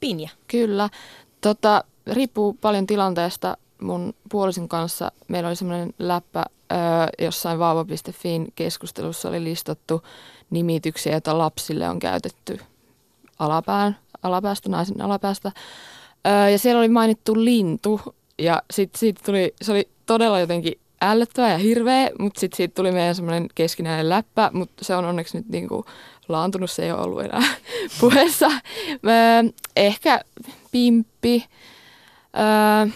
Pinja. 0.00 0.30
Kyllä. 0.48 0.88
Tota, 1.40 1.84
riippuu 2.06 2.58
paljon 2.60 2.86
tilanteesta. 2.86 3.56
Mun 3.82 4.14
puolison 4.30 4.68
kanssa 4.68 5.12
meillä 5.28 5.48
oli 5.48 5.56
semmoinen 5.56 5.94
läppä 5.98 6.44
öö, 6.72 6.78
jossain 7.18 7.58
vaava.fin 7.58 8.52
keskustelussa 8.54 9.28
oli 9.28 9.44
listattu 9.44 10.02
nimityksiä, 10.50 11.12
joita 11.12 11.38
lapsille 11.38 11.88
on 11.88 11.98
käytetty 11.98 12.58
alapään, 13.38 13.96
alapäästä, 14.22 14.68
naisen 14.68 15.00
alapäästä. 15.00 15.52
Öö, 16.26 16.48
ja 16.48 16.58
siellä 16.58 16.78
oli 16.80 16.88
mainittu 16.88 17.44
lintu 17.44 18.00
ja 18.42 18.62
sitten 18.70 18.98
siitä 18.98 19.22
tuli, 19.24 19.54
se 19.62 19.72
oli 19.72 19.88
todella 20.06 20.40
jotenkin 20.40 20.78
ällöttävä 21.02 21.48
ja 21.48 21.58
hirveä, 21.58 22.10
mutta 22.18 22.40
sitten 22.40 22.56
siitä 22.56 22.74
tuli 22.74 22.92
meidän 22.92 23.14
semmoinen 23.14 23.46
keskinäinen 23.54 24.08
läppä, 24.08 24.50
mutta 24.52 24.84
se 24.84 24.96
on 24.96 25.04
onneksi 25.04 25.36
nyt 25.36 25.48
niinku 25.48 25.84
laantunut, 26.28 26.70
se 26.70 26.84
ei 26.84 26.92
ole 26.92 27.00
ollut 27.00 27.22
enää 27.22 27.42
puheessa. 28.00 28.46
Öö, 28.46 29.52
ehkä 29.76 30.20
pimppi, 30.72 31.44
öö, 32.38 32.92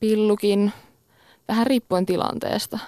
pillukin, 0.00 0.72
vähän 1.48 1.66
riippuen 1.66 2.06
tilanteesta. 2.06 2.78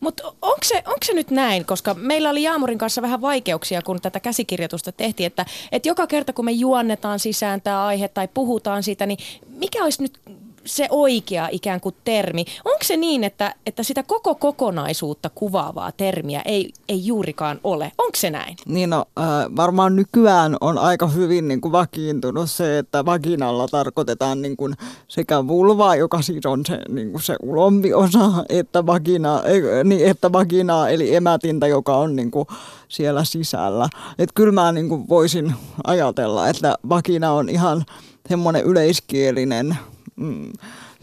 Mutta 0.00 0.22
onko 0.26 0.58
se, 0.64 0.76
onko 0.76 0.98
se 1.04 1.12
nyt 1.12 1.30
näin, 1.30 1.64
koska 1.64 1.94
meillä 1.94 2.30
oli 2.30 2.42
Jaamurin 2.42 2.78
kanssa 2.78 3.02
vähän 3.02 3.20
vaikeuksia, 3.20 3.82
kun 3.82 4.00
tätä 4.00 4.20
käsikirjoitusta 4.20 4.92
tehtiin, 4.92 5.26
että, 5.26 5.46
että 5.72 5.88
joka 5.88 6.06
kerta 6.06 6.32
kun 6.32 6.44
me 6.44 6.52
juonnetaan 6.52 7.18
sisään 7.18 7.60
tämä 7.60 7.86
aihe 7.86 8.08
tai 8.08 8.28
puhutaan 8.34 8.82
siitä, 8.82 9.06
niin 9.06 9.18
mikä 9.48 9.84
olisi 9.84 10.02
nyt 10.02 10.20
se 10.64 10.88
oikea 10.90 11.48
ikään 11.52 11.80
kuin 11.80 11.94
termi. 12.04 12.44
Onko 12.64 12.78
se 12.82 12.96
niin, 12.96 13.24
että, 13.24 13.54
että 13.66 13.82
sitä 13.82 14.02
koko 14.02 14.34
kokonaisuutta 14.34 15.30
kuvaavaa 15.34 15.92
termiä 15.92 16.42
ei, 16.44 16.72
ei 16.88 17.06
juurikaan 17.06 17.60
ole? 17.64 17.92
Onko 17.98 18.16
se 18.16 18.30
näin? 18.30 18.56
Niin 18.66 18.90
no, 18.90 19.04
äh, 19.18 19.26
varmaan 19.56 19.96
nykyään 19.96 20.56
on 20.60 20.78
aika 20.78 21.06
hyvin 21.06 21.48
niin 21.48 21.60
kuin 21.60 21.72
vakiintunut 21.72 22.50
se, 22.50 22.78
että 22.78 23.04
vaginalla 23.04 23.68
tarkoitetaan 23.68 24.42
niin 24.42 24.56
kuin 24.56 24.74
sekä 25.08 25.46
vulvaa, 25.46 25.96
joka 25.96 26.22
siis 26.22 26.46
on 26.46 26.62
se, 26.66 26.78
niin 26.88 27.12
kuin 27.12 27.22
se 27.22 27.36
ulompi 27.42 27.94
osa, 27.94 28.44
että, 28.48 28.86
vagina, 28.86 29.42
ei, 29.42 29.62
niin, 29.84 30.06
että 30.06 30.32
vaginaa 30.32 30.88
eli 30.88 31.14
emätintä, 31.14 31.66
joka 31.66 31.96
on 31.96 32.16
niin 32.16 32.30
kuin 32.30 32.46
siellä 32.88 33.24
sisällä. 33.24 33.88
Että 34.18 34.32
kyllä 34.34 34.52
mä 34.52 34.72
niin 34.72 34.88
kuin 34.88 35.08
voisin 35.08 35.54
ajatella, 35.84 36.48
että 36.48 36.78
vagina 36.88 37.32
on 37.32 37.48
ihan 37.48 37.84
semmoinen 38.28 38.64
yleiskielinen 38.64 39.76
mm, 40.18 40.52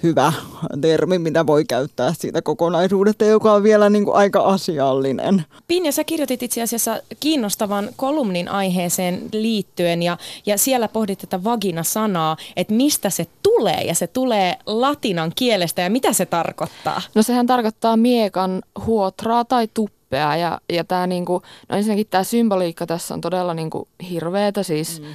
hyvä 0.03 0.34
termi, 0.82 1.20
mitä 1.20 1.45
voi 1.45 1.66
käyttää 1.66 2.13
siitä 2.13 2.41
kokonaisuudesta, 2.41 3.26
joka 3.26 3.53
on 3.53 3.63
vielä 3.63 3.89
niin 3.89 4.05
kuin 4.05 4.16
aika 4.16 4.39
asiallinen. 4.39 5.43
Pinja, 5.68 5.91
sä 5.91 6.03
kirjoitit 6.03 6.43
itse 6.43 6.61
asiassa 6.61 7.01
kiinnostavan 7.20 7.89
kolumnin 7.95 8.49
aiheeseen 8.49 9.22
liittyen 9.34 10.03
ja, 10.03 10.18
ja 10.45 10.57
siellä 10.57 10.88
pohdit 10.88 11.20
tätä 11.20 11.43
vagina-sanaa, 11.43 12.38
että 12.55 12.74
mistä 12.74 13.09
se 13.09 13.28
tulee 13.43 13.82
ja 13.82 13.95
se 13.95 14.07
tulee 14.07 14.55
latinan 14.66 15.32
kielestä 15.36 15.82
ja 15.82 15.89
mitä 15.89 16.13
se 16.13 16.26
tarkoittaa? 16.26 17.01
No 17.16 17.24
sehän 17.24 17.47
tarkoittaa 17.47 17.97
miekan 17.97 18.61
huotraa 18.86 19.45
tai 19.45 19.68
tuppea 20.06 20.36
ja, 20.36 20.62
ja 20.70 20.84
tämä 20.84 21.08
niinku, 21.08 21.41
no 21.70 21.78
ensinnäkin 21.78 22.08
tämä 22.10 22.24
symboliikka 22.24 22.86
tässä 22.86 23.14
on 23.14 23.22
todella 23.22 23.53
niinku 23.53 23.88
hirveetä, 24.10 24.64
siis 24.64 25.01
mm. 25.01 25.08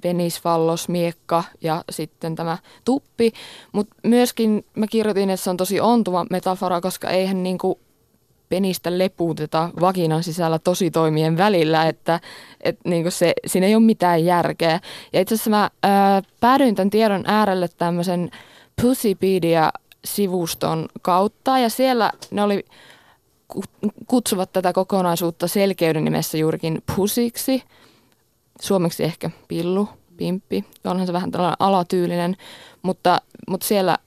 penisvallos, 0.00 0.88
miekka 0.88 1.44
ja 1.60 1.84
sitten 1.90 2.34
tämä 2.34 2.58
tuppi, 2.84 3.32
mutta 3.72 3.96
myöskin 4.02 4.64
mä 4.76 4.86
kirjoitin, 4.86 5.30
että 5.30 5.44
se 5.44 5.50
on 5.50 5.56
tosi 5.56 5.80
ontuva 5.80 6.26
metafora, 6.30 6.80
koska 6.80 7.10
eihän 7.10 7.42
niinku 7.42 7.78
penistä 8.48 8.98
lepuuteta 8.98 9.70
vaginan 9.80 10.22
sisällä 10.22 10.58
tosi 10.58 10.90
toimien 10.90 11.36
välillä, 11.36 11.86
että 11.86 12.20
et 12.60 12.78
niinku 12.84 13.10
se, 13.10 13.32
siinä 13.46 13.66
ei 13.66 13.74
ole 13.74 13.84
mitään 13.84 14.24
järkeä. 14.24 14.80
Ja 15.12 15.20
itse 15.20 15.34
asiassa 15.34 15.50
mä 15.50 15.70
ää, 15.82 16.22
päädyin 16.40 16.74
tämän 16.74 16.90
tiedon 16.90 17.24
äärelle 17.26 17.68
tämmöisen 17.68 18.30
Pussypedia-sivuston 18.82 20.88
kautta 21.02 21.58
ja 21.58 21.70
siellä 21.70 22.12
ne 22.30 22.42
oli 22.42 22.64
kutsuvat 24.06 24.52
tätä 24.52 24.72
kokonaisuutta 24.72 25.48
selkeyden 25.48 26.04
nimessä 26.04 26.38
juurikin 26.38 26.82
pusiksi. 26.96 27.62
Suomeksi 28.60 29.04
ehkä 29.04 29.30
pillu, 29.48 29.88
pimppi. 30.16 30.64
Onhan 30.84 31.06
se 31.06 31.12
vähän 31.12 31.30
tällainen 31.30 31.56
alatyylinen, 31.58 32.36
mutta, 32.82 33.20
mutta 33.48 33.66
siellä 33.66 33.98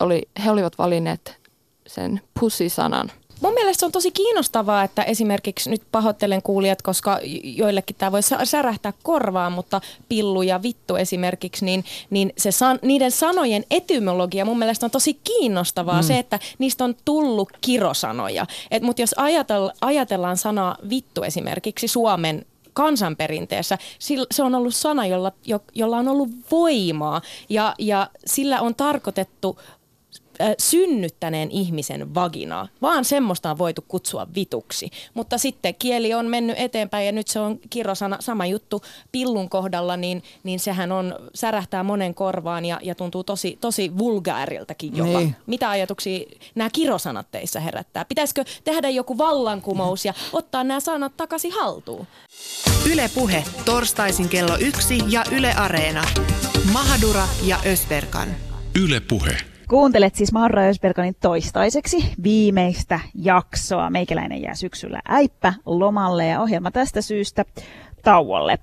oli, 0.00 0.22
he 0.44 0.50
olivat 0.50 0.78
valinneet 0.78 1.40
sen 1.86 2.20
pussisanan. 2.40 3.12
Mun 3.40 3.54
mielestä 3.54 3.80
se 3.80 3.86
on 3.86 3.92
tosi 3.92 4.10
kiinnostavaa, 4.10 4.84
että 4.84 5.02
esimerkiksi 5.02 5.70
nyt 5.70 5.82
pahoittelen 5.92 6.42
kuulijat, 6.42 6.82
koska 6.82 7.20
joillekin 7.42 7.96
tämä 7.96 8.12
voi 8.12 8.20
särähtää 8.44 8.92
korvaan, 9.02 9.52
mutta 9.52 9.80
pillu 10.08 10.42
ja 10.42 10.62
vittu 10.62 10.96
esimerkiksi, 10.96 11.64
niin, 11.64 11.84
niin 12.10 12.32
se 12.38 12.50
san, 12.50 12.78
niiden 12.82 13.10
sanojen 13.10 13.64
etymologia 13.70 14.44
mun 14.44 14.58
mielestä 14.58 14.86
on 14.86 14.90
tosi 14.90 15.14
kiinnostavaa. 15.14 16.02
Mm. 16.02 16.06
Se, 16.06 16.18
että 16.18 16.38
niistä 16.58 16.84
on 16.84 16.94
tullut 17.04 17.48
kirosanoja. 17.60 18.46
Mutta 18.82 19.02
jos 19.02 19.14
ajatell, 19.16 19.68
ajatellaan 19.80 20.36
sanaa 20.36 20.76
vittu 20.90 21.22
esimerkiksi 21.22 21.88
Suomen 21.88 22.46
kansanperinteessä. 22.72 23.78
Se 24.30 24.42
on 24.42 24.54
ollut 24.54 24.74
sana, 24.74 25.06
jolla, 25.06 25.32
jolla 25.74 25.96
on 25.96 26.08
ollut 26.08 26.28
voimaa 26.50 27.22
ja, 27.48 27.74
ja 27.78 28.10
sillä 28.26 28.60
on 28.60 28.74
tarkoitettu 28.74 29.58
synnyttäneen 30.58 31.50
ihmisen 31.50 32.14
vaginaa, 32.14 32.68
vaan 32.82 33.04
semmoista 33.04 33.50
on 33.50 33.58
voitu 33.58 33.84
kutsua 33.88 34.26
vituksi. 34.34 34.90
Mutta 35.14 35.38
sitten 35.38 35.74
kieli 35.74 36.14
on 36.14 36.26
mennyt 36.26 36.56
eteenpäin 36.58 37.06
ja 37.06 37.12
nyt 37.12 37.28
se 37.28 37.40
on 37.40 37.58
kirosana, 37.70 38.16
sama 38.20 38.46
juttu 38.46 38.82
pillun 39.12 39.48
kohdalla, 39.48 39.96
niin, 39.96 40.22
niin 40.42 40.60
sehän 40.60 40.92
on, 40.92 41.14
särähtää 41.34 41.82
monen 41.82 42.14
korvaan 42.14 42.64
ja, 42.64 42.80
ja 42.82 42.94
tuntuu 42.94 43.24
tosi, 43.24 43.58
tosi 43.60 43.98
vulgaariltakin 43.98 44.96
jopa. 44.96 45.18
Niin. 45.18 45.36
Mitä 45.46 45.70
ajatuksia 45.70 46.26
nämä 46.54 46.70
kirosanat 46.70 47.26
teissä 47.30 47.60
herättää? 47.60 48.04
Pitäisikö 48.04 48.44
tehdä 48.64 48.88
joku 48.88 49.18
vallankumous 49.18 50.04
ja 50.04 50.14
ottaa 50.32 50.64
nämä 50.64 50.80
sanat 50.80 51.16
takaisin 51.16 51.52
haltuun? 51.52 52.06
Ylepuhe 52.92 53.44
torstaisin 53.64 54.28
kello 54.28 54.56
yksi 54.60 54.98
ja 55.08 55.24
Yle 55.32 55.52
Areena. 55.52 56.04
Mahadura 56.72 57.28
ja 57.42 57.58
Ösberkan. 57.66 58.28
Yle 58.74 59.00
Puhe. 59.00 59.55
Kuuntelet 59.68 60.14
siis 60.14 60.32
Marra 60.32 60.62
Ösberganin 60.62 61.16
toistaiseksi 61.20 62.12
viimeistä 62.22 63.00
jaksoa. 63.14 63.90
Meikäläinen 63.90 64.42
jää 64.42 64.54
syksyllä 64.54 65.00
äippä 65.08 65.54
lomalle 65.66 66.26
ja 66.26 66.40
ohjelma 66.40 66.70
tästä 66.70 67.00
syystä 67.00 67.44
tauolle. 68.02 68.58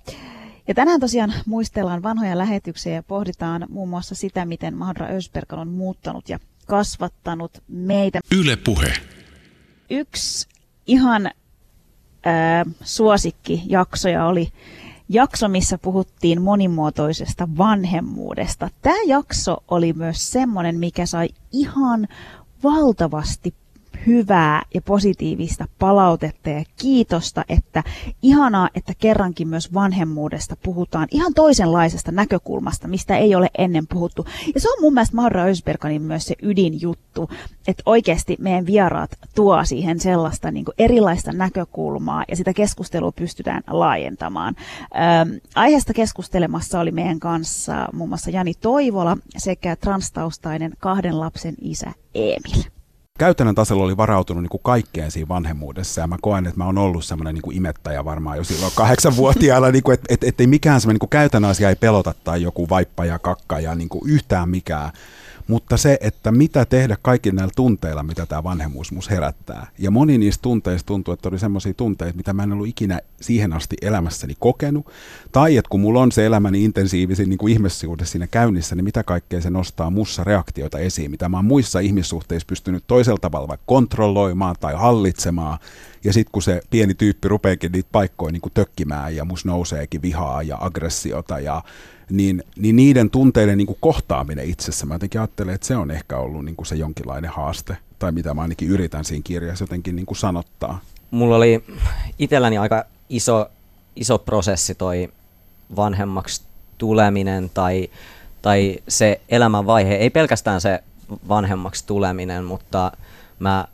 Ja 0.68 0.74
tänään 0.74 0.99
tosiaan 0.99 1.34
muistellaan 1.45 2.04
vanhoja 2.04 2.38
lähetyksiä 2.38 2.93
ja 2.93 3.04
pohditaan 3.04 3.66
muun 3.70 3.89
muassa 3.89 4.16
sitä, 4.16 4.45
miten 4.45 4.78
Mahra 4.78 5.08
Ösbergan 5.08 5.60
on 5.60 5.68
muuttanut 5.68 6.30
ja 6.30 6.39
kasvattanut 6.68 7.64
meitä. 7.68 8.20
Yle 8.39 8.56
Puhe. 8.56 8.93
Yksi 9.89 10.47
ihan 10.88 11.26
äh, 11.26 11.34
suosikkijaksoja 12.84 14.26
oli 14.26 14.47
jakso, 15.10 15.47
missä 15.47 15.78
puhuttiin 15.78 16.41
monimuotoisesta 16.41 17.47
vanhemmuudesta. 17.58 18.70
Tämä 18.82 19.01
jakso 19.08 19.58
oli 19.68 19.93
myös 19.93 20.32
semmoinen, 20.32 20.80
mikä 20.80 21.06
sai 21.06 21.30
ihan 21.51 22.08
valtavasti 22.64 23.54
hyvää 24.08 24.62
ja 24.74 24.82
positiivista 24.82 25.68
palautetta 25.80 26.49
ja 26.49 26.64
kiitosta, 26.82 27.45
että 27.49 27.84
ihanaa, 28.22 28.70
että 28.76 28.93
kerrankin 28.99 29.47
myös 29.47 29.74
vanhemmuudesta 29.74 30.56
puhutaan 30.64 31.08
ihan 31.12 31.34
toisenlaisesta 31.34 32.12
näkökulmasta, 32.12 32.88
mistä 32.88 33.18
ei 33.18 33.36
ole 33.36 33.49
ennen 33.58 33.88
puhuttu. 33.88 34.26
Ja 34.56 34.62
se 34.62 34.70
on 34.70 34.78
mun 34.82 34.93
mielestä 34.93 35.16
Maura 35.16 35.43
Ösberganin 35.43 36.01
myös 36.01 36.26
se 36.26 36.36
ydinjuttu, 36.41 37.30
että 37.68 37.84
oikeasti 37.86 38.38
meidän 38.39 38.66
vieraat 38.66 39.12
tuo 39.36 39.66
siihen 39.66 39.99
sellaista 39.99 40.51
niin 40.51 40.66
kuin 40.66 40.76
erilaista 40.78 41.32
näkökulmaa 41.32 42.24
ja 42.28 42.36
sitä 42.36 42.54
keskustelua 42.54 43.12
pystytään 43.12 43.64
laajentamaan. 43.68 44.56
Ähm, 44.95 45.30
aiheesta 45.56 45.93
keskustelemassa 45.93 46.80
oli 46.80 46.91
meidän 46.91 47.20
kanssa 47.20 47.88
muun 47.93 48.10
muassa 48.10 48.32
Jani 48.32 48.54
Toivola 48.54 49.18
sekä 49.38 49.76
transtaustainen 49.76 50.74
kahden 50.80 51.20
lapsen 51.20 51.56
isä 51.62 51.91
Emil 52.16 52.72
käytännön 53.20 53.55
tasolla 53.55 53.84
oli 53.84 53.97
varautunut 53.97 54.43
niin 54.43 54.49
kuin 54.49 54.64
kaikkeen 54.64 55.11
siinä 55.11 55.28
vanhemmuudessa 55.28 56.01
ja 56.01 56.07
mä 56.07 56.18
koen, 56.22 56.45
että 56.45 56.57
mä 56.57 56.66
oon 56.66 56.78
ollut 56.78 57.05
semmoinen 57.05 57.36
niin 57.36 57.55
imettäjä 57.57 58.05
varmaan 58.05 58.38
jo 58.38 58.43
silloin 58.43 58.72
kahdeksanvuotiaana, 58.76 59.72
niin 59.72 59.84
kuin, 59.84 59.93
että 59.93 60.14
et, 60.14 60.24
et 60.24 60.41
ei 60.41 60.47
mikään 60.47 60.82
semmoinen 60.82 60.99
niin 61.01 61.09
käytännön 61.09 61.51
asia 61.51 61.70
ei 61.70 61.76
pelota 61.76 62.14
tai 62.24 62.41
joku 62.41 62.70
vaippa 62.70 63.05
ja 63.05 63.20
kakka 63.20 63.59
ja 63.59 63.76
niin 63.76 63.89
kuin 63.89 64.09
yhtään 64.09 64.49
mikään. 64.49 64.91
Mutta 65.48 65.78
se, 65.78 65.98
että 66.02 66.32
mitä 66.32 66.66
tehdä 66.66 66.98
kaikki 67.02 67.32
näillä 67.32 67.52
tunteilla, 67.56 68.04
mitä 68.04 68.26
tämä 68.26 68.44
vanhemmuus 68.44 68.91
mus 68.91 69.10
herättää. 69.10 69.68
Ja 69.80 69.91
moni 69.91 70.18
niistä 70.18 70.41
tunteista 70.41 70.88
tuntuu, 70.88 71.14
että 71.14 71.30
oli 71.30 71.39
semmoisia 71.39 71.74
tunteita, 71.74 72.18
mitä 72.18 72.34
mä 72.34 72.44
en 72.44 72.52
ollut 72.52 72.68
ikinä 72.68 73.00
siihen 73.22 73.54
asti 73.54 73.76
elämässäni 73.82 74.36
kokenut. 74.39 74.88
Tai 75.32 75.58
että 75.58 75.70
kun 75.70 75.82
mulla 75.82 76.02
on 76.02 76.12
se 76.12 76.26
elämäni 76.26 76.64
intensiivisin 76.64 77.30
niin 77.30 77.38
kuin 77.38 77.54
ihmissuhde 77.54 78.06
siinä 78.06 78.28
käynnissä, 78.28 78.76
niin 78.76 78.84
mitä 78.84 79.04
kaikkea 79.04 79.41
se 79.41 79.50
nostaa 79.50 79.89
mussa 79.89 80.24
reaktioita 80.24 80.80
esiin, 80.80 81.12
mitä 81.12 81.30
mä 81.30 81.38
oon 81.38 81.46
muissa 81.46 81.80
ihmissuhteissa 81.80 82.48
pystynyt 82.48 82.84
toisella 82.88 83.20
tavalla 83.22 83.48
vaikka 83.48 83.64
kontrolloimaan 83.66 84.56
tai 84.60 84.74
hallitsemaan. 84.74 85.60
Ja 86.04 86.14
sitten 86.14 86.32
kun 86.32 86.41
se 86.41 86.62
pieni 86.70 86.93
tyyppi 86.93 87.28
rupeekin 87.28 87.72
niitä 87.72 87.89
paikkoja 87.91 88.32
niin 88.32 88.41
kuin 88.41 88.54
tökkimään 88.54 89.16
ja 89.16 89.26
mus 89.26 89.45
nouseekin 89.45 90.01
vihaa 90.01 90.41
ja 90.41 90.58
aggressiota 90.62 91.39
ja 91.39 91.62
niin, 92.10 92.43
niin 92.56 92.76
niiden 92.76 93.10
tunteiden 93.10 93.58
niin 93.58 93.68
kuin 93.68 93.78
kohtaaminen 93.80 94.45
itsessä, 94.49 94.86
mä 94.86 94.95
jotenkin 94.95 95.22
ajattelen, 95.22 95.56
että 95.56 95.68
se 95.68 95.76
on 95.76 95.91
ehkä 95.91 96.18
ollut 96.18 96.45
niin 96.45 96.56
kuin 96.56 96.66
se 96.66 96.76
jonkinlainen 96.76 97.32
haaste, 97.32 97.78
tai 97.99 98.12
mitä 98.12 98.34
mä 98.34 98.41
ainakin 98.41 98.70
yritän 98.70 99.06
siinä 99.06 99.24
kirjassa 99.24 99.64
jotenkin 99.64 99.95
niin 99.95 100.06
kuin 100.06 100.18
sanottaa. 100.18 100.82
Mulla 101.12 101.36
oli 101.36 101.64
itselläni 102.20 102.58
aika 102.58 102.86
iso, 103.10 103.49
iso 103.95 104.18
prosessi 104.18 104.76
toi 104.76 105.10
vanhemmaksi 105.76 106.41
tuleminen 106.78 107.51
tai, 107.54 107.89
tai 108.41 108.78
se 108.88 109.22
elämänvaihe, 109.30 109.95
ei 109.95 110.10
pelkästään 110.10 110.62
se 110.62 110.84
vanhemmaksi 111.28 111.88
tuleminen, 111.88 112.43
mutta 112.43 112.91
mä 113.39 113.68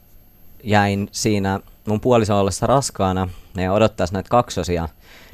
jäin 0.64 1.10
siinä 1.12 1.60
mun 1.90 2.02
puolison 2.02 2.38
ollessa 2.38 2.68
raskaana 2.68 3.30
ja 3.56 3.74
odottaessa 3.74 4.14
näitä 4.14 4.30
kaksosia, 4.30 4.90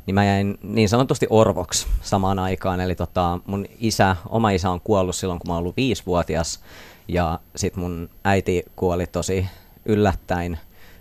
niin 0.05 0.15
mä 0.15 0.25
jäin 0.25 0.57
niin 0.63 0.89
sanotusti 0.89 1.27
orvoksi 1.29 1.87
samaan 2.01 2.39
aikaan. 2.39 2.79
Eli 2.79 2.95
tota, 2.95 3.39
mun 3.45 3.65
isä, 3.79 4.15
oma 4.29 4.49
isä 4.49 4.69
on 4.69 4.81
kuollut 4.81 5.15
silloin, 5.15 5.39
kun 5.39 5.49
mä 5.49 5.53
oon 5.53 5.59
ollut 5.59 5.77
viisivuotias. 5.77 6.59
Ja 7.07 7.39
sit 7.55 7.75
mun 7.75 8.09
äiti 8.23 8.63
kuoli 8.75 9.07
tosi 9.07 9.47
yllättäen 9.85 10.59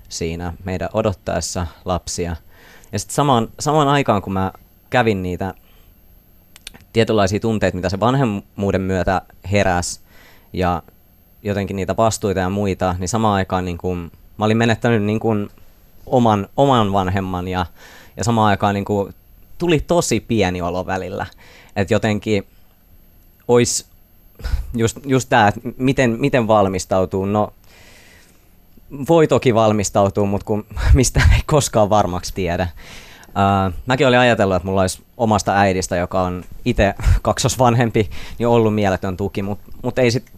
siinä 0.08 0.52
meidän 0.64 0.88
odottaessa 0.92 1.66
lapsia. 1.84 2.36
Ja 2.92 2.98
sitten 2.98 3.14
samaan, 3.14 3.48
samaan 3.60 3.88
aikaan, 3.88 4.22
kun 4.22 4.32
mä 4.32 4.52
kävin 4.90 5.22
niitä 5.22 5.54
tietynlaisia 6.92 7.40
tunteita, 7.40 7.76
mitä 7.76 7.88
se 7.88 8.00
vanhemmuuden 8.00 8.80
myötä 8.80 9.22
heräs, 9.52 10.00
ja 10.52 10.82
jotenkin 11.42 11.76
niitä 11.76 11.96
vastuita 11.96 12.40
ja 12.40 12.48
muita, 12.48 12.96
niin 12.98 13.08
samaan 13.08 13.34
aikaan 13.34 13.64
niin 13.64 13.78
kun, 13.78 14.10
mä 14.36 14.44
olin 14.44 14.56
menettänyt 14.56 15.02
niin 15.02 15.20
kun 15.20 15.50
oman, 16.06 16.48
oman 16.56 16.92
vanhemman 16.92 17.48
ja 17.48 17.66
ja 18.16 18.24
samaan 18.24 18.48
aikaan 18.48 18.74
niin 18.74 18.84
kuin, 18.84 19.14
tuli 19.58 19.80
tosi 19.80 20.20
pieni 20.20 20.62
olo 20.62 20.86
välillä. 20.86 21.26
Että 21.76 21.94
jotenkin 21.94 22.46
olisi 23.48 23.86
just, 24.74 24.98
just 25.06 25.28
tämä, 25.28 25.48
että 25.48 25.60
miten, 25.76 26.10
miten 26.20 26.48
valmistautuu. 26.48 27.26
No, 27.26 27.52
voi 29.08 29.26
toki 29.26 29.54
valmistautua, 29.54 30.26
mutta 30.26 30.44
kun 30.44 30.66
mistä 30.94 31.22
ei 31.34 31.40
koskaan 31.46 31.90
varmaksi 31.90 32.34
tiedä. 32.34 32.68
Uh, 33.28 33.74
mäkin 33.86 34.06
olin 34.06 34.18
ajatellut, 34.18 34.56
että 34.56 34.68
mulla 34.68 34.80
olisi 34.80 35.02
omasta 35.16 35.56
äidistä, 35.56 35.96
joka 35.96 36.22
on 36.22 36.44
itse 36.64 36.94
kaksosvanhempi, 37.22 38.10
niin 38.38 38.46
ollut 38.46 38.74
mieletön 38.74 39.16
tuki, 39.16 39.42
mutta 39.42 39.72
mut 39.82 39.98
ei 39.98 40.10
sitten 40.10 40.34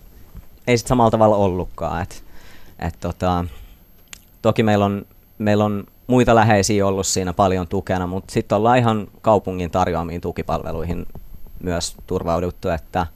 ei 0.67 0.79
sit 0.79 0.87
samalla 0.87 1.11
tavalla 1.11 1.37
ollutkaan. 1.37 2.03
Et, 2.03 2.25
et 2.79 2.95
tota, 3.01 3.45
toki 4.43 4.63
meillä 4.63 4.85
on, 4.85 5.07
meillä 5.39 5.65
on 5.65 5.85
muita 6.07 6.35
läheisiä 6.35 6.87
ollut 6.87 7.07
siinä 7.07 7.33
paljon 7.33 7.69
tukena, 7.69 8.07
mutta 8.07 8.33
sitten 8.33 8.57
ollaan 8.57 8.79
ihan 8.79 9.09
kaupungin 9.23 9.71
tarjoamiin 9.71 10.21
tukipalveluihin 10.21 11.07
myös 11.63 11.95
turvauduttu, 12.07 12.69
että 12.69 13.07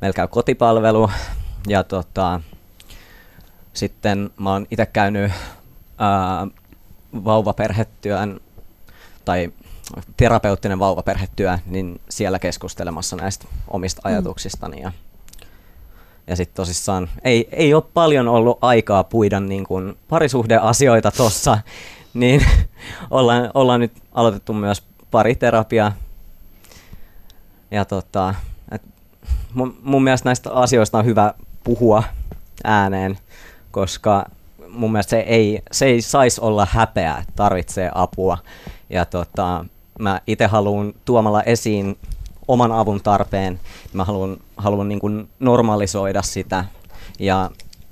meillä 0.00 0.14
käy 0.14 0.28
kotipalvelu 0.28 1.10
ja 1.68 1.84
tota, 1.84 2.40
sitten 3.72 4.30
mä 4.40 4.52
oon 4.52 4.66
itse 4.70 4.86
käynyt 4.86 5.32
ää, 5.98 6.46
vauvaperhetyön 7.24 8.40
tai 9.24 9.52
terapeuttinen 10.16 10.78
vauvaperhetyö, 10.78 11.58
niin 11.66 12.00
siellä 12.10 12.38
keskustelemassa 12.38 13.16
näistä 13.16 13.48
omista 13.68 14.02
mm. 14.04 14.12
ajatuksistani 14.12 14.80
ja 14.80 14.92
ja 16.28 16.36
sitten 16.36 16.56
tosissaan 16.56 17.08
ei, 17.24 17.48
ei 17.52 17.74
ole 17.74 17.82
paljon 17.94 18.28
ollut 18.28 18.58
aikaa 18.60 19.04
puida 19.04 19.40
niin 19.40 19.64
kuin 19.64 19.96
parisuhdeasioita 20.08 21.10
tuossa 21.10 21.58
niin 22.14 22.46
ollaan, 23.10 23.50
ollaan 23.54 23.80
nyt 23.80 23.92
aloitettu 24.12 24.52
myös 24.52 24.82
pariterapia. 25.10 25.92
Ja 27.70 27.84
tota, 27.84 28.34
et 28.72 28.82
mun, 29.54 29.78
mun 29.82 30.04
mielestä 30.04 30.28
näistä 30.28 30.50
asioista 30.52 30.98
on 30.98 31.04
hyvä 31.04 31.34
puhua 31.64 32.02
ääneen, 32.64 33.18
koska 33.70 34.26
mun 34.68 34.92
mielestä 34.92 35.10
se 35.10 35.18
ei, 35.18 35.62
se 35.72 35.86
ei 35.86 36.02
saisi 36.02 36.40
olla 36.40 36.66
häpeä, 36.70 37.24
tarvitsee 37.36 37.90
apua. 37.94 38.38
Ja 38.90 39.04
tota, 39.04 39.64
mä 39.98 40.20
itse 40.26 40.46
haluan 40.46 40.92
tuomalla 41.04 41.42
esiin 41.42 41.98
oman 42.48 42.72
avun 42.72 43.00
tarpeen, 43.02 43.60
mä 43.92 44.04
haluan, 44.04 44.36
haluan 44.56 44.88
niin 44.88 45.00
kuin 45.00 45.28
normalisoida 45.40 46.22
sitä. 46.22 46.64
Ja, 47.18 47.50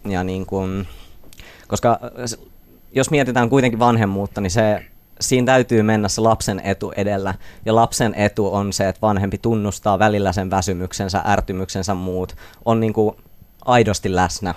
ja 0.09 0.25
niin 0.25 0.47
kuin, 0.47 0.89
koska 1.69 2.01
jos 2.93 3.11
mietitään 3.11 3.51
kuitenkin 3.51 3.79
vanhemmuutta, 3.79 4.41
niin 4.41 4.51
se, 4.51 4.85
siinä 5.21 5.47
täytyy 5.47 5.83
mennä 5.83 6.09
se 6.09 6.21
lapsen 6.21 6.61
etu 6.65 6.93
edellä. 6.97 7.35
Ja 7.65 7.75
lapsen 7.75 8.15
etu 8.15 8.55
on 8.55 8.73
se, 8.73 8.89
että 8.89 9.01
vanhempi 9.03 9.39
tunnustaa 9.39 9.99
välillä 9.99 10.33
sen 10.33 10.51
väsymyksensä, 10.51 11.23
ärtymyksensä 11.27 11.95
muut, 11.95 12.37
on 12.65 12.81
niin 12.81 12.93
kuin 12.93 13.17
aidosti 13.65 14.15
läsnä. 14.15 14.55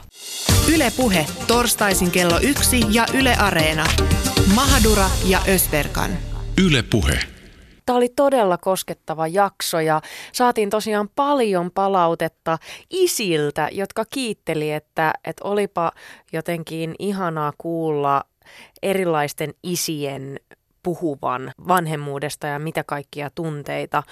Ylepuhe 0.73 1.25
torstaisin 1.47 2.11
kello 2.11 2.39
yksi 2.41 2.85
ja 2.89 3.05
Yle 3.13 3.35
Areena. 3.35 3.85
Mahadura 4.55 5.09
ja 5.25 5.39
Ösberkan. 5.47 6.11
Ylepuhe. 6.57 7.38
Tämä 7.89 7.97
oli 7.97 8.09
todella 8.15 8.57
koskettava 8.57 9.27
jakso 9.27 9.79
ja 9.79 10.01
saatiin 10.31 10.69
tosiaan 10.69 11.09
paljon 11.15 11.71
palautetta 11.71 12.57
isiltä, 12.89 13.69
jotka 13.71 14.05
kiitteli, 14.05 14.71
että, 14.71 15.13
että 15.25 15.43
olipa 15.43 15.91
jotenkin 16.33 16.95
ihanaa 16.99 17.53
kuulla 17.57 18.23
erilaisten 18.81 19.53
isien 19.63 20.39
puhuvan 20.83 21.51
vanhemmuudesta 21.67 22.47
ja 22.47 22.59
mitä 22.59 22.83
kaikkia 22.83 23.29
tunteita 23.35 24.03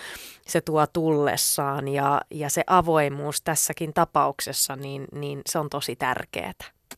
se 0.48 0.62
tuo 0.62 0.88
tullessaan 0.88 1.88
ja, 1.88 2.22
ja 2.32 2.50
se 2.50 2.64
avoimuus 2.68 3.42
tässäkin 3.42 3.94
tapauksessa, 3.94 4.76
niin, 4.76 5.06
niin 5.16 5.42
se 5.46 5.60
on 5.60 5.70
tosi 5.70 5.96
tärkeää. 5.96 6.54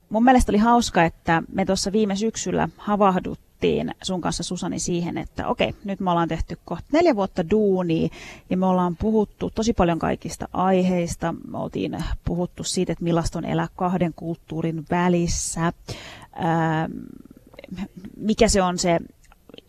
Mun 0.10 0.24
mielestä 0.24 0.52
oli 0.52 0.58
hauska, 0.58 1.04
että 1.04 1.44
me 1.54 1.66
tuossa 1.66 1.92
viime 1.92 2.16
syksyllä 2.16 2.70
havahdut 2.78 3.49
puhuttiin 3.60 3.96
sun 4.02 4.22
kanssa 4.22 4.44
Susani 4.44 4.80
siihen, 4.80 5.18
että 5.18 5.48
okei, 5.48 5.76
nyt 5.84 6.00
me 6.00 6.12
ollaan 6.12 6.28
tehty 6.28 6.58
kohta 6.66 6.88
neljä 6.92 7.16
vuotta 7.16 7.50
duunia 7.50 8.10
ja 8.50 8.58
me 8.58 8.66
ollaan 8.66 8.96
puhuttu 8.96 9.52
tosi 9.56 9.74
paljon 9.74 10.00
kaikista 10.00 10.48
aiheista. 10.54 11.36
Me 11.48 11.58
oltiin 11.58 12.04
puhuttu 12.26 12.64
siitä, 12.64 12.92
että 12.92 13.04
millaista 13.04 13.40
on 13.40 13.46
elää 13.46 13.68
kahden 13.76 14.14
kulttuurin 14.16 14.86
välissä, 14.90 15.74
ää, 16.34 16.90
mikä 18.18 18.48
se 18.48 18.62
on 18.62 18.78
se 18.78 19.00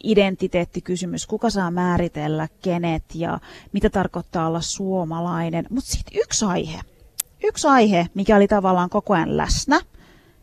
identiteettikysymys, 0.05 1.27
kuka 1.27 1.51
saa 1.51 1.71
määritellä 1.71 2.49
kenet 2.63 3.05
ja 3.15 3.41
mitä 3.73 3.91
tarkoittaa 3.91 4.47
olla 4.47 4.61
suomalainen. 4.61 5.67
Mutta 5.71 5.91
sitten 5.91 6.21
yksi 6.25 6.45
aihe, 6.45 6.81
yksi 7.45 7.69
aihe, 7.69 8.07
mikä 8.15 8.37
oli 8.37 8.49
tavallaan 8.49 8.91
koko 8.91 9.15
ajan 9.15 9.37
läsnä, 9.37 9.81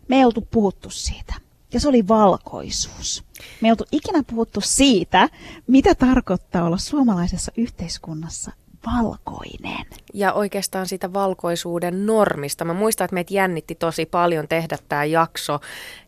me 0.07 0.15
ei 0.15 0.25
oltu 0.25 0.47
puhuttu 0.51 0.89
siitä. 0.89 1.33
ja 1.73 1.79
se 1.79 1.89
oli 1.89 2.07
valkoisuus. 2.07 3.26
Me 3.61 3.67
ei 3.67 3.71
oltu 3.71 3.85
ikinä 3.91 4.23
puhuttu 4.27 4.61
siitä, 4.61 5.29
mitä 5.67 5.95
tarkoittaa 5.95 6.63
olla 6.63 6.77
suomalaisessa 6.77 7.51
yhteiskunnassa 7.57 8.51
valkoinen. 8.95 9.85
Ja 10.13 10.33
oikeastaan 10.33 10.85
sitä 10.85 11.13
valkoisuuden 11.13 12.05
normista. 12.05 12.65
Mä 12.65 12.73
muistan, 12.73 13.05
että 13.05 13.13
meitä 13.13 13.33
jännitti 13.33 13.75
tosi 13.75 14.05
paljon 14.05 14.47
tehdä 14.47 14.77
tämä 14.89 15.05
jakso. 15.05 15.59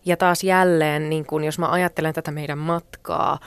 Ja 0.05 0.17
taas 0.17 0.43
jälleen, 0.43 1.09
niin 1.09 1.25
kun 1.25 1.43
jos 1.43 1.59
mä 1.59 1.71
ajattelen 1.71 2.13
tätä 2.13 2.31
meidän 2.31 2.57
matkaa, 2.57 3.39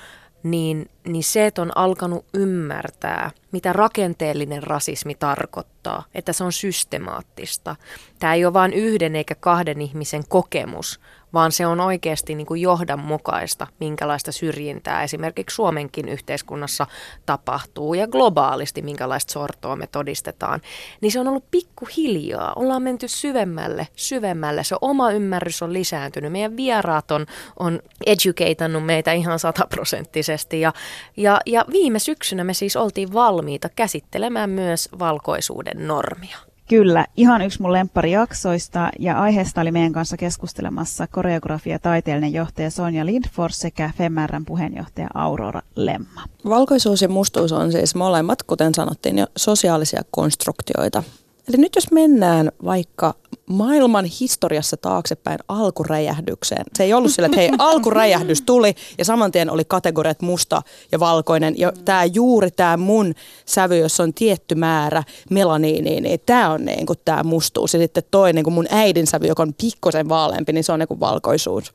niin, 0.42 0.90
niin 1.06 1.24
se, 1.24 1.46
että 1.46 1.62
on 1.62 1.76
alkanut 1.76 2.24
ymmärtää, 2.34 3.30
mitä 3.52 3.72
rakenteellinen 3.72 4.62
rasismi 4.62 5.14
tarkoittaa, 5.14 6.04
että 6.14 6.32
se 6.32 6.44
on 6.44 6.52
systemaattista. 6.52 7.76
Tämä 8.18 8.34
ei 8.34 8.44
ole 8.44 8.52
vain 8.52 8.72
yhden 8.72 9.16
eikä 9.16 9.34
kahden 9.34 9.80
ihmisen 9.80 10.22
kokemus, 10.28 11.00
vaan 11.34 11.52
se 11.52 11.66
on 11.66 11.80
oikeasti 11.80 12.34
niin 12.34 12.46
kuin 12.46 12.60
johdonmukaista, 12.60 13.66
minkälaista 13.80 14.32
syrjintää 14.32 15.02
esimerkiksi 15.02 15.54
Suomenkin 15.54 16.08
yhteiskunnassa 16.08 16.86
tapahtuu 17.26 17.94
ja 17.94 18.06
globaalisti 18.06 18.82
minkälaista 18.82 19.32
sortoa 19.32 19.76
me 19.76 19.86
todistetaan. 19.86 20.60
Niin 21.00 21.12
se 21.12 21.20
on 21.20 21.28
ollut 21.28 21.50
pikkuhiljaa, 21.50 22.52
ollaan 22.56 22.82
menty 22.82 23.08
syvemmälle, 23.08 23.88
syvemmälle, 23.96 24.64
se 24.64 24.76
oma 24.80 25.10
ymmärrys 25.10 25.62
on 25.62 25.72
lisääntynyt, 25.72 26.32
meidän 26.32 26.56
vieraat 26.56 27.10
on, 27.10 27.26
on 27.58 27.80
educatannut 28.06 28.86
meitä 28.86 29.12
ihan 29.12 29.38
sataprosenttisesti 29.38 30.60
ja, 30.60 30.72
ja, 31.16 31.40
ja 31.46 31.64
viime 31.72 31.98
syksynä 31.98 32.44
me 32.44 32.54
siis 32.54 32.76
oltiin 32.76 33.12
valmiita 33.12 33.68
käsittelemään 33.68 34.50
myös 34.50 34.88
valkoisuuden 34.98 35.88
normia. 35.88 36.51
Kyllä, 36.72 37.06
ihan 37.16 37.42
yksi 37.42 37.62
mun 37.62 37.72
lempparijaksoista 37.72 38.90
ja 38.98 39.20
aiheesta 39.20 39.60
oli 39.60 39.70
meidän 39.72 39.92
kanssa 39.92 40.16
keskustelemassa 40.16 41.06
koreografia 41.06 41.78
taiteellinen 41.78 42.32
johtaja 42.32 42.70
Sonja 42.70 43.06
Lindfors 43.06 43.58
sekä 43.58 43.90
FEMRn 43.98 44.44
puheenjohtaja 44.44 45.08
Aurora 45.14 45.62
Lemma. 45.76 46.24
Valkoisuus 46.48 47.02
ja 47.02 47.08
mustuus 47.08 47.52
on 47.52 47.72
siis 47.72 47.94
molemmat, 47.94 48.42
kuten 48.42 48.74
sanottiin 48.74 49.18
jo, 49.18 49.26
sosiaalisia 49.36 50.02
konstruktioita. 50.10 51.02
Eli 51.48 51.56
nyt 51.56 51.74
jos 51.74 51.90
mennään 51.90 52.52
vaikka 52.64 53.14
maailman 53.46 54.04
historiassa 54.04 54.76
taaksepäin 54.76 55.38
alkuräjähdykseen. 55.48 56.64
Se 56.74 56.84
ei 56.84 56.94
ollut 56.94 57.12
sillä, 57.12 57.26
että 57.26 57.40
hei, 57.40 57.50
alkuräjähdys 57.58 58.42
tuli 58.42 58.74
ja 58.98 59.04
saman 59.04 59.32
tien 59.32 59.50
oli 59.50 59.64
kategoriat 59.64 60.22
musta 60.22 60.62
ja 60.92 61.00
valkoinen. 61.00 61.58
Ja 61.58 61.72
tämä 61.84 62.04
juuri 62.04 62.50
tämä 62.50 62.76
mun 62.76 63.14
sävy, 63.46 63.78
jossa 63.78 64.02
on 64.02 64.14
tietty 64.14 64.54
määrä 64.54 65.02
melaniini, 65.30 66.00
niin 66.00 66.20
tämä 66.26 66.50
on 66.50 66.64
niin 66.64 66.86
kuin 66.86 66.98
tämä 67.04 67.22
mustuus. 67.22 67.74
Ja 67.74 67.80
sitten 67.80 68.02
toi 68.10 68.32
niin 68.32 68.44
kuin 68.44 68.54
mun 68.54 68.66
äidin 68.70 69.06
sävy, 69.06 69.26
joka 69.26 69.42
on 69.42 69.54
pikkosen 69.60 70.08
vaaleampi, 70.08 70.52
niin 70.52 70.64
se 70.64 70.72
on 70.72 70.78
niin 70.78 70.88
kuin 70.88 71.00
valkoisuus 71.00 71.72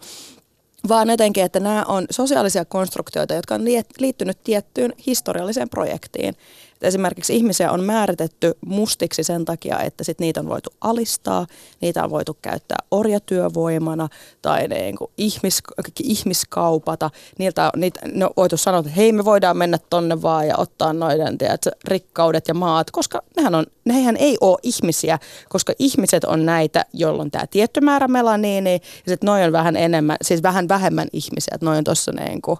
vaan 0.87 1.09
jotenkin, 1.09 1.43
että 1.43 1.59
nämä 1.59 1.83
on 1.87 2.05
sosiaalisia 2.09 2.65
konstruktioita, 2.65 3.33
jotka 3.33 3.55
on 3.55 3.65
liittynyt 3.99 4.43
tiettyyn 4.43 4.93
historialliseen 5.07 5.69
projektiin. 5.69 6.35
Esimerkiksi 6.81 7.35
ihmisiä 7.35 7.71
on 7.71 7.83
määritetty 7.83 8.53
mustiksi 8.65 9.23
sen 9.23 9.45
takia, 9.45 9.79
että 9.79 10.03
sit 10.03 10.19
niitä 10.19 10.39
on 10.39 10.49
voitu 10.49 10.69
alistaa, 10.81 11.47
niitä 11.81 12.03
on 12.03 12.09
voitu 12.09 12.37
käyttää 12.41 12.77
orjatyövoimana 12.91 14.07
tai 14.41 14.67
niin 14.67 14.95
kuin 14.95 15.11
ihmis, 15.17 15.63
ihmiskaupata. 16.03 17.09
Niiltä 17.39 17.65
on, 17.65 17.81
niitä, 17.81 17.99
ne 18.05 18.25
on 18.25 18.31
voitu 18.37 18.57
sanoa, 18.57 18.79
että 18.79 18.91
hei 18.91 19.11
me 19.11 19.25
voidaan 19.25 19.57
mennä 19.57 19.77
tonne 19.89 20.21
vaan 20.21 20.47
ja 20.47 20.57
ottaa 20.57 20.93
noiden 20.93 21.37
tiedät, 21.37 21.65
rikkaudet 21.83 22.47
ja 22.47 22.53
maat, 22.53 22.91
koska 22.91 23.21
nehän, 23.37 23.55
on, 23.55 23.65
nehän 23.85 24.17
ei 24.17 24.37
ole 24.41 24.57
ihmisiä, 24.63 25.19
koska 25.49 25.73
ihmiset 25.79 26.23
on 26.23 26.45
näitä, 26.45 26.85
joilla 26.93 27.21
on 27.21 27.31
tämä 27.31 27.47
tietty 27.47 27.81
määrä 27.81 28.07
melaniini 28.07 28.73
ja 28.73 28.79
sitten 29.11 29.27
noin 29.27 29.43
on 29.43 29.51
vähän 29.51 29.75
enemmän, 29.75 30.17
siis 30.21 30.43
vähän 30.43 30.67
vähemmän 30.67 31.07
ihmisiä, 31.13 31.51
että 31.55 31.65
noin 31.65 31.77
on 31.77 31.83
tuossa 31.83 32.11
niin 32.11 32.41
kuin, 32.41 32.59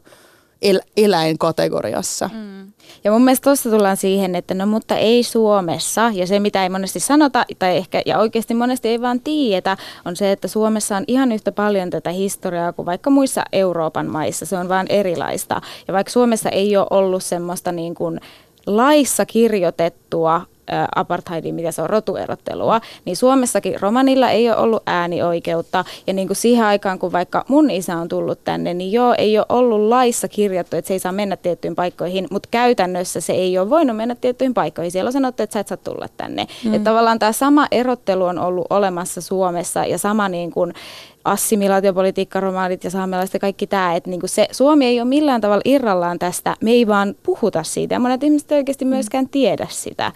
el- 0.61 0.81
eläinkategoriassa. 0.97 2.29
Mm. 2.33 2.71
Ja 3.03 3.11
mun 3.11 3.23
mielestä 3.23 3.43
tuossa 3.43 3.69
tullaan 3.69 3.97
siihen, 3.97 4.35
että 4.35 4.53
no 4.53 4.65
mutta 4.65 4.95
ei 4.95 5.23
Suomessa, 5.23 6.11
ja 6.13 6.27
se 6.27 6.39
mitä 6.39 6.63
ei 6.63 6.69
monesti 6.69 6.99
sanota, 6.99 7.45
tai 7.59 7.77
ehkä 7.77 8.01
ja 8.05 8.19
oikeasti 8.19 8.53
monesti 8.53 8.87
ei 8.87 9.01
vaan 9.01 9.19
tiedetä, 9.19 9.77
on 10.05 10.15
se, 10.15 10.31
että 10.31 10.47
Suomessa 10.47 10.97
on 10.97 11.03
ihan 11.07 11.31
yhtä 11.31 11.51
paljon 11.51 11.89
tätä 11.89 12.09
historiaa 12.09 12.73
kuin 12.73 12.85
vaikka 12.85 13.09
muissa 13.09 13.43
Euroopan 13.51 14.11
maissa, 14.11 14.45
se 14.45 14.57
on 14.57 14.69
vaan 14.69 14.85
erilaista. 14.89 15.61
Ja 15.87 15.93
vaikka 15.93 16.11
Suomessa 16.11 16.49
ei 16.49 16.77
ole 16.77 16.87
ollut 16.89 17.23
semmoista 17.23 17.71
niin 17.71 17.95
kuin 17.95 18.19
laissa 18.65 19.25
kirjoitettua 19.25 20.41
apartheidin, 20.95 21.55
mitä 21.55 21.71
se 21.71 21.81
on 21.81 21.89
rotuerottelua, 21.89 22.81
niin 23.05 23.17
Suomessakin 23.17 23.81
romanilla 23.81 24.29
ei 24.29 24.49
ole 24.49 24.57
ollut 24.57 24.83
äänioikeutta. 24.85 25.85
Ja 26.07 26.13
niin 26.13 26.27
kuin 26.27 26.37
siihen 26.37 26.65
aikaan, 26.65 26.99
kun 26.99 27.11
vaikka 27.11 27.45
mun 27.47 27.71
isä 27.71 27.97
on 27.97 28.07
tullut 28.07 28.43
tänne, 28.43 28.73
niin 28.73 28.91
joo, 28.91 29.15
ei 29.17 29.37
ole 29.37 29.45
ollut 29.49 29.89
laissa 29.89 30.27
kirjattu, 30.27 30.77
että 30.77 30.87
se 30.87 30.93
ei 30.93 30.99
saa 30.99 31.11
mennä 31.11 31.35
tiettyihin 31.35 31.75
paikkoihin, 31.75 32.27
mutta 32.31 32.49
käytännössä 32.51 33.21
se 33.21 33.33
ei 33.33 33.57
ole 33.57 33.69
voinut 33.69 33.97
mennä 33.97 34.15
tiettyihin 34.15 34.53
paikkoihin. 34.53 34.91
Siellä 34.91 35.07
on 35.07 35.13
sanottu, 35.13 35.43
että 35.43 35.53
sä 35.53 35.59
et 35.59 35.67
saa 35.67 35.77
tulla 35.77 36.07
tänne. 36.17 36.47
Mm. 36.65 36.73
Että 36.73 36.89
tavallaan 36.89 37.19
tämä 37.19 37.31
sama 37.31 37.67
erottelu 37.71 38.23
on 38.23 38.39
ollut 38.39 38.67
olemassa 38.69 39.21
Suomessa 39.21 39.85
ja 39.85 39.97
sama 39.97 40.29
niin 40.29 40.51
kuin 40.51 40.73
assimilaatiopolitiikka, 41.25 42.39
romaanit 42.39 42.83
ja 42.83 42.89
saamelaiset 42.89 43.33
ja 43.33 43.39
kaikki 43.39 43.67
tämä, 43.67 43.95
että 43.95 44.09
niinku 44.09 44.27
se, 44.27 44.47
Suomi 44.51 44.85
ei 44.85 45.01
ole 45.01 45.09
millään 45.09 45.41
tavalla 45.41 45.61
irrallaan 45.65 46.19
tästä, 46.19 46.55
me 46.61 46.71
ei 46.71 46.87
vaan 46.87 47.15
puhuta 47.23 47.63
siitä 47.63 47.95
ja 47.95 47.99
monet 47.99 48.23
ihmiset 48.23 48.51
oikeasti 48.51 48.85
myöskään 48.85 49.29
tiedä 49.29 49.67
sitä. 49.69 50.11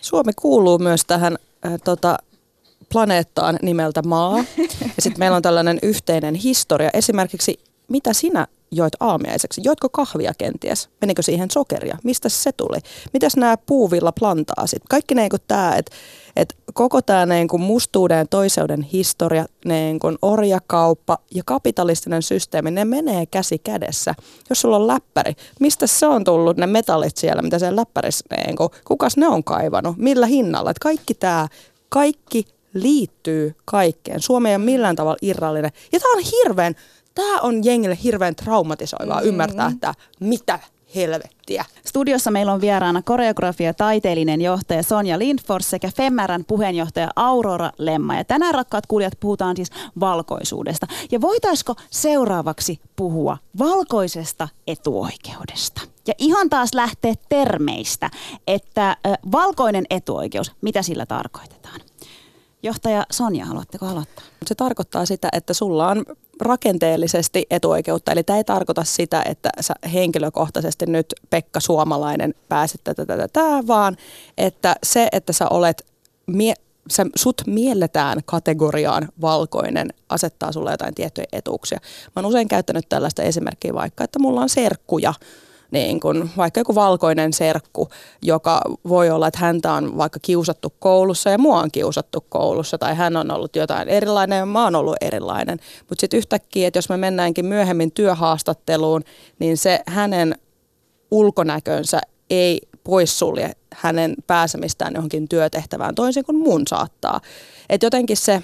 Suomi 0.00 0.32
kuuluu 0.36 0.78
myös 0.78 1.04
tähän 1.04 1.36
äh, 1.66 1.72
tota, 1.84 2.18
planeettaan 2.92 3.58
nimeltä 3.62 4.02
Maa. 4.02 4.38
Ja 4.96 5.02
sitten 5.02 5.18
meillä 5.18 5.36
on 5.36 5.42
tällainen 5.42 5.78
yhteinen 5.82 6.34
historia. 6.34 6.90
Esimerkiksi, 6.92 7.60
mitä 7.88 8.12
sinä 8.12 8.46
joit 8.76 8.94
aamiaiseksi? 9.00 9.60
Joitko 9.64 9.88
kahvia 9.88 10.32
kenties? 10.38 10.88
Menikö 11.00 11.22
siihen 11.22 11.50
sokeria? 11.50 11.98
Mistä 12.04 12.28
se 12.28 12.52
tuli? 12.52 12.78
Mitäs 13.12 13.36
nämä 13.36 13.56
puuvilla 13.56 14.12
plantaasit? 14.12 14.82
Kaikki 14.88 15.14
niin 15.14 15.30
kuin 15.30 15.42
tämä, 15.48 15.76
että 15.76 15.92
et 16.36 16.56
koko 16.74 17.02
tämä 17.02 17.26
niin 17.26 17.48
kuin 17.48 17.62
mustuuden 17.62 18.18
ja 18.18 18.26
toiseuden 18.26 18.82
historia, 18.82 19.46
niin 19.64 19.98
kuin 19.98 20.18
orjakauppa 20.22 21.18
ja 21.34 21.42
kapitalistinen 21.46 22.22
systeemi, 22.22 22.70
ne 22.70 22.84
menee 22.84 23.26
käsi 23.26 23.58
kädessä. 23.58 24.14
Jos 24.50 24.60
sulla 24.60 24.76
on 24.76 24.86
läppäri, 24.86 25.32
mistä 25.60 25.86
se 25.86 26.06
on 26.06 26.24
tullut 26.24 26.56
ne 26.56 26.66
metallit 26.66 27.16
siellä, 27.16 27.42
mitä 27.42 27.58
se 27.58 27.76
läppärissä, 27.76 28.24
niin 28.36 28.56
kuin, 28.56 28.68
kukas 28.84 29.16
ne 29.16 29.28
on 29.28 29.44
kaivannut, 29.44 29.96
millä 29.96 30.26
hinnalla? 30.26 30.70
Et 30.70 30.78
kaikki 30.78 31.14
tämä, 31.14 31.48
kaikki 31.88 32.44
liittyy 32.74 33.54
kaikkeen. 33.64 34.20
Suomi 34.20 34.48
ei 34.48 34.56
ole 34.56 34.64
millään 34.64 34.96
tavalla 34.96 35.18
irrallinen. 35.22 35.70
Ja 35.92 36.00
tämä 36.00 36.12
on 36.12 36.22
hirveän 36.32 36.74
tämä 37.16 37.40
on 37.40 37.64
jengille 37.64 37.98
hirveän 38.02 38.34
traumatisoivaa 38.34 39.20
mm. 39.20 39.26
ymmärtää, 39.26 39.70
että 39.74 39.94
mitä 40.20 40.58
helvettiä. 40.94 41.64
Studiossa 41.86 42.30
meillä 42.30 42.52
on 42.52 42.60
vieraana 42.60 43.02
koreografia 43.02 43.74
taiteellinen 43.74 44.40
johtaja 44.40 44.82
Sonja 44.82 45.18
Lindfors 45.18 45.70
sekä 45.70 45.90
Femärän 45.96 46.44
puheenjohtaja 46.44 47.08
Aurora 47.16 47.70
Lemma. 47.78 48.16
Ja 48.16 48.24
tänään 48.24 48.54
rakkaat 48.54 48.86
kuulijat 48.86 49.20
puhutaan 49.20 49.56
siis 49.56 49.70
valkoisuudesta. 50.00 50.86
Ja 51.10 51.20
voitaisiko 51.20 51.74
seuraavaksi 51.90 52.80
puhua 52.96 53.38
valkoisesta 53.58 54.48
etuoikeudesta? 54.66 55.80
Ja 56.06 56.14
ihan 56.18 56.50
taas 56.50 56.74
lähteä 56.74 57.14
termeistä, 57.28 58.10
että 58.46 58.90
äh, 58.90 58.96
valkoinen 59.32 59.84
etuoikeus, 59.90 60.52
mitä 60.60 60.82
sillä 60.82 61.06
tarkoitetaan? 61.06 61.80
Johtaja 62.62 63.06
Sonja, 63.10 63.46
haluatteko 63.46 63.86
aloittaa? 63.86 64.24
Se 64.46 64.54
tarkoittaa 64.54 65.06
sitä, 65.06 65.28
että 65.32 65.54
sulla 65.54 65.88
on 65.88 66.04
rakenteellisesti 66.40 67.46
etuoikeutta. 67.50 68.12
Eli 68.12 68.22
tämä 68.22 68.36
ei 68.36 68.44
tarkoita 68.44 68.84
sitä, 68.84 69.22
että 69.22 69.50
sä 69.60 69.74
henkilökohtaisesti 69.92 70.86
nyt 70.86 71.06
Pekka 71.30 71.60
Suomalainen 71.60 72.34
pääset 72.48 72.80
tätä, 72.84 73.06
tätä, 73.06 73.28
tätä, 73.28 73.66
vaan 73.66 73.96
että 74.38 74.76
se, 74.82 75.08
että 75.12 75.32
sä 75.32 75.48
olet 75.48 75.86
mie- 76.26 76.54
sä, 76.90 77.06
sut 77.16 77.42
mielletään 77.46 78.20
kategoriaan 78.24 79.08
valkoinen, 79.20 79.94
asettaa 80.08 80.52
sulle 80.52 80.70
jotain 80.70 80.94
tiettyjä 80.94 81.26
etuuksia. 81.32 81.78
Mä 82.06 82.12
oon 82.14 82.26
usein 82.26 82.48
käyttänyt 82.48 82.88
tällaista 82.88 83.22
esimerkkiä 83.22 83.74
vaikka, 83.74 84.04
että 84.04 84.18
mulla 84.18 84.40
on 84.40 84.48
serkkuja, 84.48 85.14
niin 85.70 86.00
kun, 86.00 86.30
vaikka 86.36 86.60
joku 86.60 86.74
valkoinen 86.74 87.32
serkku, 87.32 87.88
joka 88.22 88.60
voi 88.88 89.10
olla, 89.10 89.28
että 89.28 89.40
häntä 89.40 89.72
on 89.72 89.98
vaikka 89.98 90.18
kiusattu 90.22 90.74
koulussa 90.78 91.30
ja 91.30 91.38
mua 91.38 91.60
on 91.60 91.70
kiusattu 91.70 92.24
koulussa, 92.28 92.78
tai 92.78 92.94
hän 92.94 93.16
on 93.16 93.30
ollut 93.30 93.56
jotain 93.56 93.88
erilainen 93.88 94.38
ja 94.38 94.46
mä 94.46 94.64
oon 94.64 94.76
ollut 94.76 94.96
erilainen. 95.00 95.58
Mutta 95.88 96.00
sitten 96.00 96.18
yhtäkkiä, 96.18 96.68
että 96.68 96.78
jos 96.78 96.88
me 96.88 96.96
mennäänkin 96.96 97.46
myöhemmin 97.46 97.92
työhaastatteluun, 97.92 99.02
niin 99.38 99.56
se 99.56 99.80
hänen 99.86 100.34
ulkonäkönsä 101.10 102.00
ei 102.30 102.60
poissulje 102.84 103.52
hänen 103.74 104.14
pääsemistään 104.26 104.94
johonkin 104.94 105.28
työtehtävään 105.28 105.94
toisin 105.94 106.24
kuin 106.24 106.38
mun 106.38 106.62
saattaa. 106.68 107.20
Et 107.68 107.82
jotenkin 107.82 108.16
se 108.16 108.42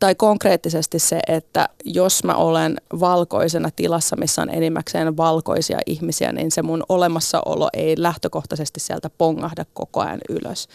tai 0.00 0.14
konkreettisesti 0.14 0.98
se, 0.98 1.20
että 1.28 1.68
jos 1.84 2.24
mä 2.24 2.34
olen 2.34 2.76
valkoisena 3.00 3.70
tilassa, 3.76 4.16
missä 4.16 4.42
on 4.42 4.50
enimmäkseen 4.50 5.16
valkoisia 5.16 5.78
ihmisiä, 5.86 6.32
niin 6.32 6.50
se 6.50 6.62
mun 6.62 6.82
olemassaolo 6.88 7.68
ei 7.72 7.94
lähtökohtaisesti 7.98 8.80
sieltä 8.80 9.10
pongahda 9.18 9.64
koko 9.74 10.00
ajan 10.00 10.20
ylös. 10.28 10.68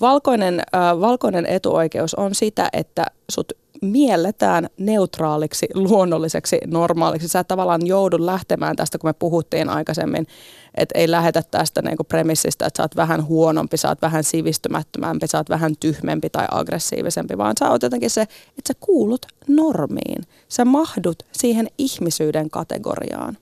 Valkoinen, 0.00 0.60
äh, 0.74 1.00
valkoinen 1.00 1.46
etuoikeus 1.46 2.14
on 2.14 2.34
sitä, 2.34 2.68
että 2.72 3.06
sut 3.32 3.52
mielletään 3.82 4.68
neutraaliksi, 4.78 5.66
luonnolliseksi, 5.74 6.58
normaaliksi. 6.66 7.28
Sä 7.28 7.44
tavallaan 7.44 7.86
joudu 7.86 8.26
lähtemään 8.26 8.76
tästä, 8.76 8.98
kun 8.98 9.08
me 9.08 9.12
puhuttiin 9.12 9.68
aikaisemmin, 9.68 10.26
että 10.74 10.98
ei 10.98 11.10
lähetä 11.10 11.42
tästä 11.50 11.82
niinku 11.82 12.04
premissistä, 12.04 12.66
että 12.66 12.76
sä 12.76 12.84
oot 12.84 12.96
vähän 12.96 13.26
huonompi, 13.26 13.76
sä 13.76 13.88
oot 13.88 14.02
vähän 14.02 14.24
sivistymättömämpi, 14.24 15.26
sä 15.26 15.38
oot 15.38 15.50
vähän 15.50 15.76
tyhmempi 15.80 16.30
tai 16.30 16.46
aggressiivisempi, 16.50 17.38
vaan 17.38 17.54
sä 17.58 17.70
oot 17.70 17.82
jotenkin 17.82 18.10
se, 18.10 18.22
että 18.22 18.68
sä 18.68 18.74
kuulut 18.80 19.26
normiin. 19.48 20.22
Sä 20.48 20.64
mahdut 20.64 21.22
siihen 21.32 21.68
ihmisyyden 21.78 22.50
kategoriaan. 22.50 23.38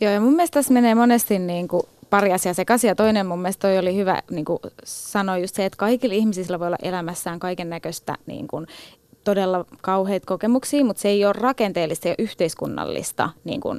Joo, 0.00 0.12
ja 0.12 0.20
mun 0.20 0.32
mielestä 0.32 0.54
tässä 0.54 0.72
menee 0.72 0.94
monesti 0.94 1.38
niin 1.38 1.68
kuin 1.68 1.82
pari 2.10 2.32
asiaa 2.32 2.54
sekaisin. 2.54 2.88
Ja 2.88 2.94
toinen 2.94 3.26
mun 3.26 3.38
mielestä 3.38 3.68
toi 3.68 3.78
oli 3.78 3.96
hyvä 3.96 4.22
niin 4.30 4.44
kuin 4.44 4.58
sanoa 4.84 5.38
just 5.38 5.54
se, 5.54 5.64
että 5.64 5.76
kaikilla 5.76 6.14
ihmisillä 6.14 6.58
voi 6.58 6.66
olla 6.66 6.76
elämässään 6.82 7.38
kaiken 7.38 7.70
näköistä 7.70 8.14
niin 8.26 8.48
kuin, 8.48 8.66
todella 9.24 9.64
kauheita 9.82 10.26
kokemuksia, 10.26 10.84
mutta 10.84 11.02
se 11.02 11.08
ei 11.08 11.24
ole 11.24 11.32
rakenteellista 11.32 12.08
ja 12.08 12.14
yhteiskunnallista 12.18 13.30
niin 13.44 13.60
kuin 13.60 13.78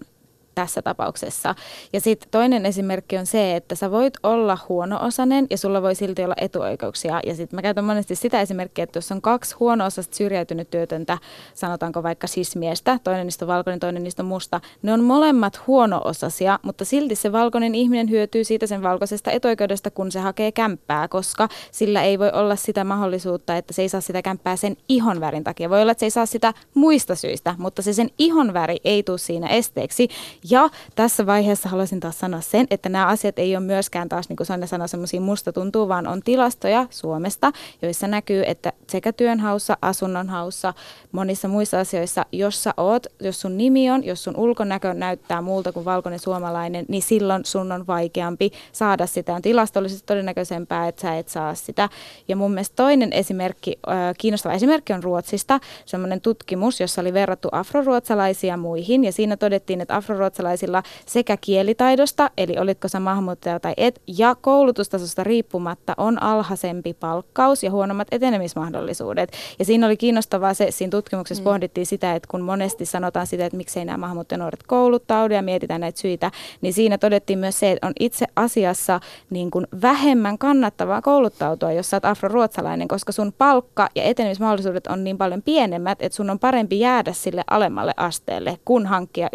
tässä 0.56 0.82
tapauksessa. 0.82 1.56
Ja 1.93 2.01
sitten 2.01 2.30
toinen 2.32 2.66
esimerkki 2.66 3.18
on 3.18 3.26
se, 3.26 3.56
että 3.56 3.76
sä 3.76 3.91
voit 3.91 4.14
olla 4.24 4.58
huono-osainen 4.70 5.47
ja 5.49 5.58
sulla 5.58 5.82
voi 5.82 5.95
silti 5.95 6.24
olla 6.24 6.36
etuoikeuksia. 6.38 7.20
Ja 7.26 7.36
sitten 7.36 7.58
mä 7.58 7.62
käytän 7.62 7.84
monesti 7.84 8.16
sitä 8.16 8.41
esimerkkiä, 8.41 8.84
että 8.84 8.97
jos 8.97 9.12
on 9.12 9.22
kaksi 9.22 9.56
huono-osasta 9.60 10.16
syrjäytynyt 10.16 10.70
työtöntä, 10.70 11.18
sanotaanko 11.53 12.03
vaikka 12.03 12.28
sismiestä, 12.28 12.99
toinen 13.03 13.28
niistä 13.28 13.45
on 13.45 13.47
valkoinen, 13.47 13.80
toinen 13.80 14.03
niistä 14.03 14.24
on 14.24 14.28
musta, 14.28 14.62
ne 14.82 14.93
on 14.93 15.03
molemmat 15.03 15.68
huono-osasia, 15.68 16.60
mutta 16.62 16.86
silti 16.86 17.16
se 17.16 17.32
valkoinen 17.32 17.76
ihminen 17.76 18.10
hyötyy 18.10 18.43
siitä 18.43 18.68
sen 18.68 18.84
valkoisesta 18.84 19.32
etuoikeudesta, 19.32 19.91
kun 19.91 20.12
se 20.12 20.20
hakee 20.20 20.51
kämppää, 20.51 21.08
koska 21.08 21.49
sillä 21.72 22.03
ei 22.03 22.20
voi 22.20 22.32
olla 22.34 22.56
sitä 22.56 22.84
mahdollisuutta, 22.84 23.58
että 23.58 23.74
se 23.74 23.82
ei 23.82 23.89
saa 23.89 24.01
sitä 24.01 24.22
kämppää 24.22 24.56
sen 24.56 24.78
ihonvärin 24.89 25.43
takia. 25.43 25.70
Voi 25.70 25.82
olla, 25.82 25.91
että 25.91 25.99
se 25.99 26.06
ei 26.06 26.10
saa 26.10 26.26
sitä 26.26 26.53
muista 26.74 27.16
syistä, 27.16 27.56
mutta 27.58 27.82
se 27.82 27.93
sen 27.93 28.10
ihonväri 28.18 28.78
ei 28.84 29.03
tule 29.03 29.18
siinä 29.18 29.47
esteeksi. 29.47 30.08
Ja 30.50 30.70
tässä 30.96 31.26
vaiheessa 31.26 31.70
haluaisin 31.70 32.00
taas 32.00 32.20
sanoa 32.20 32.41
sen, 32.41 32.68
että 32.72 32.89
nämä 32.89 33.08
asiat 33.08 33.39
ei 33.39 33.56
ole 33.56 33.66
myöskään 33.66 34.10
taas, 34.10 34.30
niin 34.30 34.38
kuin 34.38 34.48
Sonja 34.48 34.68
sanoi, 34.68 34.89
semmoisia 34.89 35.22
musta 35.22 35.54
tuntuu, 35.54 35.88
vaan 35.88 36.08
on 36.08 36.22
tilastoja 36.22 36.88
Suomesta, 36.89 37.52
joissa 37.82 38.08
näkyy, 38.08 38.43
että 38.46 38.74
sekä 38.89 39.14
työnhaussa, 39.14 39.78
asunnonhaussa, 39.82 40.74
monissa 41.12 41.48
muissa 41.48 41.80
asioissa, 41.80 42.26
jossa 42.32 42.74
oot, 42.78 43.08
jos 43.20 43.41
sun 43.41 43.58
nimi 43.58 43.91
on, 43.91 44.04
jos 44.04 44.24
sun 44.24 44.38
ulkonäkö 44.38 44.93
näyttää 44.93 45.41
muulta 45.41 45.72
kuin 45.72 45.86
valkoinen 45.86 46.20
suomalainen, 46.20 46.86
niin 46.88 47.02
silloin 47.02 47.46
sun 47.46 47.72
on 47.72 47.88
vaikeampi 47.88 48.52
saada 48.72 49.06
sitä. 49.06 49.34
On 49.34 49.41
tilastollisesti 49.41 50.06
todennäköisempää, 50.06 50.88
että 50.88 51.02
sä 51.02 51.18
et 51.18 51.28
saa 51.28 51.56
sitä. 51.56 51.89
Ja 52.28 52.36
mun 52.36 52.52
mielestä 52.52 52.76
toinen 52.76 53.14
esimerkki, 53.14 53.80
kiinnostava 54.18 54.54
esimerkki 54.54 54.93
on 54.93 55.04
Ruotsista, 55.04 55.60
semmoinen 55.86 56.22
tutkimus, 56.22 56.80
jossa 56.80 57.02
oli 57.02 57.14
verrattu 57.14 57.50
afroruotsalaisia 57.52 58.58
muihin, 58.58 59.04
ja 59.04 59.12
siinä 59.12 59.38
todettiin, 59.38 59.82
että 59.82 59.96
afroruotsalaisilla 60.36 60.83
sekä 61.05 61.38
kielitaidosta, 61.38 62.31
eli 62.38 62.57
olitko 62.59 62.88
sä 62.88 62.99
maahanmuuttaja 62.99 63.59
tai 63.59 63.73
et, 63.77 64.01
ja 64.07 64.36
koulutustasosta 64.36 65.23
riippumatta 65.23 65.93
on 65.97 66.23
alhaisempi 66.23 66.93
palkkaus 66.93 67.63
ja 67.63 67.71
huonommat 67.71 68.07
etenemismahdollisuudet. 68.11 69.31
Ja 69.59 69.65
siinä 69.65 69.88
oli 69.88 69.97
kiinnostavaa 69.97 70.53
se, 70.53 70.71
siinä 70.71 70.91
tutkimuksessa 70.91 71.41
mm. 71.41 71.45
pohdittiin 71.45 71.86
sitä, 71.86 72.15
että 72.15 72.27
kun 72.31 72.41
monesti 72.41 72.86
sanotaan 72.86 73.27
sitä, 73.27 73.45
että 73.45 73.57
miksei 73.57 73.86
nämä 73.86 73.97
maahanmuuttajanuoret 73.97 74.63
kouluttaudu 74.63 75.33
ja 75.33 75.41
mietitään 75.41 75.81
näitä 75.81 75.99
syitä, 75.99 76.31
niin 76.61 76.73
siinä 76.73 76.97
todettiin 76.97 77.39
myös 77.39 77.59
se, 77.59 77.71
että 77.71 77.88
on 77.88 77.93
itse 77.99 78.25
asiassa 78.36 78.99
niin 79.29 79.51
kuin 79.51 79.67
vähemmän 79.81 80.38
kannattavaa 80.38 81.01
kouluttautua, 81.01 81.71
jos 81.71 81.89
sä 81.89 81.97
oot 81.97 82.05
afroruotsalainen, 82.05 82.88
koska 82.88 83.11
sun 83.11 83.33
palkka 83.38 83.89
ja 83.95 84.03
etenemismahdollisuudet 84.03 84.88
on 84.88 85.03
niin 85.03 85.17
paljon 85.17 85.41
pienemmät, 85.41 86.01
että 86.01 86.15
sun 86.15 86.29
on 86.29 86.39
parempi 86.39 86.79
jäädä 86.79 87.13
sille 87.13 87.43
alemmalle 87.49 87.93
asteelle, 87.97 88.57
kun 88.65 88.86
hankkia 88.86 89.29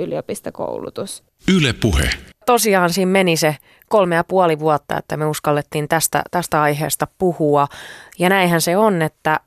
yliopistokoulutus. 0.90 1.22
Yle 1.48 1.72
Puhe. 1.72 2.10
Tosiaan 2.46 2.92
siinä 2.92 3.12
meni 3.12 3.36
se 3.36 3.56
kolme 3.88 4.14
ja 4.14 4.24
puoli 4.24 4.58
vuotta, 4.58 4.98
että 4.98 5.16
me 5.16 5.26
uskallettiin 5.26 5.88
tästä, 5.88 6.22
tästä 6.30 6.62
aiheesta 6.62 7.06
puhua. 7.18 7.68
Ja 8.18 8.28
näinhän 8.28 8.60
se 8.60 8.76
on, 8.76 9.02
että, 9.02 9.40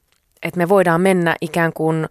että 0.43 0.57
me 0.57 0.69
voidaan 0.69 1.01
mennä 1.01 1.35
ikään 1.41 1.73
kuin 1.73 2.07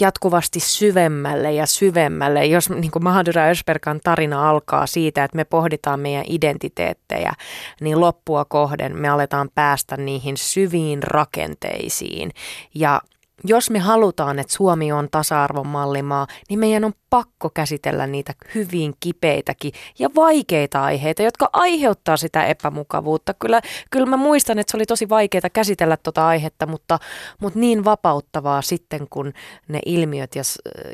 jatkuvasti 0.00 0.60
syvemmälle 0.60 1.52
ja 1.52 1.66
syvemmälle. 1.66 2.46
Jos 2.46 2.70
niin 2.70 2.90
kuin 2.90 3.04
Mahadura 3.04 3.48
Ösperkan 3.48 4.00
tarina 4.04 4.50
alkaa 4.50 4.86
siitä, 4.86 5.24
että 5.24 5.36
me 5.36 5.44
pohditaan 5.44 6.00
meidän 6.00 6.24
identiteettejä, 6.28 7.32
niin 7.80 8.00
loppua 8.00 8.44
kohden 8.44 8.96
me 8.96 9.08
aletaan 9.08 9.50
päästä 9.54 9.96
niihin 9.96 10.36
syviin 10.36 11.02
rakenteisiin. 11.02 12.30
Ja 12.74 13.00
jos 13.44 13.70
me 13.70 13.78
halutaan, 13.78 14.38
että 14.38 14.52
Suomi 14.52 14.92
on 14.92 15.08
tasa-arvon 15.10 15.66
mallimaa, 15.66 16.26
niin 16.48 16.58
meidän 16.58 16.84
on 16.84 16.92
pakko 17.10 17.50
käsitellä 17.50 18.06
niitä 18.06 18.34
hyvin 18.54 18.94
kipeitäkin 19.00 19.72
ja 19.98 20.10
vaikeita 20.16 20.84
aiheita, 20.84 21.22
jotka 21.22 21.50
aiheuttaa 21.52 22.16
sitä 22.16 22.46
epämukavuutta. 22.46 23.34
Kyllä, 23.34 23.60
kyllä 23.90 24.06
mä 24.06 24.16
muistan, 24.16 24.58
että 24.58 24.70
se 24.70 24.76
oli 24.76 24.86
tosi 24.86 25.08
vaikeaa 25.08 25.50
käsitellä 25.52 25.96
tuota 25.96 26.26
aihetta, 26.26 26.66
mutta, 26.66 26.98
mutta 27.40 27.58
niin 27.58 27.84
vapauttavaa 27.84 28.62
sitten, 28.62 29.06
kun 29.10 29.32
ne 29.68 29.80
ilmiöt 29.86 30.34
ja, 30.34 30.42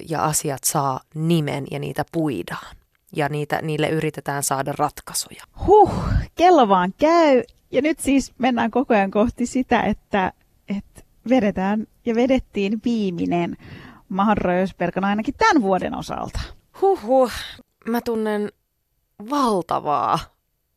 ja 0.09 0.25
asiat 0.25 0.65
saa 0.65 1.01
nimen 1.15 1.65
ja 1.71 1.79
niitä 1.79 2.05
puidaan. 2.13 2.77
Ja 3.17 3.29
niitä, 3.29 3.63
niille 3.63 3.89
yritetään 3.89 4.43
saada 4.43 4.75
ratkaisuja. 4.79 5.45
Huh, 5.67 5.93
kello 6.35 6.69
vaan 6.69 6.95
käy. 6.99 7.43
Ja 7.71 7.83
nyt 7.83 8.01
siis 8.01 8.33
mennään 8.39 8.71
koko 8.71 8.95
ajan 8.95 9.11
kohti 9.11 9.47
sitä, 9.47 9.83
että, 9.83 10.33
että 10.69 11.03
vedetään 11.29 11.87
ja 12.07 12.15
vedettiin 12.15 12.81
viimeinen 12.85 13.57
Mahdollisuusperkan 14.09 15.05
ainakin 15.05 15.35
tämän 15.35 15.63
vuoden 15.63 15.95
osalta. 15.95 16.41
Huhhuh, 16.81 17.33
mä 17.89 18.01
tunnen 18.01 18.53
valtavaa 19.31 20.19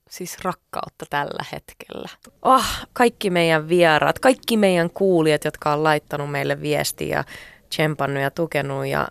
siis 0.09 0.38
rakkautta 0.43 1.05
tällä 1.09 1.45
hetkellä. 1.51 2.09
Oh, 2.41 2.65
kaikki 2.93 3.30
meidän 3.30 3.69
vieraat, 3.69 4.19
kaikki 4.19 4.57
meidän 4.57 4.89
kuulijat, 4.89 5.45
jotka 5.45 5.73
on 5.73 5.84
laittanut 5.84 6.32
meille 6.32 6.61
viestiä 6.61 7.17
ja 7.17 7.23
tsempannut 7.69 8.23
ja 8.23 8.32
tukenut 8.32 8.86
ja 8.86 9.07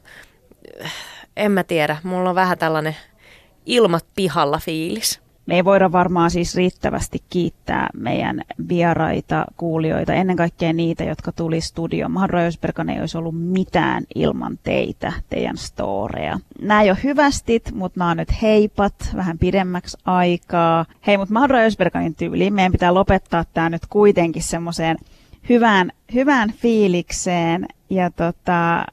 eh, 0.78 0.92
en 1.36 1.52
mä 1.52 1.64
tiedä, 1.64 1.96
mulla 2.02 2.28
on 2.28 2.34
vähän 2.34 2.58
tällainen 2.58 2.96
ilmat 3.66 4.06
pihalla 4.14 4.58
fiilis. 4.58 5.23
Me 5.46 5.54
ei 5.54 5.64
voida 5.64 5.92
varmaan 5.92 6.30
siis 6.30 6.56
riittävästi 6.56 7.18
kiittää 7.30 7.88
meidän 7.94 8.42
vieraita, 8.68 9.44
kuulijoita, 9.56 10.14
ennen 10.14 10.36
kaikkea 10.36 10.72
niitä, 10.72 11.04
jotka 11.04 11.32
tuli 11.32 11.60
studioon. 11.60 12.10
Mahra 12.10 12.40
Ösberkan 12.40 12.90
ei 12.90 13.00
olisi 13.00 13.18
ollut 13.18 13.34
mitään 13.38 14.04
ilman 14.14 14.58
teitä, 14.62 15.12
teidän 15.30 15.56
storeja. 15.56 16.38
Nämä 16.60 16.80
ole 16.80 16.96
hyvästit, 17.04 17.72
mutta 17.74 17.98
nämä 17.98 18.10
on 18.10 18.16
nyt 18.16 18.42
heipat, 18.42 18.94
vähän 19.16 19.38
pidemmäksi 19.38 19.96
aikaa. 20.04 20.84
Hei, 21.06 21.16
mutta 21.16 21.34
Mahra 21.34 21.58
Ösberkanin 21.58 22.14
tyyliin 22.14 22.54
meidän 22.54 22.72
pitää 22.72 22.94
lopettaa 22.94 23.44
tämä 23.54 23.70
nyt 23.70 23.86
kuitenkin 23.86 24.42
semmoiseen 24.42 24.96
hyvään, 25.48 25.92
hyvään 26.14 26.52
fiilikseen. 26.52 27.66
Ja 27.94 28.10
tuossa 28.10 28.32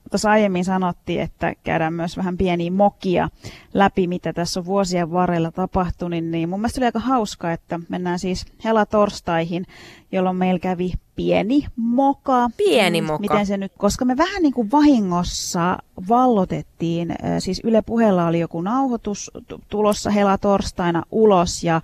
tota, 0.09 0.29
aiemmin 0.29 0.65
sanottiin, 0.65 1.21
että 1.21 1.53
käydään 1.63 1.93
myös 1.93 2.17
vähän 2.17 2.37
pieniä 2.37 2.71
mokia 2.71 3.29
läpi, 3.73 4.07
mitä 4.07 4.33
tässä 4.33 4.59
on 4.59 4.65
vuosien 4.65 5.11
varrella 5.11 5.51
tapahtunut. 5.51 6.11
Niin, 6.11 6.31
niin 6.31 6.49
mun 6.49 6.59
mielestä 6.59 6.79
oli 6.79 6.85
aika 6.85 6.99
hauska, 6.99 7.51
että 7.51 7.79
mennään 7.89 8.19
siis 8.19 8.45
hela-torstaihin, 8.63 9.65
jolloin 10.11 10.35
meillä 10.35 10.59
kävi 10.59 10.93
pieni 11.21 11.65
moka. 11.75 12.49
Pieni 12.57 13.01
moka. 13.01 13.19
Miten 13.19 13.45
se 13.45 13.57
nyt, 13.57 13.71
koska 13.77 14.05
me 14.05 14.17
vähän 14.17 14.41
niin 14.41 14.53
kuin 14.53 14.71
vahingossa 14.71 15.77
vallotettiin, 16.09 17.15
siis 17.39 17.61
Yle 17.63 17.81
Puheella 17.81 18.27
oli 18.27 18.39
joku 18.39 18.61
nauhoitus 18.61 19.31
tulossa 19.69 20.09
hela-torstaina 20.09 21.03
ulos 21.11 21.63
ja 21.63 21.81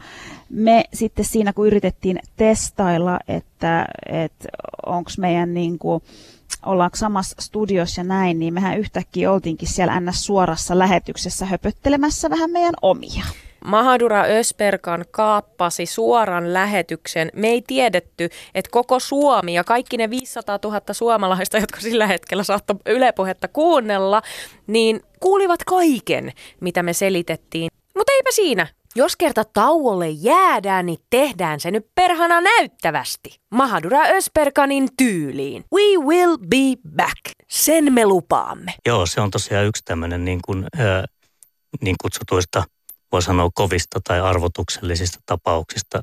me 0.49 0.83
sitten 0.93 1.25
siinä 1.25 1.53
kun 1.53 1.67
yritettiin 1.67 2.19
testailla, 2.35 3.19
että, 3.27 3.85
että 4.05 4.47
onko 4.85 5.11
meidän 5.17 5.53
niin 5.53 5.79
kuin, 5.79 6.03
ollaanko 6.65 6.97
samassa 6.97 7.35
studiossa 7.39 8.01
ja 8.01 8.05
näin, 8.05 8.39
niin 8.39 8.53
mehän 8.53 8.79
yhtäkkiä 8.79 9.31
oltiinkin 9.31 9.67
siellä 9.67 9.99
ns. 9.99 10.25
suorassa 10.25 10.77
lähetyksessä 10.77 11.45
höpöttelemässä 11.45 12.29
vähän 12.29 12.51
meidän 12.51 12.75
omia. 12.81 13.23
Mahadura 13.67 14.23
Ösperkan 14.23 15.05
kaappasi 15.11 15.85
suoran 15.85 16.53
lähetyksen. 16.53 17.29
Me 17.35 17.47
ei 17.47 17.63
tiedetty, 17.67 18.29
että 18.55 18.69
koko 18.71 18.99
Suomi 18.99 19.53
ja 19.53 19.63
kaikki 19.63 19.97
ne 19.97 20.09
500 20.09 20.59
000 20.63 20.81
suomalaista, 20.91 21.57
jotka 21.57 21.79
sillä 21.79 22.07
hetkellä 22.07 22.43
saattoi 22.43 22.75
ylepuhetta 22.85 23.47
kuunnella, 23.47 24.21
niin 24.67 25.01
kuulivat 25.19 25.63
kaiken, 25.63 26.31
mitä 26.61 26.83
me 26.83 26.93
selitettiin. 26.93 27.69
Mutta 27.97 28.11
eipä 28.11 28.31
siinä. 28.31 28.67
Jos 28.95 29.15
kerta 29.15 29.43
tauolle 29.45 30.09
jäädään, 30.09 30.85
niin 30.85 30.99
tehdään 31.09 31.59
se 31.59 31.71
nyt 31.71 31.87
perhana 31.95 32.41
näyttävästi. 32.41 33.39
Mahadura 33.51 34.01
Ösperkanin 34.01 34.87
tyyliin. 34.97 35.63
We 35.73 36.05
will 36.05 36.37
be 36.37 36.89
back. 36.95 37.21
Sen 37.47 37.93
me 37.93 38.05
lupaamme. 38.05 38.73
Joo, 38.85 39.05
se 39.05 39.21
on 39.21 39.31
tosiaan 39.31 39.65
yksi 39.65 39.83
tämmöinen 39.85 40.25
niin, 40.25 40.39
kuin, 40.45 40.65
äh, 40.79 41.03
niin 41.81 41.95
kutsutuista, 42.01 42.63
voi 43.11 43.21
sanoa 43.21 43.49
kovista 43.53 43.99
tai 44.03 44.19
arvotuksellisista 44.21 45.19
tapauksista, 45.25 46.01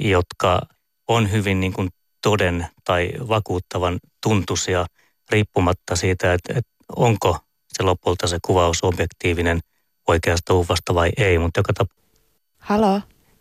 jotka 0.00 0.60
on 1.08 1.30
hyvin 1.30 1.60
niin 1.60 1.72
kuin 1.72 1.88
toden 2.22 2.66
tai 2.84 3.12
vakuuttavan 3.28 3.98
tuntuisia 4.22 4.86
riippumatta 5.30 5.96
siitä, 5.96 6.32
että, 6.32 6.52
että 6.56 6.70
onko 6.96 7.38
se 7.68 7.82
lopulta 7.82 8.26
se 8.26 8.38
kuvaus 8.46 8.78
objektiivinen 8.82 9.60
oikeasta 10.08 10.54
uvasta 10.54 10.94
vai 10.94 11.10
ei, 11.16 11.38
mutta 11.38 11.60
joka 11.60 11.72
tap- 11.82 12.02
Halo? 12.58 13.00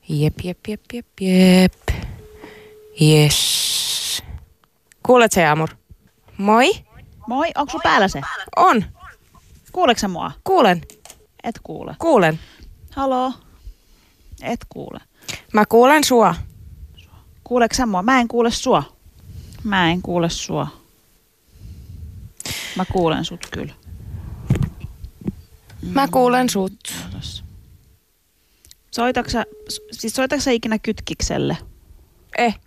Jep, 0.09 0.33
jep, 0.43 0.59
jep, 0.67 0.81
jep, 0.93 1.07
jep. 1.21 1.73
Yes. 3.01 4.23
Kuulet 5.03 5.31
se, 5.31 5.45
Amur? 5.45 5.69
Moi. 6.37 6.71
Moi, 7.27 7.51
onko 7.55 7.71
sun 7.71 7.81
päällä 7.83 8.07
se? 8.07 8.21
On. 8.55 8.83
Kuuleeko 9.71 9.99
sä 9.99 10.07
mua? 10.07 10.31
Kuulen. 10.43 10.81
Et 11.43 11.59
kuule. 11.63 11.95
Kuulen. 11.99 12.39
Halo? 12.95 13.33
Et 14.41 14.59
kuule. 14.69 14.99
Mä 15.53 15.65
kuulen 15.65 16.03
sua. 16.03 16.35
Kuuleeko 17.43 17.75
sä 17.75 17.85
mua? 17.85 18.03
Mä 18.03 18.19
en 18.19 18.27
kuule 18.27 18.51
sua. 18.51 18.83
Mä 19.63 19.91
en 19.91 20.01
kuule 20.01 20.29
sua. 20.29 20.67
Mä 22.75 22.85
kuulen 22.91 23.25
sut 23.25 23.47
kyllä. 23.51 23.73
Mä 25.81 26.07
kuulen 26.07 26.49
sut. 26.49 26.73
Soitatko 28.91 29.31
sä, 29.31 29.45
siis 29.91 30.13
soitatko 30.15 30.41
sä 30.41 30.51
ikinä 30.51 30.79
kytkikselle? 30.79 31.57
Eh. 32.37 32.59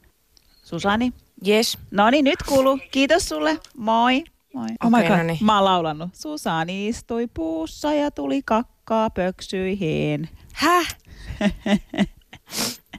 Susani? 0.64 1.12
Yes. 1.49 1.79
No 1.91 2.11
niin, 2.11 2.24
nyt 2.24 2.43
kuuluu. 2.43 2.79
Kiitos 2.91 3.29
sulle. 3.29 3.59
Moi. 3.76 4.24
Moi. 4.55 4.68
Oh 4.85 4.91
my 4.91 4.97
Okei, 4.97 5.09
God. 5.09 5.16
no 5.16 5.22
niin. 5.22 5.39
Mä 5.45 5.55
oon 5.55 5.64
laulannut. 5.64 6.11
Susani 6.14 6.89
istui 6.89 7.26
puussa 7.35 7.95
ja 7.95 8.11
tuli 8.11 8.43
kakkaa 8.89 9.11
pöksyihin. 9.11 10.28
Häh? 10.53 10.97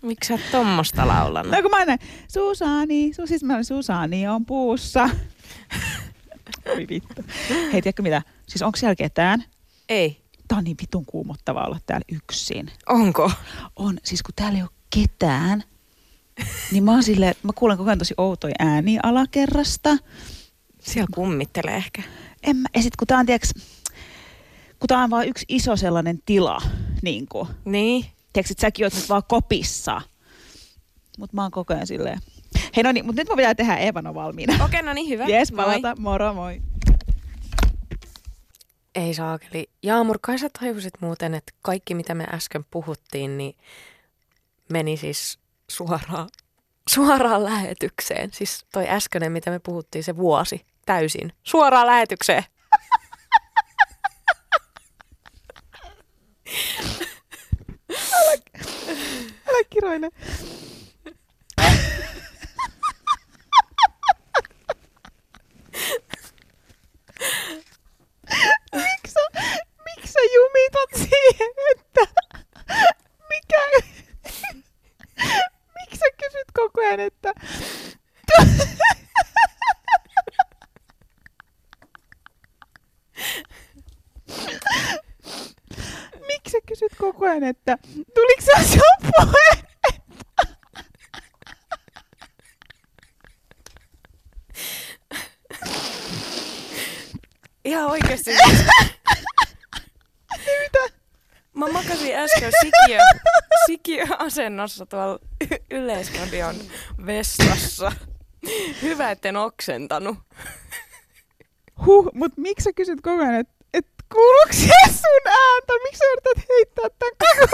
Miksi 0.01 0.27
sä 0.27 0.33
oot 0.33 0.41
tommosta 0.51 1.07
laulanut? 1.07 1.51
No 1.51 1.61
kun 1.61 1.71
mä 1.71 1.85
näin, 1.85 1.99
Susani, 2.27 3.13
su, 3.13 3.27
siis 3.27 3.43
mä 3.43 3.53
olin, 3.53 3.65
Susani 3.65 4.27
on 4.27 4.45
puussa. 4.45 5.09
Oi 6.75 6.87
vittu. 6.89 7.21
Hei, 7.49 7.81
tiedätkö 7.81 8.01
mitä? 8.01 8.21
Siis 8.47 8.61
onko 8.61 8.77
siellä 8.77 8.95
ketään? 8.95 9.43
Ei. 9.89 10.21
Tää 10.47 10.57
on 10.57 10.63
niin 10.63 10.77
vitun 10.81 11.05
kuumottavaa 11.05 11.65
olla 11.65 11.79
täällä 11.85 12.05
yksin. 12.11 12.71
Onko? 12.89 13.31
On. 13.75 13.97
Siis 14.03 14.23
kun 14.23 14.33
täällä 14.35 14.57
ei 14.57 14.63
ole 14.63 14.71
ketään, 14.89 15.63
niin 16.71 16.83
mä 16.83 16.91
oon 16.91 17.03
silleen, 17.03 17.35
mä 17.43 17.51
kuulen 17.55 17.77
koko 17.77 17.89
ajan 17.89 17.99
tosi 17.99 18.13
outoja 18.17 18.55
ääniä 18.59 18.99
alakerrasta. 19.03 19.97
Siellä 20.79 21.09
kummittelee 21.15 21.75
ehkä. 21.75 22.03
En 22.43 22.55
mä, 22.55 22.67
ja 22.75 22.81
sit 22.81 22.95
kun 22.95 23.07
tää 23.07 23.19
on, 23.19 23.25
tiiäks, 23.25 23.53
kun 24.79 24.87
tää 24.87 25.03
on 25.03 25.09
vaan 25.09 25.27
yksi 25.27 25.45
iso 25.49 25.75
sellainen 25.75 26.19
tila, 26.25 26.61
niin 27.01 27.27
kuin. 27.27 27.47
Niin. 27.65 28.05
Tiedätkö, 28.33 28.53
että 28.53 28.61
säkin 28.61 28.85
oot 28.85 28.93
nyt 28.93 29.09
vaan 29.09 29.23
kopissa. 29.27 30.01
Mut 31.17 31.33
mä 31.33 31.41
oon 31.41 31.51
koko 31.51 31.73
ajan 31.73 31.87
silleen. 31.87 32.19
Hei 32.75 32.83
no 32.83 32.91
niin, 32.91 33.05
mut 33.05 33.15
nyt 33.15 33.29
mä 33.29 33.35
pitää 33.35 33.55
tehdä 33.55 33.77
Evan 33.77 34.07
on 34.07 34.15
valmiina. 34.15 34.65
Okei, 34.65 34.81
no 34.81 34.93
niin 34.93 35.09
hyvä. 35.09 35.25
Jes, 35.25 35.51
Moi. 35.51 35.65
palata. 35.65 35.95
Moro, 35.99 36.33
moi. 36.33 36.61
Ei 38.95 39.13
saakeli. 39.13 39.69
Jaamur, 39.83 40.19
kai 40.21 40.39
sä 40.39 40.49
tajusit 40.59 40.93
muuten, 41.01 41.33
että 41.33 41.51
kaikki 41.61 41.95
mitä 41.95 42.15
me 42.15 42.25
äsken 42.33 42.65
puhuttiin, 42.71 43.37
niin 43.37 43.55
meni 44.69 44.97
siis 44.97 45.39
suoraan, 45.67 46.29
suoraan 46.89 47.43
lähetykseen. 47.43 48.29
Siis 48.33 48.65
toi 48.71 48.89
äskeinen, 48.89 49.31
mitä 49.31 49.51
me 49.51 49.59
puhuttiin, 49.59 50.03
se 50.03 50.17
vuosi 50.17 50.65
täysin. 50.85 51.33
Suoraan 51.43 51.87
lähetykseen. 51.87 52.43
rijden 59.79 60.11
sikiöasennossa 104.67 104.85
tuolla 104.85 105.19
y- 105.51 105.77
Yleisradion 105.77 106.55
vessassa. 107.05 107.91
Hyvä, 108.81 109.11
etten 109.11 109.37
oksentanut. 109.37 110.17
Huh, 111.85 112.09
mut 112.13 112.37
miksi 112.37 112.63
sä 112.63 112.73
kysyt 112.75 113.01
koko 113.01 113.21
ajan, 113.23 113.35
että 113.35 113.53
et, 113.73 113.87
kuuluuko 114.13 114.53
se 114.53 114.91
sun 114.91 115.27
ääntä? 115.27 115.73
Miksi 115.83 115.97
sä 115.97 116.05
yrität 116.11 116.49
heittää 116.49 116.89
tän 116.99 117.11
koko 117.19 117.47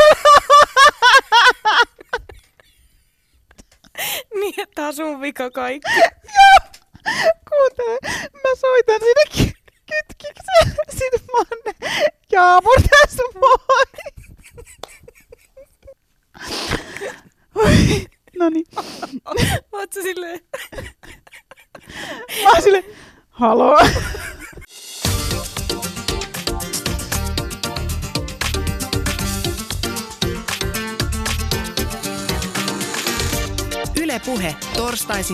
Niin, 4.40 4.54
että 4.62 4.88
on 4.88 4.94
sun 4.96 5.22
vika 5.22 5.52
kaikki. 5.52 5.90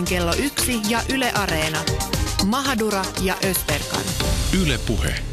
Torstaisin 0.02 0.04
kello 0.04 0.34
yksi 0.38 0.80
ja 0.90 1.02
Yle 1.08 1.32
Areena. 1.32 1.78
Mahadura 2.46 3.04
ja 3.20 3.36
Ösperkan. 3.50 4.02
Yle 4.62 4.78
Puhe. 4.78 5.31